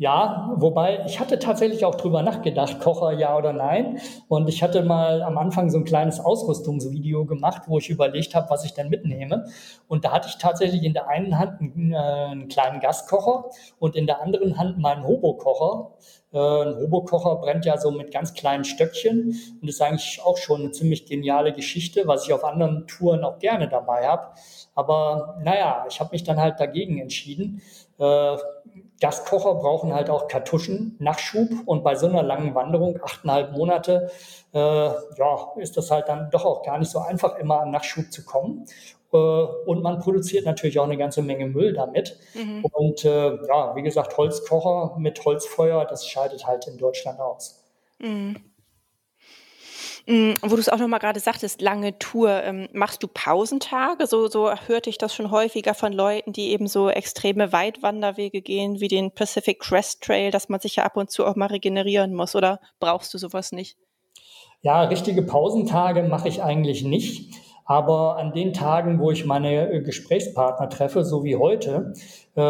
Ja, 0.00 0.52
wobei 0.54 1.04
ich 1.06 1.18
hatte 1.18 1.40
tatsächlich 1.40 1.84
auch 1.84 1.96
drüber 1.96 2.22
nachgedacht, 2.22 2.78
Kocher 2.78 3.10
ja 3.18 3.36
oder 3.36 3.52
nein. 3.52 3.98
Und 4.28 4.48
ich 4.48 4.62
hatte 4.62 4.84
mal 4.84 5.22
am 5.22 5.36
Anfang 5.38 5.70
so 5.70 5.78
ein 5.78 5.84
kleines 5.84 6.20
Ausrüstungsvideo 6.20 7.26
gemacht, 7.26 7.62
wo 7.66 7.78
ich 7.78 7.90
überlegt 7.90 8.36
habe, 8.36 8.48
was 8.48 8.64
ich 8.64 8.74
denn 8.74 8.90
mitnehme. 8.90 9.46
Und 9.88 10.04
da 10.04 10.12
hatte 10.12 10.28
ich 10.28 10.38
tatsächlich 10.38 10.84
in 10.84 10.92
der 10.92 11.08
einen 11.08 11.36
Hand 11.36 11.60
einen, 11.60 11.92
äh, 11.92 11.96
einen 11.96 12.46
kleinen 12.46 12.78
Gaskocher 12.78 13.46
und 13.80 13.96
in 13.96 14.06
der 14.06 14.22
anderen 14.22 14.56
Hand 14.56 14.78
meinen 14.78 15.04
Hobokocher. 15.04 15.90
Äh, 16.32 16.38
ein 16.38 16.76
Hobokocher 16.76 17.36
brennt 17.36 17.64
ja 17.64 17.78
so 17.78 17.90
mit 17.90 18.12
ganz 18.12 18.34
kleinen 18.34 18.64
Stöckchen 18.64 19.34
und 19.60 19.68
ist 19.68 19.80
eigentlich 19.80 20.20
auch 20.22 20.36
schon 20.36 20.60
eine 20.60 20.70
ziemlich 20.72 21.06
geniale 21.06 21.52
Geschichte, 21.52 22.06
was 22.06 22.26
ich 22.26 22.32
auf 22.32 22.44
anderen 22.44 22.86
Touren 22.86 23.24
auch 23.24 23.38
gerne 23.38 23.68
dabei 23.68 24.06
habe. 24.06 24.28
Aber 24.74 25.38
naja, 25.42 25.86
ich 25.88 26.00
habe 26.00 26.10
mich 26.12 26.24
dann 26.24 26.38
halt 26.38 26.60
dagegen 26.60 26.98
entschieden. 26.98 27.62
Äh, 27.98 28.36
Gaskocher 29.00 29.54
brauchen 29.54 29.94
halt 29.94 30.10
auch 30.10 30.28
Kartuschen, 30.28 30.96
Nachschub 30.98 31.48
und 31.66 31.84
bei 31.84 31.94
so 31.94 32.06
einer 32.06 32.22
langen 32.22 32.54
Wanderung, 32.54 32.98
achteinhalb 33.02 33.52
Monate, 33.52 34.10
äh, 34.52 34.58
ja, 34.58 35.52
ist 35.56 35.76
das 35.76 35.90
halt 35.90 36.08
dann 36.08 36.30
doch 36.30 36.44
auch 36.44 36.62
gar 36.62 36.78
nicht 36.78 36.90
so 36.90 36.98
einfach, 36.98 37.36
immer 37.38 37.60
an 37.60 37.70
Nachschub 37.70 38.10
zu 38.12 38.24
kommen. 38.24 38.66
Äh, 39.12 39.16
und 39.16 39.82
man 39.82 39.98
produziert 39.98 40.44
natürlich 40.44 40.78
auch 40.78 40.84
eine 40.84 40.96
ganze 40.96 41.22
Menge 41.22 41.46
Müll 41.46 41.72
damit. 41.72 42.18
Mhm. 42.34 42.64
Und 42.64 43.04
äh, 43.04 43.36
ja, 43.46 43.74
wie 43.74 43.82
gesagt, 43.82 44.16
Holzkocher 44.16 44.96
mit 44.98 45.24
Holzfeuer, 45.24 45.84
das 45.84 46.06
scheidet 46.06 46.46
halt 46.46 46.66
in 46.66 46.76
Deutschland 46.78 47.20
aus. 47.20 47.64
Mhm. 47.98 48.36
Mm, 50.08 50.36
wo 50.40 50.54
du 50.54 50.60
es 50.60 50.70
auch 50.70 50.78
nochmal 50.78 51.00
gerade 51.00 51.20
sagtest, 51.20 51.60
lange 51.60 51.98
Tour, 51.98 52.42
ähm, 52.42 52.68
machst 52.72 53.02
du 53.02 53.08
Pausentage? 53.08 54.06
So, 54.06 54.26
so 54.28 54.50
hörte 54.50 54.88
ich 54.88 54.96
das 54.96 55.14
schon 55.14 55.30
häufiger 55.30 55.74
von 55.74 55.92
Leuten, 55.92 56.32
die 56.32 56.48
eben 56.48 56.66
so 56.66 56.88
extreme 56.88 57.52
Weitwanderwege 57.52 58.40
gehen, 58.40 58.80
wie 58.80 58.88
den 58.88 59.10
Pacific 59.10 59.60
Crest 59.60 60.02
Trail, 60.02 60.30
dass 60.30 60.48
man 60.48 60.60
sich 60.60 60.76
ja 60.76 60.84
ab 60.84 60.96
und 60.96 61.10
zu 61.10 61.26
auch 61.26 61.36
mal 61.36 61.48
regenerieren 61.48 62.14
muss. 62.14 62.34
Oder 62.34 62.58
brauchst 62.80 63.12
du 63.12 63.18
sowas 63.18 63.52
nicht? 63.52 63.76
Ja, 64.62 64.84
richtige 64.84 65.20
Pausentage 65.20 66.02
mache 66.04 66.28
ich 66.28 66.42
eigentlich 66.42 66.84
nicht. 66.84 67.34
Aber 67.68 68.16
an 68.16 68.32
den 68.32 68.54
Tagen, 68.54 68.98
wo 68.98 69.10
ich 69.10 69.26
meine 69.26 69.70
äh, 69.70 69.82
Gesprächspartner 69.82 70.70
treffe, 70.70 71.04
so 71.04 71.22
wie 71.22 71.36
heute, 71.36 71.92
äh, 72.34 72.40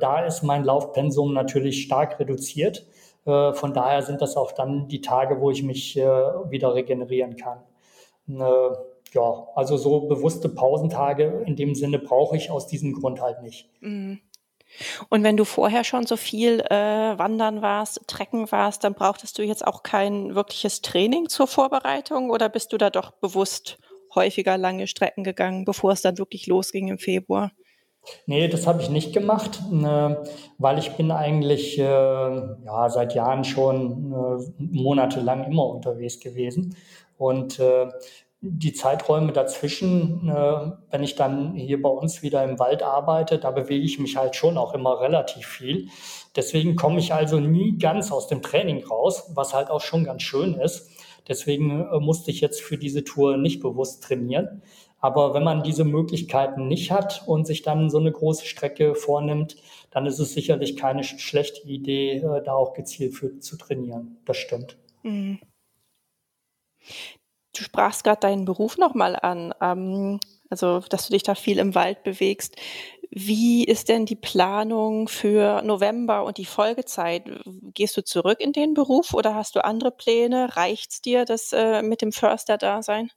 da 0.00 0.24
ist 0.26 0.42
mein 0.42 0.64
Laufpensum 0.64 1.32
natürlich 1.32 1.84
stark 1.84 2.18
reduziert. 2.18 2.84
Äh, 3.24 3.52
von 3.52 3.72
daher 3.72 4.02
sind 4.02 4.20
das 4.20 4.36
auch 4.36 4.50
dann 4.50 4.88
die 4.88 5.00
Tage, 5.00 5.40
wo 5.40 5.52
ich 5.52 5.62
mich 5.62 5.96
äh, 5.96 6.02
wieder 6.02 6.74
regenerieren 6.74 7.36
kann. 7.36 7.58
Äh, 8.28 8.76
ja, 9.12 9.46
also 9.54 9.76
so 9.76 10.08
bewusste 10.08 10.48
Pausentage 10.48 11.44
in 11.46 11.54
dem 11.54 11.76
Sinne 11.76 12.00
brauche 12.00 12.36
ich 12.36 12.50
aus 12.50 12.66
diesem 12.66 12.94
Grund 12.94 13.22
halt 13.22 13.42
nicht. 13.42 13.70
Mhm. 13.80 14.18
Und 15.08 15.22
wenn 15.22 15.36
du 15.36 15.44
vorher 15.44 15.84
schon 15.84 16.04
so 16.04 16.16
viel 16.16 16.58
äh, 16.62 17.16
wandern 17.16 17.62
warst, 17.62 18.00
trecken 18.08 18.50
warst, 18.50 18.82
dann 18.82 18.94
brauchtest 18.94 19.38
du 19.38 19.44
jetzt 19.44 19.64
auch 19.64 19.84
kein 19.84 20.34
wirkliches 20.34 20.82
Training 20.82 21.28
zur 21.28 21.46
Vorbereitung 21.46 22.30
oder 22.30 22.48
bist 22.48 22.72
du 22.72 22.76
da 22.76 22.90
doch 22.90 23.12
bewusst 23.12 23.78
häufiger 24.14 24.58
lange 24.58 24.86
Strecken 24.86 25.24
gegangen, 25.24 25.64
bevor 25.64 25.92
es 25.92 26.02
dann 26.02 26.18
wirklich 26.18 26.46
losging 26.46 26.88
im 26.88 26.98
Februar? 26.98 27.52
Nee, 28.26 28.48
das 28.48 28.66
habe 28.66 28.82
ich 28.82 28.90
nicht 28.90 29.12
gemacht, 29.12 29.62
äh, 29.72 30.16
weil 30.58 30.78
ich 30.78 30.90
bin 30.92 31.10
eigentlich 31.10 31.78
äh, 31.78 31.82
ja, 31.82 32.88
seit 32.88 33.14
Jahren 33.14 33.44
schon 33.44 34.12
äh, 34.12 34.52
monatelang 34.58 35.44
immer 35.44 35.66
unterwegs 35.66 36.20
gewesen. 36.20 36.76
Und 37.16 37.58
äh, 37.60 37.88
die 38.46 38.74
Zeiträume 38.74 39.32
dazwischen, 39.32 40.28
äh, 40.28 40.72
wenn 40.90 41.02
ich 41.02 41.16
dann 41.16 41.54
hier 41.54 41.80
bei 41.80 41.88
uns 41.88 42.22
wieder 42.22 42.44
im 42.44 42.58
Wald 42.58 42.82
arbeite, 42.82 43.38
da 43.38 43.50
bewege 43.50 43.84
ich 43.84 43.98
mich 43.98 44.16
halt 44.16 44.36
schon 44.36 44.58
auch 44.58 44.74
immer 44.74 45.00
relativ 45.00 45.46
viel. 45.46 45.88
Deswegen 46.36 46.76
komme 46.76 46.98
ich 46.98 47.14
also 47.14 47.40
nie 47.40 47.78
ganz 47.78 48.12
aus 48.12 48.28
dem 48.28 48.42
Training 48.42 48.84
raus, 48.84 49.30
was 49.34 49.54
halt 49.54 49.70
auch 49.70 49.80
schon 49.80 50.04
ganz 50.04 50.22
schön 50.22 50.54
ist. 50.54 50.90
Deswegen 51.28 51.80
äh, 51.80 52.00
musste 52.00 52.30
ich 52.30 52.40
jetzt 52.40 52.60
für 52.60 52.78
diese 52.78 53.04
Tour 53.04 53.36
nicht 53.36 53.60
bewusst 53.60 54.02
trainieren. 54.02 54.62
Aber 54.98 55.34
wenn 55.34 55.44
man 55.44 55.62
diese 55.62 55.84
Möglichkeiten 55.84 56.66
nicht 56.66 56.90
hat 56.90 57.24
und 57.26 57.46
sich 57.46 57.60
dann 57.62 57.90
so 57.90 57.98
eine 57.98 58.10
große 58.10 58.46
Strecke 58.46 58.94
vornimmt, 58.94 59.56
dann 59.90 60.06
ist 60.06 60.18
es 60.18 60.32
sicherlich 60.32 60.76
keine 60.76 61.04
schlechte 61.04 61.66
Idee, 61.68 62.16
äh, 62.16 62.42
da 62.42 62.54
auch 62.54 62.72
gezielt 62.72 63.14
für 63.14 63.38
zu 63.38 63.56
trainieren. 63.56 64.16
Das 64.24 64.36
stimmt. 64.36 64.78
Mhm. 65.02 65.40
Du 67.56 67.62
sprachst 67.62 68.02
gerade 68.02 68.20
deinen 68.20 68.44
Beruf 68.44 68.78
nochmal 68.78 69.16
an, 69.16 69.54
ähm, 69.60 70.20
also 70.50 70.80
dass 70.80 71.06
du 71.06 71.12
dich 71.12 71.22
da 71.22 71.34
viel 71.34 71.58
im 71.58 71.74
Wald 71.74 72.02
bewegst. 72.02 72.56
Wie 73.10 73.64
ist 73.64 73.88
denn 73.88 74.06
die 74.06 74.16
Planung 74.16 75.08
für 75.08 75.62
November 75.62 76.24
und 76.24 76.38
die 76.38 76.44
Folgezeit? 76.44 77.24
Gehst 77.74 77.96
du 77.96 78.04
zurück 78.04 78.40
in 78.40 78.52
den 78.52 78.74
Beruf 78.74 79.14
oder 79.14 79.34
hast 79.34 79.56
du 79.56 79.64
andere 79.64 79.90
Pläne? 79.90 80.56
Reicht 80.56 80.92
es 80.92 81.00
dir, 81.02 81.24
das 81.24 81.52
äh, 81.52 81.82
mit 81.82 82.02
dem 82.02 82.12
Förster-Dasein? 82.12 83.10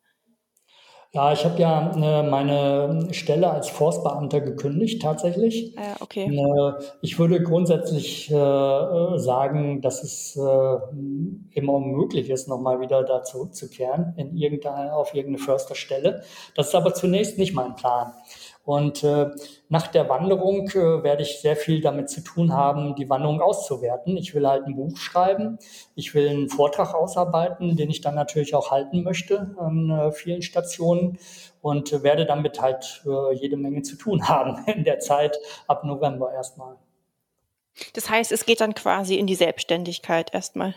Ja, 1.13 1.31
ich 1.31 1.45
habe 1.45 1.59
ja 1.59 1.91
äh, 1.95 2.29
meine 2.29 3.07
Stelle 3.11 3.49
als 3.49 3.69
Forstbeamter 3.69 4.41
gekündigt 4.41 5.01
tatsächlich. 5.01 5.73
Ja, 5.73 5.95
okay. 6.01 6.25
Äh, 6.25 6.83
ich 7.01 7.17
würde 7.17 7.41
grundsätzlich 7.41 8.29
äh, 8.29 9.17
sagen, 9.17 9.81
dass 9.81 10.03
es 10.03 10.35
äh, 10.35 10.77
immer 11.51 11.73
unmöglich 11.73 12.29
ist, 12.29 12.49
nochmal 12.49 12.81
wieder 12.81 13.03
da 13.03 13.23
zurückzukehren 13.23 14.13
in 14.17 14.35
irgendeine, 14.35 14.93
auf 14.93 15.13
irgendeine 15.13 15.43
Försterstelle. 15.43 16.23
Das 16.55 16.67
ist 16.67 16.75
aber 16.75 16.93
zunächst 16.93 17.37
nicht 17.37 17.55
mein 17.55 17.75
Plan. 17.75 18.13
Und 18.67 19.01
äh, 19.05 19.31
nach 19.69 19.87
der 19.87 20.09
Wanderung 20.09 20.67
äh, 20.71 21.01
werde 21.01 21.23
ich 21.23 21.39
sehr 21.39 21.55
viel 21.55 21.79
damit 21.79 22.09
zu 22.09 22.19
tun 22.19 22.51
haben, 22.51 22.95
die 22.95 23.09
Wanderung 23.09 23.39
auszuwerten. 23.39 24.17
Ich 24.17 24.35
will 24.35 24.45
halt 24.45 24.65
ein 24.65 24.75
Buch 24.75 24.97
schreiben, 24.97 25.57
ich 25.95 26.13
will 26.13 26.27
einen 26.27 26.49
Vortrag 26.49 26.93
ausarbeiten, 26.93 27.77
den 27.77 27.89
ich 27.89 28.01
dann 28.01 28.15
natürlich 28.15 28.55
auch 28.55 28.69
halten 28.69 29.03
möchte 29.03 29.55
an 29.57 29.89
äh, 29.89 30.11
vielen 30.11 30.41
Stationen 30.41 31.17
und 31.61 31.93
äh, 31.93 32.03
werde 32.03 32.25
damit 32.25 32.61
halt 32.61 33.05
äh, 33.05 33.35
jede 33.35 33.55
Menge 33.55 33.83
zu 33.83 33.95
tun 33.95 34.27
haben 34.27 34.61
in 34.65 34.83
der 34.83 34.99
Zeit 34.99 35.39
ab 35.69 35.85
November 35.85 36.33
erstmal. 36.33 36.75
Das 37.93 38.09
heißt, 38.09 38.33
es 38.33 38.45
geht 38.45 38.59
dann 38.59 38.75
quasi 38.75 39.15
in 39.15 39.27
die 39.27 39.35
Selbstständigkeit 39.35 40.33
erstmal. 40.33 40.75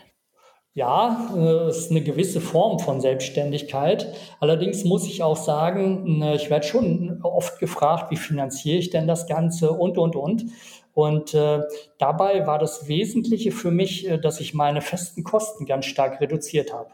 Ja, 0.73 1.29
es 1.69 1.77
ist 1.79 1.91
eine 1.91 2.01
gewisse 2.01 2.39
Form 2.39 2.79
von 2.79 3.01
Selbstständigkeit. 3.01 4.15
Allerdings 4.39 4.85
muss 4.85 5.05
ich 5.05 5.21
auch 5.21 5.35
sagen, 5.35 6.23
ich 6.33 6.49
werde 6.49 6.65
schon 6.65 7.19
oft 7.23 7.59
gefragt, 7.59 8.09
wie 8.09 8.15
finanziere 8.15 8.77
ich 8.77 8.89
denn 8.89 9.05
das 9.05 9.27
Ganze 9.27 9.71
und, 9.71 9.97
und, 9.97 10.15
und. 10.15 10.45
Und 10.93 11.33
äh, 11.33 11.61
dabei 11.97 12.45
war 12.47 12.59
das 12.59 12.87
Wesentliche 12.87 13.51
für 13.51 13.71
mich, 13.71 14.09
äh, 14.09 14.17
dass 14.17 14.39
ich 14.39 14.53
meine 14.53 14.81
festen 14.81 15.23
Kosten 15.23 15.65
ganz 15.65 15.85
stark 15.85 16.19
reduziert 16.19 16.73
habe. 16.73 16.89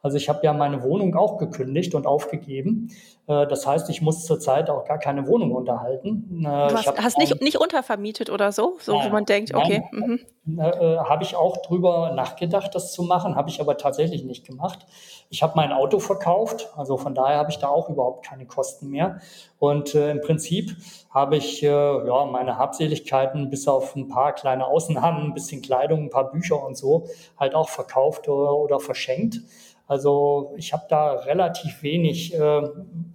Also 0.00 0.16
ich 0.16 0.28
habe 0.28 0.40
ja 0.44 0.52
meine 0.52 0.82
Wohnung 0.82 1.14
auch 1.16 1.38
gekündigt 1.38 1.94
und 1.94 2.06
aufgegeben. 2.06 2.90
Äh, 3.26 3.46
das 3.46 3.66
heißt, 3.66 3.90
ich 3.90 4.00
muss 4.00 4.24
zurzeit 4.24 4.70
auch 4.70 4.84
gar 4.84 4.98
keine 4.98 5.26
Wohnung 5.26 5.52
unterhalten. 5.52 6.40
Äh, 6.40 6.68
du 6.68 6.74
hast, 6.74 7.02
hast 7.02 7.18
nicht, 7.18 7.40
nicht 7.42 7.60
untervermietet 7.60 8.30
oder 8.30 8.52
so, 8.52 8.76
so 8.80 8.94
nein, 8.94 9.06
wo 9.06 9.12
man 9.12 9.24
denkt, 9.24 9.54
okay. 9.54 9.82
Mhm. 9.90 10.20
Äh, 10.56 10.98
habe 10.98 11.24
ich 11.24 11.36
auch 11.36 11.58
drüber 11.58 12.12
nachgedacht, 12.14 12.74
das 12.74 12.92
zu 12.92 13.02
machen, 13.02 13.34
habe 13.34 13.50
ich 13.50 13.60
aber 13.60 13.76
tatsächlich 13.76 14.24
nicht 14.24 14.46
gemacht. 14.46 14.86
Ich 15.28 15.42
habe 15.42 15.52
mein 15.56 15.72
Auto 15.72 15.98
verkauft, 15.98 16.70
also 16.74 16.96
von 16.96 17.14
daher 17.14 17.36
habe 17.36 17.50
ich 17.50 17.58
da 17.58 17.68
auch 17.68 17.90
überhaupt 17.90 18.24
keine 18.24 18.46
Kosten 18.46 18.88
mehr. 18.88 19.20
Und 19.58 19.94
äh, 19.94 20.10
im 20.10 20.22
Prinzip 20.22 20.76
habe 21.10 21.36
ich 21.36 21.62
äh, 21.62 21.66
ja, 21.66 22.24
meine 22.24 22.56
Habseligkeiten 22.56 23.50
bis 23.50 23.68
auf 23.68 23.94
ein 23.94 24.08
paar 24.08 24.32
kleine 24.32 24.66
Ausnahmen, 24.66 25.24
ein 25.24 25.34
bisschen 25.34 25.60
Kleidung, 25.60 26.04
ein 26.04 26.10
paar 26.10 26.30
Bücher 26.30 26.64
und 26.64 26.78
so 26.78 27.06
halt 27.38 27.54
auch 27.54 27.68
verkauft 27.68 28.28
oder, 28.28 28.54
oder 28.54 28.80
verschenkt. 28.80 29.40
Also 29.88 30.52
ich 30.56 30.72
habe 30.74 30.84
da 30.88 31.12
relativ 31.14 31.82
wenig 31.82 32.34
äh, 32.34 32.62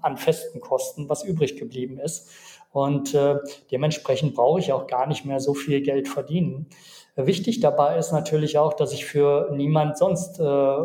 an 0.01 0.17
festen 0.17 0.59
Kosten, 0.59 1.07
was 1.07 1.23
übrig 1.23 1.55
geblieben 1.55 1.99
ist. 1.99 2.29
Und 2.71 3.13
äh, 3.13 3.35
dementsprechend 3.71 4.33
brauche 4.33 4.59
ich 4.59 4.73
auch 4.73 4.87
gar 4.87 5.05
nicht 5.05 5.23
mehr 5.23 5.39
so 5.39 5.53
viel 5.53 5.81
Geld 5.81 6.07
verdienen. 6.07 6.67
Wichtig 7.15 7.59
dabei 7.59 7.99
ist 7.99 8.11
natürlich 8.11 8.57
auch, 8.57 8.73
dass 8.73 8.91
ich 8.91 9.05
für 9.05 9.51
niemand 9.53 9.99
sonst 9.99 10.39
äh, 10.39 10.75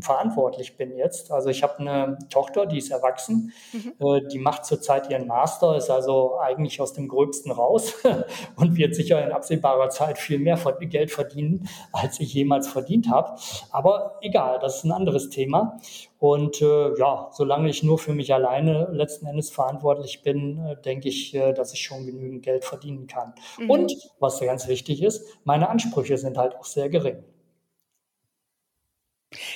verantwortlich 0.00 0.76
bin 0.76 0.96
jetzt. 0.96 1.32
Also 1.32 1.48
ich 1.48 1.64
habe 1.64 1.80
eine 1.80 2.16
Tochter, 2.30 2.66
die 2.66 2.78
ist 2.78 2.92
erwachsen, 2.92 3.52
mhm. 3.72 3.94
äh, 3.98 4.20
die 4.28 4.38
macht 4.38 4.64
zurzeit 4.66 5.10
ihren 5.10 5.26
Master, 5.26 5.76
ist 5.76 5.90
also 5.90 6.38
eigentlich 6.38 6.80
aus 6.80 6.92
dem 6.92 7.08
Gröbsten 7.08 7.50
raus 7.50 7.92
und 8.56 8.76
wird 8.76 8.94
sicher 8.94 9.24
in 9.24 9.32
absehbarer 9.32 9.88
Zeit 9.88 10.18
viel 10.18 10.38
mehr 10.38 10.56
Geld 10.80 11.10
verdienen, 11.10 11.68
als 11.92 12.20
ich 12.20 12.32
jemals 12.32 12.68
verdient 12.68 13.10
habe. 13.10 13.36
Aber 13.72 14.18
egal, 14.20 14.60
das 14.60 14.76
ist 14.76 14.84
ein 14.84 14.92
anderes 14.92 15.28
Thema. 15.28 15.78
Und 16.24 16.62
äh, 16.62 16.98
ja, 16.98 17.28
solange 17.32 17.68
ich 17.68 17.82
nur 17.82 17.98
für 17.98 18.14
mich 18.14 18.32
alleine 18.32 18.88
letzten 18.90 19.26
Endes 19.26 19.50
verantwortlich 19.50 20.22
bin, 20.22 20.58
äh, 20.58 20.80
denke 20.80 21.10
ich, 21.10 21.34
äh, 21.34 21.52
dass 21.52 21.74
ich 21.74 21.82
schon 21.82 22.06
genügend 22.06 22.42
Geld 22.42 22.64
verdienen 22.64 23.06
kann. 23.06 23.34
Mhm. 23.58 23.68
Und 23.68 23.94
was 24.20 24.40
ganz 24.40 24.66
wichtig 24.66 25.02
ist, 25.02 25.22
meine 25.44 25.68
Ansprüche 25.68 26.16
sind 26.16 26.38
halt 26.38 26.56
auch 26.56 26.64
sehr 26.64 26.88
gering. 26.88 27.22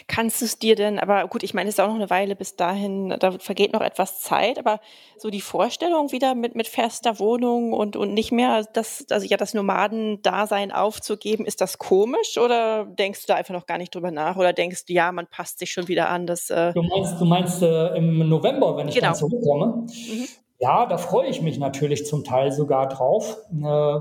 Kannst 0.07 0.41
du 0.41 0.45
es 0.45 0.59
dir 0.59 0.77
denn, 0.77 0.99
aber 0.99 1.27
gut, 1.29 1.43
ich 1.43 1.55
meine, 1.55 1.69
es 1.69 1.75
ist 1.75 1.81
auch 1.81 1.89
noch 1.89 1.95
eine 1.95 2.11
Weile 2.11 2.37
bis 2.37 2.57
dahin, 2.57 3.15
da 3.19 3.33
vergeht 3.33 3.73
noch 3.73 3.81
etwas 3.81 4.21
Zeit, 4.21 4.59
aber 4.59 4.81
so 5.17 5.31
die 5.31 5.41
Vorstellung 5.41 6.13
wieder 6.13 6.35
mit, 6.35 6.55
mit 6.55 6.69
fester 6.69 7.19
Wohnung 7.19 7.73
und, 7.73 7.97
und 7.97 8.15
nicht 8.15 8.33
mehr 8.33 8.65
das, 8.73 9.07
also 9.11 9.27
ja, 9.27 9.37
das 9.37 9.55
Nomadendasein 9.55 10.73
aufzugeben, 10.73 11.45
ist 11.45 11.61
das 11.61 11.79
komisch 11.79 12.39
oder 12.39 12.85
denkst 12.85 13.23
du 13.23 13.33
da 13.33 13.35
einfach 13.37 13.55
noch 13.55 13.67
gar 13.67 13.79
nicht 13.79 13.95
drüber 13.95 14.11
nach 14.11 14.37
oder 14.37 14.53
denkst 14.53 14.87
du, 14.87 14.93
ja, 14.93 15.13
man 15.13 15.27
passt 15.27 15.59
sich 15.59 15.73
schon 15.73 15.89
wieder 15.89 16.09
an? 16.09 16.27
Das, 16.27 16.51
äh 16.51 16.73
du 16.73 16.83
meinst, 16.83 17.21
du 17.21 17.25
meinst 17.25 17.63
äh, 17.63 17.97
im 17.97 18.29
November, 18.29 18.77
wenn 18.77 18.89
ich 18.89 18.95
genau. 18.95 19.09
dann 19.09 19.17
zurückkomme? 19.17 19.87
Mhm. 19.87 20.29
Ja, 20.61 20.87
da 20.87 20.99
freue 20.99 21.29
ich 21.29 21.41
mich 21.41 21.59
natürlich 21.59 22.05
zum 22.07 22.25
Teil 22.25 22.51
sogar 22.51 22.89
drauf. 22.89 23.39
Äh, 23.53 24.01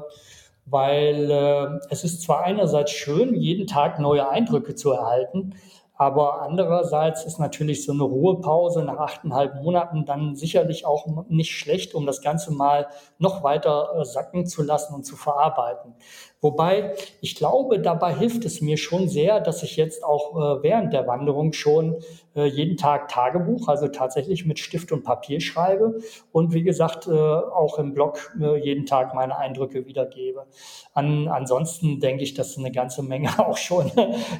weil 0.69 1.31
äh, 1.31 1.79
es 1.89 2.03
ist 2.03 2.21
zwar 2.21 2.43
einerseits 2.43 2.91
schön, 2.91 3.35
jeden 3.35 3.67
Tag 3.67 3.99
neue 3.99 4.29
Eindrücke 4.29 4.75
zu 4.75 4.91
erhalten, 4.91 5.55
aber 5.95 6.43
andererseits 6.43 7.25
ist 7.25 7.39
natürlich 7.39 7.83
so 7.83 7.91
eine 7.91 8.03
Ruhepause 8.03 8.83
nach 8.83 8.99
achteinhalb 8.99 9.55
Monaten 9.55 10.05
dann 10.05 10.35
sicherlich 10.35 10.85
auch 10.85 11.25
nicht 11.27 11.51
schlecht, 11.51 11.95
um 11.95 12.05
das 12.05 12.21
Ganze 12.21 12.53
mal 12.53 12.87
noch 13.17 13.43
weiter 13.43 13.95
äh, 13.95 14.05
sacken 14.05 14.45
zu 14.45 14.61
lassen 14.61 14.93
und 14.93 15.05
zu 15.05 15.15
verarbeiten. 15.15 15.95
Wobei 16.39 16.93
ich 17.19 17.35
glaube, 17.35 17.79
dabei 17.79 18.13
hilft 18.13 18.45
es 18.45 18.61
mir 18.61 18.77
schon 18.77 19.09
sehr, 19.09 19.39
dass 19.39 19.63
ich 19.63 19.75
jetzt 19.75 20.03
auch 20.03 20.35
äh, 20.35 20.63
während 20.63 20.93
der 20.93 21.07
Wanderung 21.07 21.51
schon 21.51 21.95
äh, 22.35 22.45
jeden 22.45 22.77
Tag 22.77 23.07
Tagebuch, 23.07 23.67
also 23.67 23.87
tatsächlich 23.87 24.45
mit 24.45 24.59
Stift 24.59 24.91
und 24.91 25.03
Papier 25.03 25.41
schreibe 25.41 25.99
und 26.31 26.53
wie 26.53 26.61
gesagt 26.61 27.07
äh, 27.07 27.11
auch 27.11 27.79
im 27.79 27.93
Blog 27.93 28.35
äh, 28.39 28.55
jeden 28.63 28.85
Tag 28.85 29.15
meine 29.15 29.37
Eindrücke 29.37 29.87
wiedergebe. 29.87 30.45
An, 30.93 31.27
ansonsten 31.27 31.99
denke 31.99 32.23
ich, 32.23 32.35
dass 32.35 32.55
eine 32.55 32.71
ganze 32.71 33.01
Menge 33.01 33.29
auch 33.39 33.57
schon 33.57 33.91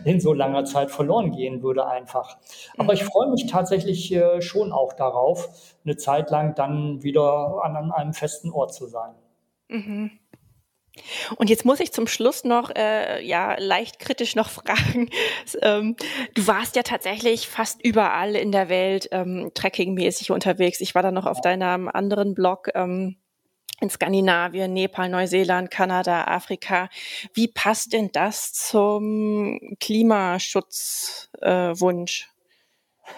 in 0.06 0.20
so 0.20 0.34
langer 0.34 0.66
Zeit 0.66 0.92
verloren 0.92 1.32
gehen 1.32 1.64
würde 1.64 1.88
einfach. 1.88 2.38
Aber 2.78 2.94
ich 2.94 3.04
mhm. 3.04 3.08
freue 3.08 3.30
mich 3.32 3.48
tatsächlich 3.48 4.14
äh, 4.14 4.40
schon 4.42 4.72
auch 4.72 4.94
darauf, 4.94 5.50
eine 5.84 5.98
Zeit 5.98 6.30
lang 6.30 6.54
dann 6.54 7.02
wieder 7.02 7.62
an, 7.64 7.76
an 7.76 7.92
einem 7.92 8.14
festen 8.14 8.52
Ort 8.52 8.74
zu 8.74 8.86
sein. 8.86 9.16
Mhm. 9.70 10.12
Und 11.38 11.50
jetzt 11.50 11.66
muss 11.66 11.80
ich 11.80 11.92
zum 11.92 12.08
Schluss 12.08 12.44
noch, 12.44 12.70
äh, 12.76 13.26
ja, 13.26 13.56
leicht 13.60 14.00
kritisch 14.00 14.36
noch 14.36 14.50
fragen. 14.58 15.10
Ähm, 15.62 15.96
du 16.34 16.48
warst 16.48 16.76
ja 16.76 16.84
tatsächlich 16.84 17.48
fast 17.48 17.84
überall 17.84 18.36
in 18.36 18.52
der 18.52 18.70
Welt 18.70 19.10
ähm, 19.12 19.52
trekkingmäßig 19.54 20.32
unterwegs. 20.32 20.82
Ich 20.82 20.96
war 20.96 21.04
da 21.04 21.12
noch 21.12 21.26
auf 21.26 21.42
deinem 21.42 21.88
anderen 21.88 22.34
Blog 22.34 22.70
ähm, 22.76 23.18
in 23.80 23.90
Skandinavien, 23.90 24.74
Nepal, 24.74 25.10
Neuseeland, 25.10 25.70
Kanada, 25.70 26.24
Afrika. 26.26 26.90
Wie 27.34 27.48
passt 27.48 27.94
denn 27.94 28.10
das 28.12 28.52
zum 28.54 29.60
Klimaschutzwunsch? 29.80 32.28
Äh, 32.28 32.38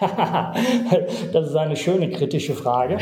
das 1.32 1.48
ist 1.48 1.56
eine 1.56 1.76
schöne 1.76 2.10
kritische 2.10 2.54
Frage. 2.54 2.98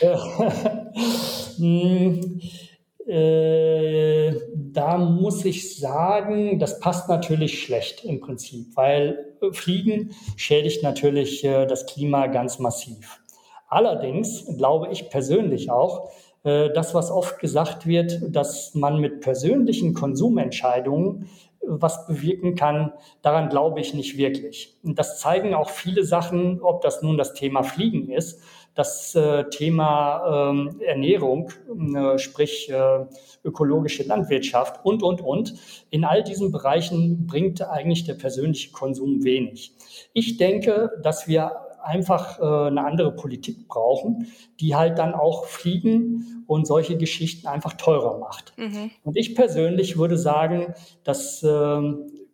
äh, 3.08 4.34
da 4.54 4.98
muss 4.98 5.44
ich 5.46 5.78
sagen, 5.78 6.58
das 6.58 6.78
passt 6.78 7.08
natürlich 7.08 7.62
schlecht 7.62 8.04
im 8.04 8.20
Prinzip, 8.20 8.76
weil 8.76 9.34
äh, 9.40 9.50
Fliegen 9.52 10.10
schädigt 10.36 10.82
natürlich 10.82 11.42
äh, 11.42 11.66
das 11.66 11.86
Klima 11.86 12.26
ganz 12.26 12.58
massiv. 12.58 13.20
Allerdings 13.68 14.44
glaube 14.58 14.88
ich 14.92 15.08
persönlich 15.08 15.70
auch, 15.70 16.10
äh, 16.44 16.70
das, 16.74 16.94
was 16.94 17.10
oft 17.10 17.38
gesagt 17.38 17.86
wird, 17.86 18.20
dass 18.28 18.74
man 18.74 19.00
mit 19.00 19.20
persönlichen 19.20 19.94
Konsumentscheidungen 19.94 21.30
was 21.60 22.06
bewirken 22.06 22.54
kann, 22.54 22.92
daran 23.22 23.48
glaube 23.48 23.80
ich 23.80 23.94
nicht 23.94 24.16
wirklich. 24.16 24.76
Und 24.82 24.98
das 24.98 25.18
zeigen 25.18 25.54
auch 25.54 25.70
viele 25.70 26.04
Sachen, 26.04 26.62
ob 26.62 26.82
das 26.82 27.02
nun 27.02 27.18
das 27.18 27.34
Thema 27.34 27.62
Fliegen 27.62 28.10
ist 28.10 28.40
das 28.78 29.12
äh, 29.16 29.42
Thema 29.50 30.50
ähm, 30.50 30.80
Ernährung, 30.80 31.50
äh, 31.96 32.16
sprich 32.16 32.70
äh, 32.70 33.06
ökologische 33.42 34.04
Landwirtschaft 34.04 34.84
und, 34.84 35.02
und, 35.02 35.20
und. 35.20 35.54
In 35.90 36.04
all 36.04 36.22
diesen 36.22 36.52
Bereichen 36.52 37.26
bringt 37.26 37.60
eigentlich 37.60 38.04
der 38.04 38.14
persönliche 38.14 38.70
Konsum 38.70 39.24
wenig. 39.24 39.72
Ich 40.12 40.36
denke, 40.36 40.92
dass 41.02 41.26
wir 41.26 41.56
einfach 41.82 42.38
eine 42.40 42.84
andere 42.84 43.12
Politik 43.12 43.66
brauchen, 43.66 44.26
die 44.60 44.74
halt 44.74 44.98
dann 44.98 45.14
auch 45.14 45.46
Fliegen 45.46 46.44
und 46.46 46.66
solche 46.66 46.98
Geschichten 46.98 47.46
einfach 47.46 47.74
teurer 47.74 48.18
macht. 48.18 48.52
Mhm. 48.58 48.90
Und 49.04 49.16
ich 49.16 49.34
persönlich 49.34 49.96
würde 49.96 50.18
sagen, 50.18 50.74
dass 51.04 51.42
äh, 51.42 51.80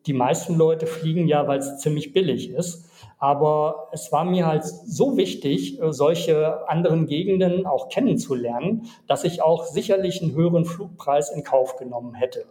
die 0.07 0.13
meisten 0.13 0.57
Leute 0.57 0.87
fliegen 0.87 1.29
ja, 1.29 1.47
weil 1.47 1.59
es 1.59 1.79
ziemlich 1.79 2.13
billig 2.13 2.51
ist. 2.51 2.91
Aber 3.25 3.89
es 3.91 4.13
war 4.13 4.27
mir 4.27 4.47
halt 4.47 4.65
so 4.67 5.17
wichtig, 5.17 5.81
äh, 5.81 5.95
solche 5.95 6.69
anderen 6.69 7.07
Gegenden 7.07 7.65
auch 7.65 7.89
kennenzulernen, 7.89 8.83
dass 9.07 9.25
ich 9.25 9.41
auch 9.41 9.65
sicherlich 9.65 10.21
einen 10.21 10.35
höheren 10.35 10.67
Flugpreis 10.67 11.31
in 11.31 11.43
Kauf 11.43 11.77
genommen 11.77 12.13
hätte. 12.13 12.45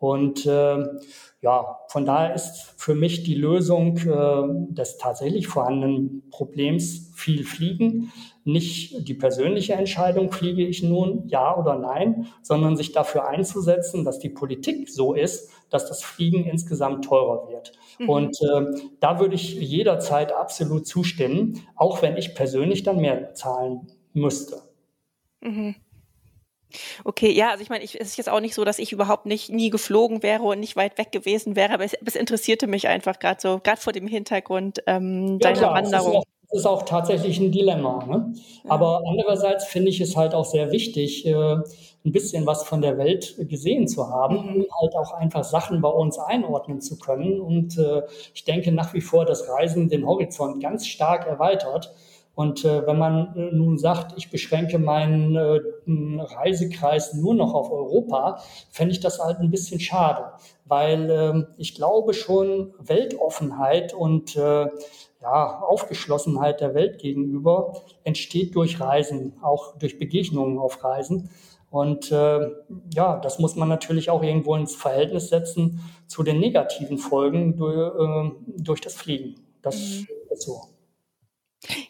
Und 0.00 0.46
äh, 0.46 0.84
ja, 1.42 1.78
von 1.86 2.06
daher 2.06 2.34
ist 2.34 2.74
für 2.76 2.96
mich 2.96 3.22
die 3.22 3.36
Lösung 3.36 3.98
äh, 3.98 4.74
des 4.74 4.98
tatsächlich 4.98 5.46
vorhandenen 5.46 6.28
Problems 6.32 7.12
viel 7.14 7.44
Fliegen 7.44 8.10
nicht 8.44 9.06
die 9.06 9.14
persönliche 9.14 9.74
Entscheidung, 9.74 10.32
fliege 10.32 10.66
ich 10.66 10.82
nun 10.82 11.28
ja 11.28 11.56
oder 11.56 11.76
nein, 11.76 12.26
sondern 12.42 12.76
sich 12.76 12.92
dafür 12.92 13.28
einzusetzen, 13.28 14.04
dass 14.04 14.18
die 14.18 14.30
Politik 14.30 14.88
so 14.88 15.14
ist, 15.14 15.50
dass 15.68 15.86
das 15.86 16.02
Fliegen 16.02 16.44
insgesamt 16.44 17.04
teurer 17.04 17.48
wird. 17.48 17.72
Mhm. 18.00 18.08
Und 18.08 18.40
äh, 18.40 18.80
da 18.98 19.20
würde 19.20 19.34
ich 19.34 19.54
jederzeit 19.54 20.32
absolut 20.32 20.86
zustimmen, 20.86 21.62
auch 21.76 22.00
wenn 22.00 22.16
ich 22.16 22.34
persönlich 22.34 22.82
dann 22.82 22.96
mehr 22.96 23.34
zahlen 23.34 23.92
müsste. 24.14 24.62
Mhm. 25.42 25.74
Okay, 27.04 27.30
ja, 27.30 27.50
also 27.50 27.62
ich 27.62 27.68
meine, 27.68 27.84
ich, 27.84 28.00
es 28.00 28.08
ist 28.08 28.16
jetzt 28.16 28.30
auch 28.30 28.40
nicht 28.40 28.54
so, 28.54 28.64
dass 28.64 28.78
ich 28.78 28.92
überhaupt 28.92 29.26
nicht 29.26 29.50
nie 29.50 29.70
geflogen 29.70 30.22
wäre 30.22 30.44
und 30.44 30.60
nicht 30.60 30.76
weit 30.76 30.96
weg 30.98 31.12
gewesen 31.12 31.56
wäre, 31.56 31.74
aber 31.74 31.84
es, 31.84 31.94
es 32.04 32.16
interessierte 32.16 32.66
mich 32.68 32.88
einfach 32.88 33.18
gerade 33.18 33.40
so, 33.40 33.60
gerade 33.62 33.80
vor 33.80 33.92
dem 33.92 34.06
Hintergrund 34.06 34.82
ähm, 34.86 35.32
ja, 35.32 35.38
deiner 35.38 35.58
klar, 35.58 35.74
Wanderung. 35.74 36.22
Das 36.50 36.60
ist, 36.60 36.66
auch, 36.66 36.82
tatsächlich 36.82 37.38
ein 37.38 37.52
Dilemma. 37.52 38.04
Ne? 38.06 38.34
Ja. 38.64 38.70
Aber 38.70 39.02
andererseits 39.06 39.66
finde 39.66 39.90
ich 39.90 40.00
es 40.00 40.16
halt 40.16 40.34
auch 40.34 40.44
sehr 40.44 40.72
wichtig, 40.72 41.24
äh, 41.26 41.32
ein 42.04 42.12
bisschen 42.12 42.46
was 42.46 42.64
von 42.64 42.80
der 42.80 42.96
Welt 42.96 43.36
gesehen 43.48 43.86
zu 43.86 44.08
haben, 44.08 44.36
mhm. 44.36 44.54
um 44.54 44.66
halt 44.80 44.96
auch 44.96 45.12
einfach 45.12 45.44
Sachen 45.44 45.80
bei 45.80 45.88
uns 45.88 46.18
einordnen 46.18 46.80
zu 46.80 46.98
können. 46.98 47.40
Und 47.40 47.78
äh, 47.78 48.02
ich 48.34 48.44
denke 48.44 48.72
nach 48.72 48.94
wie 48.94 49.00
vor, 49.00 49.24
dass 49.24 49.48
Reisen 49.48 49.88
den 49.88 50.06
Horizont 50.06 50.62
ganz 50.62 50.86
stark 50.86 51.26
erweitert. 51.26 51.92
Und 52.34 52.64
äh, 52.64 52.86
wenn 52.86 52.98
man 52.98 53.36
äh, 53.36 53.54
nun 53.54 53.76
sagt, 53.76 54.16
ich 54.16 54.30
beschränke 54.30 54.78
meinen 54.78 55.36
äh, 55.36 55.60
Reisekreis 56.22 57.14
nur 57.14 57.34
noch 57.34 57.54
auf 57.54 57.70
Europa, 57.70 58.40
fände 58.70 58.92
ich 58.92 59.00
das 59.00 59.18
halt 59.18 59.40
ein 59.40 59.50
bisschen 59.50 59.80
schade, 59.80 60.32
weil 60.64 61.10
äh, 61.10 61.44
ich 61.58 61.74
glaube 61.74 62.14
schon 62.14 62.72
Weltoffenheit 62.78 63.92
und 63.92 64.36
äh, 64.36 64.68
ja, 65.22 65.60
Aufgeschlossenheit 65.60 66.60
der 66.60 66.74
Welt 66.74 66.98
gegenüber 66.98 67.82
entsteht 68.04 68.54
durch 68.54 68.80
Reisen, 68.80 69.34
auch 69.42 69.76
durch 69.76 69.98
Begegnungen 69.98 70.58
auf 70.58 70.82
Reisen. 70.82 71.30
Und 71.70 72.10
äh, 72.10 72.50
ja, 72.94 73.20
das 73.20 73.38
muss 73.38 73.54
man 73.54 73.68
natürlich 73.68 74.10
auch 74.10 74.22
irgendwo 74.22 74.56
ins 74.56 74.74
Verhältnis 74.74 75.28
setzen 75.28 75.80
zu 76.06 76.22
den 76.22 76.40
negativen 76.40 76.98
Folgen 76.98 77.56
durch, 77.56 77.76
äh, 77.76 78.30
durch 78.56 78.80
das 78.80 78.94
Fliegen. 78.94 79.36
Das 79.62 79.76
mhm. 79.76 80.06
ist 80.30 80.42
so. 80.42 80.69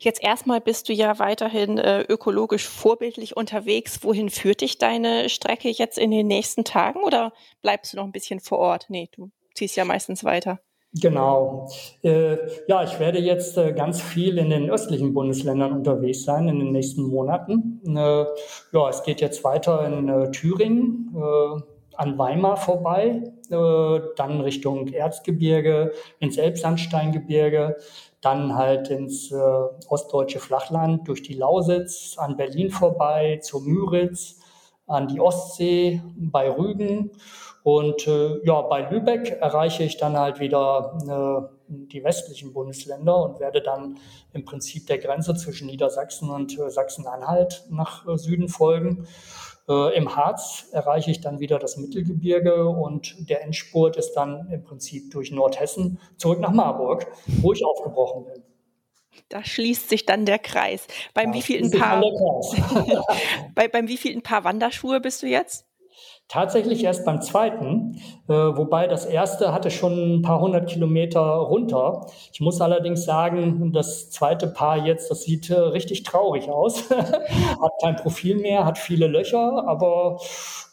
Jetzt 0.01 0.23
erstmal 0.23 0.61
bist 0.61 0.89
du 0.89 0.93
ja 0.93 1.19
weiterhin 1.19 1.79
äh, 1.79 2.03
ökologisch 2.03 2.69
vorbildlich 2.69 3.37
unterwegs. 3.37 4.03
Wohin 4.03 4.29
führt 4.29 4.63
dich 4.63 4.79
deine 4.79 5.29
Strecke 5.29 5.69
jetzt 5.69 5.99
in 5.99 6.11
den 6.11 6.27
nächsten 6.27 6.65
Tagen 6.65 7.01
oder 7.05 7.33
bleibst 7.63 7.93
du 7.93 7.99
noch 7.99 8.05
ein 8.05 8.13
bisschen 8.13 8.41
vor 8.41 8.59
Ort? 8.59 8.87
Nee, 8.89 9.09
du 9.15 9.31
ziehst 9.55 9.77
ja 9.77 9.85
meistens 9.85 10.25
weiter. 10.25 10.61
Genau. 10.95 11.69
Äh, 12.03 12.37
ja, 12.67 12.83
ich 12.83 12.99
werde 12.99 13.21
jetzt 13.21 13.57
äh, 13.57 13.73
ganz 13.73 14.01
viel 14.03 14.39
in 14.39 14.51
den 14.51 14.71
östlichen 14.71 15.15
Bundesländern 15.15 15.73
unterwegs 15.73 16.25
sein 16.25 16.49
in 16.49 16.59
den 16.59 16.73
nächsten 16.73 17.03
Monaten. 17.03 17.81
Äh, 17.87 18.25
ja, 18.73 18.89
es 18.89 19.05
geht 19.05 19.21
jetzt 19.21 19.45
weiter 19.45 19.87
in 19.87 20.09
äh, 20.09 20.31
Thüringen, 20.33 21.15
äh, 21.15 21.63
an 21.95 22.17
Weimar 22.17 22.57
vorbei, 22.57 23.23
dann 23.51 24.41
Richtung 24.41 24.89
Erzgebirge, 24.89 25.93
ins 26.19 26.39
Elbsandsteingebirge, 26.39 27.77
dann 28.21 28.55
halt 28.55 28.91
ins 28.91 29.33
ostdeutsche 29.89 30.41
Flachland 30.41 31.09
durch 31.09 31.23
die 31.23 31.35
Lausitz, 31.35 32.17
an 32.19 32.37
Berlin 32.37 32.71
vorbei, 32.71 33.41
zur 33.43 33.63
Müritz, 33.63 34.41
an 34.87 35.09
die 35.09 35.21
Ostsee, 35.21 36.03
bei 36.17 36.51
Rügen 36.51 37.13
und 37.63 38.07
äh, 38.07 38.45
ja, 38.45 38.63
bei 38.63 38.89
Lübeck 38.91 39.39
erreiche 39.41 39.83
ich 39.83 39.99
dann 39.99 40.19
halt 40.19 40.41
wieder 40.41 41.51
äh, 41.69 41.69
die 41.69 42.03
westlichen 42.03 42.53
Bundesländer 42.53 43.23
und 43.23 43.39
werde 43.39 43.61
dann 43.61 43.99
im 44.33 44.45
Prinzip 44.45 44.87
der 44.87 44.99
Grenze 44.99 45.35
zwischen 45.35 45.67
Niedersachsen 45.67 46.31
und 46.31 46.59
äh, 46.59 46.71
Sachsen-Anhalt 46.71 47.67
nach 47.69 48.09
äh, 48.09 48.17
Süden 48.17 48.49
folgen. 48.49 49.07
Äh, 49.71 49.97
Im 49.97 50.17
Harz 50.17 50.67
erreiche 50.73 51.13
ich 51.13 51.21
dann 51.21 51.39
wieder 51.39 51.61
das 51.61 51.77
Mittelgebirge 51.77 52.69
und 52.69 53.31
der 53.31 53.43
Endspurt 53.43 53.97
ist 53.97 54.15
dann 54.15 54.49
im 54.51 54.65
Prinzip 54.65 55.13
durch 55.13 55.31
Nordhessen 55.31 56.01
zurück 56.17 56.41
nach 56.41 56.51
Marburg, 56.51 57.07
wo 57.41 57.53
ich 57.53 57.65
aufgebrochen 57.65 58.25
bin. 58.25 58.43
Da 59.29 59.45
schließt 59.45 59.89
sich 59.89 60.07
dann 60.07 60.27
der 60.27 60.41
Kreis. 60.41 60.89
Beim 61.15 61.33
ja, 61.33 61.37
wievielten 61.37 61.71
Paar? 61.79 62.03
bei, 63.55 63.69
beim 63.69 63.87
wievielten 63.87 64.23
Paar 64.23 64.43
Wanderschuhe 64.43 65.01
bist 65.01 65.23
du 65.23 65.29
jetzt? 65.29 65.67
Tatsächlich 66.31 66.85
erst 66.85 67.05
beim 67.05 67.21
zweiten, 67.23 68.01
äh, 68.29 68.33
wobei 68.33 68.87
das 68.87 69.05
erste 69.05 69.53
hatte 69.53 69.69
schon 69.69 70.19
ein 70.19 70.23
paar 70.23 70.41
hundert 70.41 70.71
Kilometer 70.71 71.21
runter. 71.21 72.07
Ich 72.33 72.41
muss 72.41 72.61
allerdings 72.61 73.05
sagen, 73.05 73.73
das 73.73 74.11
zweite 74.11 74.47
Paar 74.47 74.87
jetzt, 74.87 75.11
das 75.11 75.25
sieht 75.25 75.51
äh, 75.51 75.55
richtig 75.59 76.05
traurig 76.05 76.49
aus. 76.49 76.89
hat 76.91 77.73
kein 77.83 77.97
Profil 77.97 78.37
mehr, 78.37 78.65
hat 78.65 78.79
viele 78.79 79.09
Löcher, 79.09 79.67
aber 79.67 80.21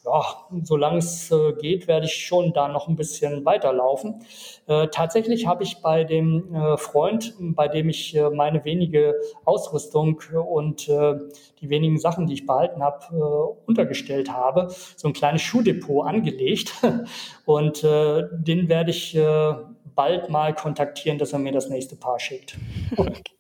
ja, 0.08 0.24
solange 0.64 1.00
es 1.00 1.32
äh, 1.32 1.54
geht, 1.54 1.88
werde 1.88 2.06
ich 2.06 2.14
schon 2.14 2.54
da 2.54 2.68
noch 2.68 2.88
ein 2.88 2.96
bisschen 2.96 3.46
weiterlaufen. 3.46 4.24
Äh, 4.68 4.88
tatsächlich 4.88 5.48
habe 5.48 5.64
ich 5.64 5.82
bei 5.82 6.04
dem 6.04 6.54
äh, 6.54 6.78
Freund, 6.78 7.36
bei 7.40 7.68
dem 7.68 7.90
ich 7.90 8.18
meine 8.34 8.64
wenige 8.64 9.16
Ausrüstung 9.46 10.22
und 10.32 10.88
die 10.88 11.70
wenigen 11.70 12.00
Sachen, 12.00 12.28
die 12.28 12.34
ich 12.34 12.46
behalten 12.46 12.82
habe, 12.82 13.56
untergestellt 13.66 14.32
habe, 14.32 14.68
so 14.96 15.08
ein 15.08 15.14
kleines 15.14 15.42
Schuhdepot 15.42 16.08
angelegt. 16.08 16.74
Und 17.46 17.84
den 17.84 18.70
werde 18.70 18.92
ich 18.92 19.18
bald 19.96 20.30
mal 20.30 20.54
kontaktieren, 20.54 21.18
dass 21.18 21.34
er 21.34 21.40
mir 21.40 21.52
das 21.52 21.70
nächste 21.70 21.96
Paar 21.96 22.20
schickt. 22.20 22.58
Okay, 22.98 23.37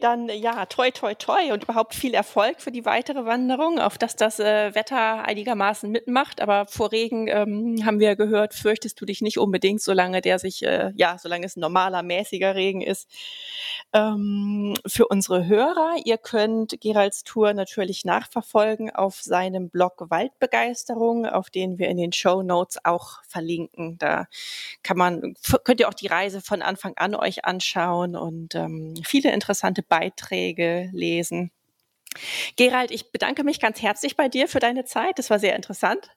dann 0.00 0.28
ja, 0.28 0.66
toi, 0.66 0.90
toi, 0.90 1.14
toi 1.14 1.52
und 1.52 1.64
überhaupt 1.64 1.94
viel 1.94 2.14
Erfolg 2.14 2.60
für 2.60 2.70
die 2.72 2.84
weitere 2.84 3.24
Wanderung, 3.24 3.78
auf 3.78 3.98
dass 3.98 4.16
das 4.16 4.38
äh, 4.38 4.74
Wetter 4.74 5.24
einigermaßen 5.24 5.90
mitmacht. 5.90 6.40
Aber 6.40 6.66
vor 6.66 6.92
Regen 6.92 7.28
ähm, 7.28 7.84
haben 7.84 8.00
wir 8.00 8.16
gehört, 8.16 8.54
fürchtest 8.54 9.00
du 9.00 9.04
dich 9.04 9.20
nicht 9.20 9.38
unbedingt, 9.38 9.82
solange 9.82 10.20
der 10.20 10.38
sich, 10.38 10.62
äh, 10.64 10.92
ja, 10.96 11.16
solange 11.18 11.46
es 11.46 11.56
normaler, 11.56 12.02
mäßiger 12.02 12.54
Regen 12.54 12.80
ist. 12.80 13.08
Ähm, 13.92 14.74
für 14.86 15.08
unsere 15.08 15.46
Hörer, 15.46 15.96
ihr 16.04 16.18
könnt 16.18 16.80
Geralds 16.80 17.24
Tour 17.24 17.54
natürlich 17.54 18.04
nachverfolgen 18.04 18.90
auf 18.90 19.20
seinem 19.20 19.70
Blog 19.70 20.06
Waldbegeisterung, 20.10 21.26
auf 21.26 21.50
den 21.50 21.78
wir 21.78 21.88
in 21.88 21.96
den 21.96 22.12
Show 22.12 22.42
Notes 22.42 22.78
auch 22.84 23.22
verlinken. 23.24 23.98
Da 23.98 24.26
kann 24.82 24.96
man, 24.96 25.34
könnt 25.64 25.80
ihr 25.80 25.88
auch 25.88 25.94
die 25.94 26.06
Reise 26.06 26.40
von 26.40 26.62
Anfang 26.62 26.94
an 26.96 27.14
euch 27.14 27.44
anschauen 27.44 28.16
und 28.16 28.54
ähm, 28.68 28.94
viele 29.04 29.32
interessante 29.32 29.82
Beiträge 29.82 30.90
lesen. 30.92 31.50
Gerald, 32.56 32.90
ich 32.90 33.12
bedanke 33.12 33.44
mich 33.44 33.60
ganz 33.60 33.82
herzlich 33.82 34.16
bei 34.16 34.28
dir 34.28 34.48
für 34.48 34.60
deine 34.60 34.84
Zeit. 34.84 35.18
Das 35.18 35.30
war 35.30 35.38
sehr 35.38 35.56
interessant. 35.56 36.10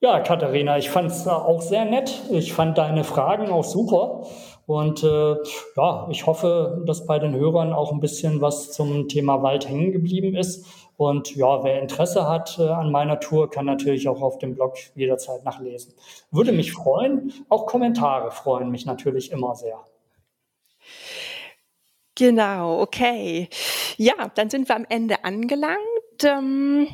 Ja, 0.00 0.20
Katharina, 0.20 0.76
ich 0.76 0.90
fand 0.90 1.10
es 1.10 1.26
auch 1.26 1.62
sehr 1.62 1.86
nett. 1.86 2.20
Ich 2.30 2.52
fand 2.52 2.76
deine 2.76 3.02
Fragen 3.02 3.48
auch 3.48 3.64
super. 3.64 4.26
Und 4.66 5.02
äh, 5.02 5.36
ja, 5.76 6.08
ich 6.10 6.26
hoffe, 6.26 6.82
dass 6.86 7.06
bei 7.06 7.18
den 7.18 7.34
Hörern 7.34 7.72
auch 7.72 7.92
ein 7.92 8.00
bisschen 8.00 8.40
was 8.42 8.72
zum 8.72 9.08
Thema 9.08 9.42
Wald 9.42 9.68
hängen 9.68 9.92
geblieben 9.92 10.36
ist. 10.36 10.66
Und 10.98 11.34
ja, 11.34 11.62
wer 11.64 11.80
Interesse 11.80 12.28
hat 12.28 12.58
äh, 12.58 12.68
an 12.68 12.90
meiner 12.90 13.20
Tour, 13.20 13.48
kann 13.48 13.64
natürlich 13.64 14.08
auch 14.08 14.20
auf 14.20 14.38
dem 14.38 14.54
Blog 14.54 14.76
jederzeit 14.94 15.44
nachlesen. 15.44 15.94
Würde 16.30 16.52
mich 16.52 16.72
freuen. 16.72 17.32
Auch 17.48 17.66
Kommentare 17.66 18.30
freuen 18.30 18.70
mich 18.70 18.84
natürlich 18.84 19.32
immer 19.32 19.54
sehr. 19.54 19.78
Genau, 22.16 22.80
okay. 22.80 23.48
Ja, 23.96 24.32
dann 24.34 24.50
sind 24.50 24.68
wir 24.68 24.74
am 24.74 24.86
Ende 24.88 25.24
angelangt. 25.24 25.78
Ähm, 26.24 26.88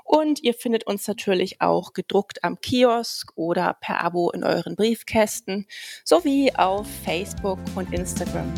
und 0.03 0.43
ihr 0.43 0.53
findet 0.53 0.85
uns 0.87 1.07
natürlich 1.07 1.61
auch 1.61 1.93
gedruckt 1.93 2.43
am 2.43 2.59
Kiosk 2.61 3.31
oder 3.35 3.77
per 3.81 4.03
Abo 4.03 4.29
in 4.31 4.43
euren 4.43 4.75
Briefkästen 4.75 5.67
sowie 6.03 6.51
auf 6.55 6.87
Facebook 7.03 7.57
und 7.75 7.93
Instagram. 7.93 8.51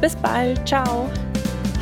Bis 0.00 0.16
bald, 0.16 0.66
ciao! 0.66 1.08